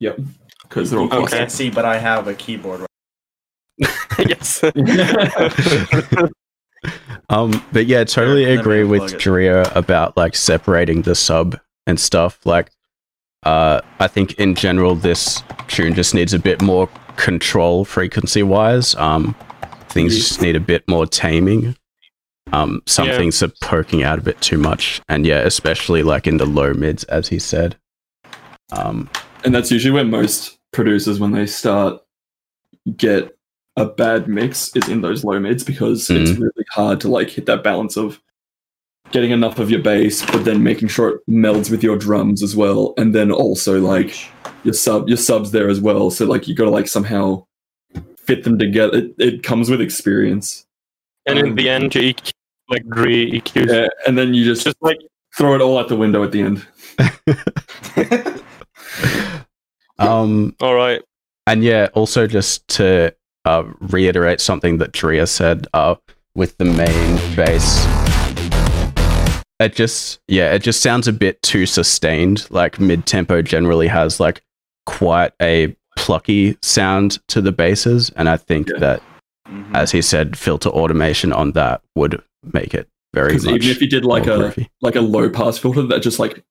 [0.00, 0.18] Yep.
[0.62, 1.38] Because they're all You Okay.
[1.38, 2.86] can't see, but I have a keyboard.
[3.80, 3.88] Right
[4.28, 4.62] yes.
[7.28, 9.18] Um, but yeah, totally Here, let me agree with unplug.
[9.20, 12.44] DREER about like separating the sub and stuff.
[12.44, 12.70] Like,
[13.44, 18.94] uh, I think in general this tune just needs a bit more control frequency wise.
[18.96, 19.34] Um,
[19.92, 21.76] things just need a bit more taming.
[22.52, 23.16] Um, some Yeah.
[23.16, 26.74] things are poking out a bit too much, and yeah, especially like in the low
[26.74, 27.76] mids, as he said.
[28.72, 29.08] Um,
[29.44, 32.00] and that's usually where most producers, when they start,
[32.96, 33.36] get
[33.76, 36.40] a bad mix is in those low mids because it's Mm.
[36.40, 38.20] really hard to like hit that balance of
[39.12, 42.56] getting enough of your bass, but then making sure it melds with your drums as
[42.56, 44.14] well, and then also like
[44.64, 46.10] your sub your subs there as well.
[46.10, 47.44] So like you got to like somehow
[48.32, 48.98] fit them together.
[48.98, 50.66] It, it comes with experience,
[51.26, 52.32] and in the end, you EQ
[52.68, 53.68] like three EQs.
[53.70, 54.98] yeah, and then you just Just like
[55.36, 56.66] throw it all out the window at the end.
[59.98, 61.02] um, all right.
[61.46, 63.14] And yeah, also just to
[63.44, 65.96] uh, reiterate something that DREER said uh,
[66.34, 67.84] with the main bass,
[69.60, 72.46] it just yeah, it just sounds a bit too sustained.
[72.50, 74.42] Like mid tempo generally has like
[74.86, 78.78] quite a plucky sound to the basses, and I think Yeah.
[78.78, 79.02] that,
[79.48, 79.74] Mhm.
[79.74, 83.54] as he said, filter automation on that would make it very Because much.
[83.56, 84.68] even if you did like a groovy.
[84.80, 86.42] like a low pass filter that just like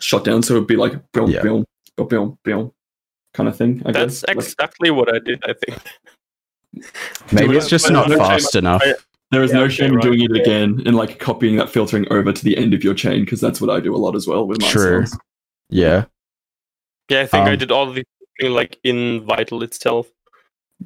[0.00, 1.42] shot down, so it'd be like boom, Yeah.
[1.42, 1.64] boom,
[1.96, 2.72] boom, boom, boom,
[3.34, 3.82] kind of thing.
[3.84, 4.28] I That's guess.
[4.28, 5.42] Like, exactly what I did.
[5.44, 5.78] I think.
[7.32, 8.82] maybe it's just not no shame- fast enough.
[8.84, 8.94] I-
[9.32, 10.02] there is Yeah, no okay, shame in right.
[10.04, 13.24] doing it again and like copying that filtering over to the end of your chain
[13.24, 15.04] because that's what I do a lot as well with my True.
[15.04, 15.18] sounds.
[15.68, 16.04] Yeah,
[17.08, 18.04] Yeah, I think I Um, did all the thing
[18.42, 20.08] like in Vital itself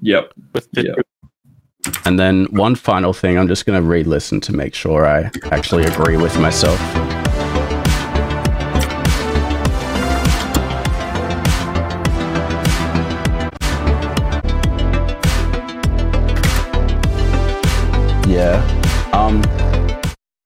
[0.03, 0.33] Yep.
[0.55, 0.95] with the Yeah.
[2.05, 5.31] And then one final thing, I'm just going to re listen to make sure I
[5.51, 6.79] actually agree with myself.
[18.27, 18.63] Yeah.
[19.13, 19.43] Um,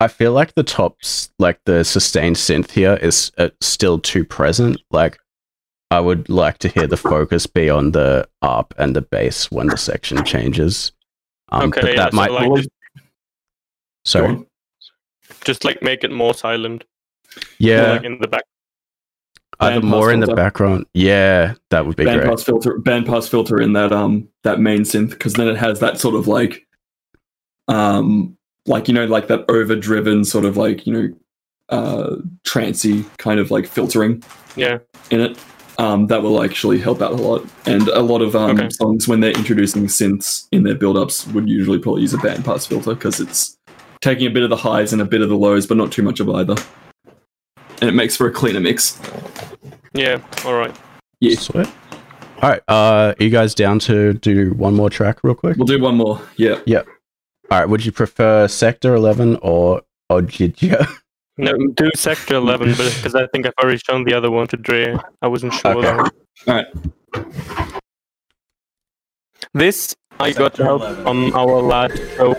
[0.01, 4.81] I feel like the tops, like the sustained synth here, is uh, still too present.
[4.91, 5.19] Like,
[5.95, 9.69] I would like to hear the focus be on the arp and the bass when
[9.69, 10.93] the section changes.
[11.51, 12.31] Um, okay, but yeah, that so might.
[12.33, 12.69] like just,
[14.05, 14.45] sorry.
[15.45, 16.85] Just like make it more silent.
[17.59, 18.43] Yeah, Like in the back.
[19.61, 20.87] either Bandpass more in the background.
[20.95, 22.21] Yeah, that would be great.
[22.21, 25.99] bandpass filter bandpass filter in that um that main synth because then it has that
[25.99, 26.67] sort of like
[27.69, 31.09] um like you know like that overdriven sort of like you know
[31.71, 34.23] uh trancy kind of like filtering
[34.57, 34.79] Yeah.
[35.11, 35.39] in it
[35.79, 38.69] um that will actually help out a lot and a lot of um Okay.
[38.71, 42.95] songs when they're introducing synths in their build-ups would usually probably use a bandpass filter
[42.95, 43.57] because it's
[44.01, 46.03] taking a bit of the highs and a bit of the lows but not too
[46.03, 46.55] much of either
[47.81, 49.01] and it makes for a cleaner mix
[49.95, 50.21] Yeah.
[50.45, 50.75] All right.
[51.21, 51.69] yeah Sweet.
[52.43, 52.63] All right.
[52.69, 55.57] Uh, are you guys down to do one more track real quick?
[55.57, 56.83] we'll do one more yeah Yeah.
[57.51, 57.69] All right.
[57.69, 60.87] Would you prefer Sector 11 or Ojidja?
[61.37, 64.57] No, do sector eleven, but because I think I've already shown the other one to
[64.57, 64.97] Dre.
[65.21, 65.77] I wasn't sure.
[65.77, 66.11] Okay.
[66.47, 66.53] though.
[66.53, 66.67] Alright.
[69.53, 71.07] This I got help 11.
[71.07, 72.31] on our last show.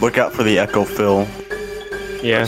[0.00, 1.26] Look out for the echo fill.
[2.22, 2.46] Yeah.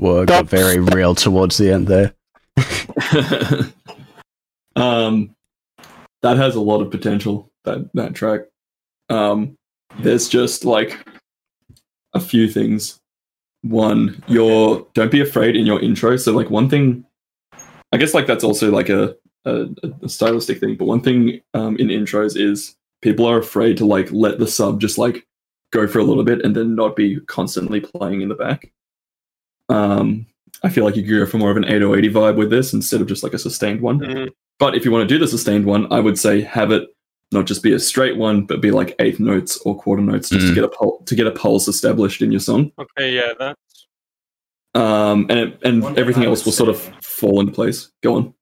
[0.00, 2.14] Whoa, got very real towards the end there.
[4.74, 5.36] um,
[6.22, 7.52] that has a lot of potential.
[7.64, 8.46] That that track.
[9.10, 9.58] Um,
[9.98, 11.06] there's just like
[12.14, 12.98] a few things.
[13.60, 16.16] One, you're don't be afraid in your intro.
[16.16, 17.04] So like one thing,
[17.92, 19.14] I guess like that's also like a
[19.44, 19.66] a,
[20.02, 20.76] a stylistic thing.
[20.76, 24.80] But one thing um, in intros is people are afraid to like let the sub
[24.80, 25.26] just like
[25.72, 28.72] go for a little bit and then not be constantly playing in the back.
[29.70, 30.26] Um,
[30.62, 33.00] I feel like you could go for more of an 8080 vibe with this instead
[33.00, 34.00] of just like a sustained one.
[34.00, 34.28] Mhm.
[34.58, 36.88] But if you want to do the sustained one, I would say have it
[37.32, 40.46] not just be a straight one, but be like eighth notes or quarter notes just
[40.48, 40.54] to Mm.
[40.56, 42.72] get a pul- to get a pulse established in your song.
[42.78, 43.56] Okay, yeah, that's
[44.74, 47.90] Um, and it, and One everything else will sort of fall into place.
[48.02, 48.34] Go on.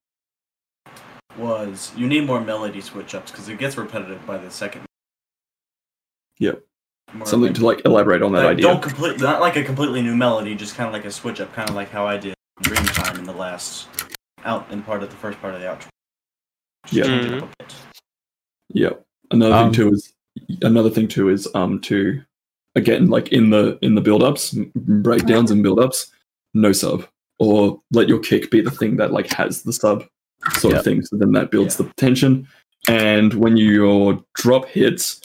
[1.39, 4.83] Was you need more melody switch ups because it gets repetitive by the second.
[6.39, 6.63] Yep.
[7.15, 8.67] More Something like- to like elaborate on that like, idea.
[8.67, 11.53] Don't complete not like a completely new melody, just kind of like a switch up,
[11.55, 13.89] kind of like how I did Dreamtime in the last
[14.45, 15.87] out in part of the first part of the outro.
[16.87, 17.05] Just Yeah.
[17.05, 17.51] change it up.
[18.71, 18.91] Yeah.
[19.31, 20.13] Another Um, thing too is
[20.63, 22.21] another thing too is um to
[22.75, 26.13] again like in the in the build ups, breakdowns and build ups,
[26.55, 27.07] no sub
[27.39, 30.05] or let your kick be the thing that like has the sub
[30.59, 30.79] sort Yeah.
[30.81, 31.03] of thing.
[31.05, 31.87] So then that builds Yeah.
[31.87, 32.49] the tension.
[32.89, 35.21] And when your drop hits,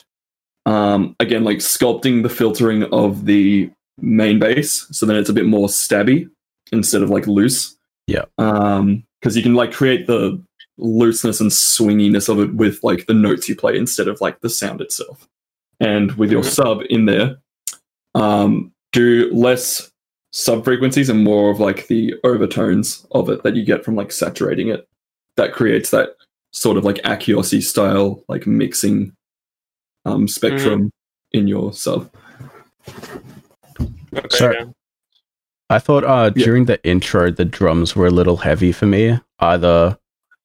[0.65, 3.69] um again like sculpting the filtering of the
[3.99, 6.29] main bass, so then it's a bit more stabby
[6.71, 7.75] instead of like loose.
[8.07, 8.25] Yeah.
[8.37, 10.41] Um because you can like create the
[10.77, 14.49] looseness and swinginess of it with like the notes you play instead of like the
[14.49, 15.27] sound itself.
[15.79, 16.45] And with your Mhm.
[16.51, 17.37] sub in there,
[18.15, 19.91] um, do less
[20.31, 24.11] sub frequencies and more of like the overtones of it that you get from like
[24.11, 24.87] saturating it.
[25.37, 26.15] That creates that
[26.51, 29.13] sort of like accuracy style, like mixing
[30.05, 30.91] um, spectrum
[31.31, 32.09] in your sub.
[32.89, 34.27] okay.
[34.37, 34.55] Sorry.
[34.59, 34.65] yeah.
[35.69, 36.45] I thought uh, Yeah.
[36.45, 39.97] during the intro, the drums were a little heavy for me, either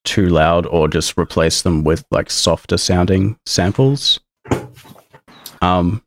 [0.05, 4.21] too loud or just replace them with like softer sounding samples.
[5.61, 6.03] Um,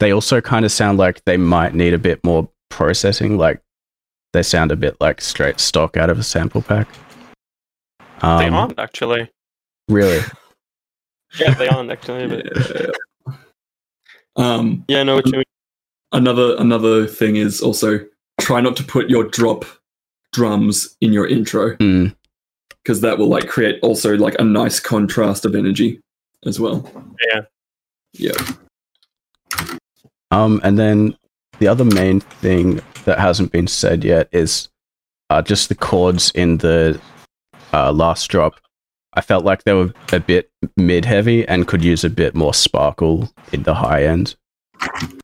[0.00, 3.62] they also kind of sound like they might need a bit more processing, like
[4.32, 6.88] they sound a bit like straight stock out of a sample pack.
[8.22, 9.30] Um, They aren't actually.
[9.88, 10.20] really.
[11.38, 12.26] Yeah, they aren't actually.
[12.26, 12.46] But
[12.80, 13.34] Yeah.
[14.36, 15.44] Um, yeah, I know what you mean.
[16.12, 18.00] another another thing is also
[18.40, 19.64] try not to put your drop
[20.32, 22.14] drums in your intro Mm,
[22.82, 26.00] because that will like create also like a nice contrast of energy
[26.46, 26.90] as well.
[27.32, 27.40] Yeah.
[28.14, 28.32] Yeah.
[30.30, 31.16] Um, and then
[31.58, 34.68] the other main thing that hasn't been said yet is
[35.28, 37.00] uh, just the chords in the
[37.72, 38.54] uh, last drop.
[39.14, 42.54] I felt like they were a bit mid heavy and could use a bit more
[42.54, 44.36] sparkle in the high end.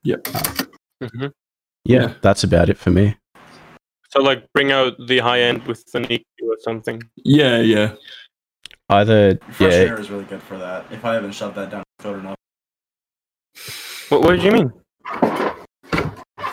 [0.05, 0.11] hmm
[1.03, 1.29] Yeah,
[1.85, 2.15] Yeah.
[2.21, 3.17] that's about it for me.
[4.11, 7.03] So like bring out the high end with an EQ or something.
[7.17, 7.95] Yeah, yeah.
[8.89, 10.87] Either, Fresh yeah, air is really good for that.
[10.93, 12.37] If I haven't shoved that down code enough,
[14.09, 14.73] What, what did you mean?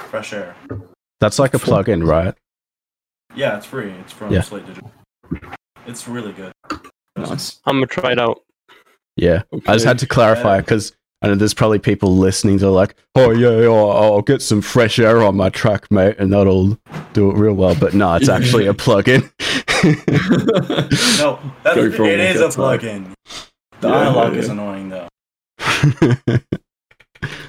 [0.10, 0.56] fresh air.
[1.20, 2.36] that's like a plug-in, right?
[3.36, 3.90] Yeah, it's free.
[4.02, 4.42] It's from Yeah.
[4.42, 4.92] Slate Digital.
[5.88, 6.52] It's really good.
[7.30, 7.60] Nice.
[7.66, 8.44] I'm gonna try it out.
[9.16, 9.44] Yeah.
[9.68, 13.32] I just had to clarify because I know there's probably people listening to like, oh
[13.32, 16.78] yeah, yeah, I'll get some fresh air on my track, mate, and that'll
[17.14, 17.76] do it real well.
[17.76, 19.32] But no, it's actually a plugin.
[21.20, 23.14] No, that's, Go for a it walk is a plug-in.
[23.82, 25.08] The Yeah, analog yeah, is annoying though.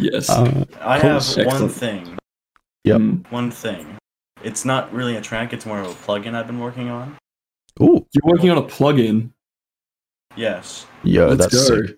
[0.01, 0.29] yes.
[0.31, 1.11] uh, I Cool.
[1.11, 1.73] have one Excellent.
[1.73, 2.19] thing.
[2.85, 3.01] Yep.
[3.01, 3.31] Mm.
[3.33, 3.97] One thing.
[4.43, 5.53] It's not really a track.
[5.53, 7.17] It's more of a plugin I've been working on.
[7.81, 9.31] ooh, You're working on a plugin.
[10.37, 11.77] Yes, yo, Let's that's go.
[11.87, 11.97] sick.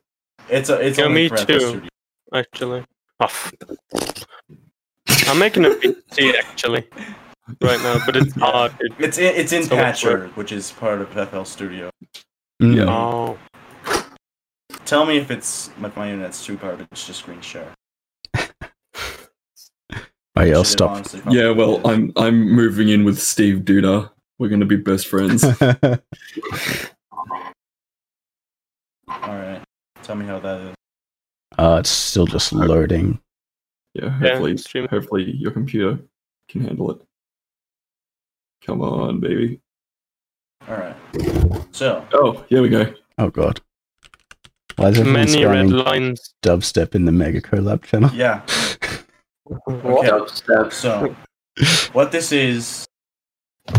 [0.48, 0.80] it's a.
[0.80, 1.60] It's Yeah, only me for too.
[1.60, 1.88] Studio.
[2.34, 2.84] Actually,
[3.20, 3.52] oh, f-
[5.28, 6.84] I'm making a PC actually
[7.62, 8.44] right now, but it's Yeah.
[8.50, 8.72] hard.
[8.80, 11.90] It, It's in, it's in So Patcher, which is part of FL Studio.
[12.62, 12.76] Mm.
[12.76, 12.84] Yeah.
[12.90, 13.38] oh,
[14.84, 17.72] Tell me if it's if my internet's too garbage to screen share.
[20.38, 21.06] Oh I'll stop.
[21.30, 21.80] Yeah, well.
[21.88, 24.10] I'm I'm moving in with Steve Duda.
[24.38, 25.42] We're gonna be best friends.
[29.26, 29.62] uh, All right.
[30.02, 30.74] Tell me how that is.
[31.58, 33.18] Uh, it's still just loading.
[33.94, 34.86] yeah, hopefully stream.
[34.88, 35.98] hopefully your computer
[36.48, 36.98] can handle it.
[38.64, 39.60] Come on, baby.
[40.68, 40.96] All right.
[41.72, 42.92] So Oh, here we go.
[43.18, 43.60] Oh god.
[44.76, 46.34] Why is everyone many red spamming lines.
[46.42, 48.10] dubstep in the Mega Collab channel?
[48.12, 48.42] yeah.
[49.44, 50.10] What?
[50.50, 50.70] Okay.
[50.70, 51.14] So
[51.92, 52.84] what this is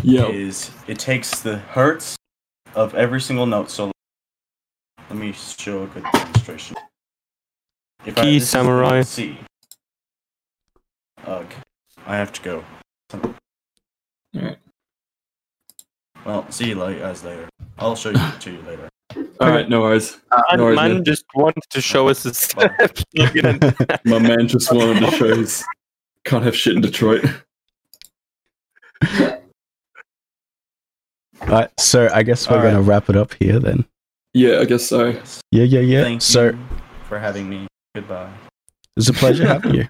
[0.01, 0.27] Yeah.
[0.29, 2.15] is it takes the hertz
[2.73, 3.69] of every single note.
[3.69, 3.91] So
[5.09, 6.75] Let me show a good demonstration.
[8.05, 9.01] If Key this samurai.
[9.01, 9.37] C.
[11.25, 11.45] Ugh.
[12.05, 12.63] I have to go.
[14.35, 14.57] Alright.
[16.25, 17.47] Well, see you like guys later.
[17.79, 18.89] I'll show you to you later.
[19.39, 20.17] All right, no worries.
[20.49, 21.03] And No worries, man man.
[21.05, 23.03] just wanted to show us his steps.
[23.15, 24.01] Look at that.
[24.05, 25.63] My man just wanted to show his
[26.25, 27.23] can't have shit in Detroit.
[31.41, 32.73] Alright, so I guess we're Alright.
[32.73, 33.85] gonna wrap it up here then.
[34.33, 35.07] Yeah, I guess so.
[35.07, 35.41] Yes.
[35.51, 36.03] Yeah, yeah, yeah.
[36.03, 36.59] Thank so you
[37.07, 37.67] for having me.
[37.95, 38.31] Goodbye.
[38.95, 39.87] It's a pleasure having you.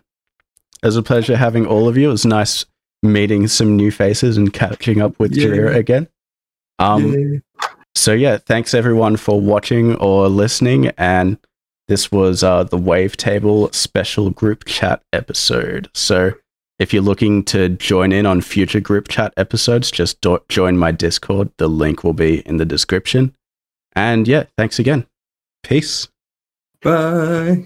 [0.83, 2.11] It's a pleasure having all of you.
[2.11, 2.65] It's nice
[3.03, 5.47] meeting some new faces and catching up with Yeah.
[5.47, 6.07] Jira again.
[6.79, 7.41] Um,
[7.95, 11.37] So yeah, thanks everyone for watching or listening, and
[11.87, 15.89] this was uh, the Wavetable special group chat episode.
[15.95, 16.33] So
[16.77, 20.91] if you're looking to join in on future group chat episodes, just do- join my
[20.91, 21.49] Discord.
[21.57, 23.33] The link will be in the description.
[23.93, 25.05] And yeah, thanks again.
[25.63, 26.07] Peace.
[26.81, 27.65] Bye.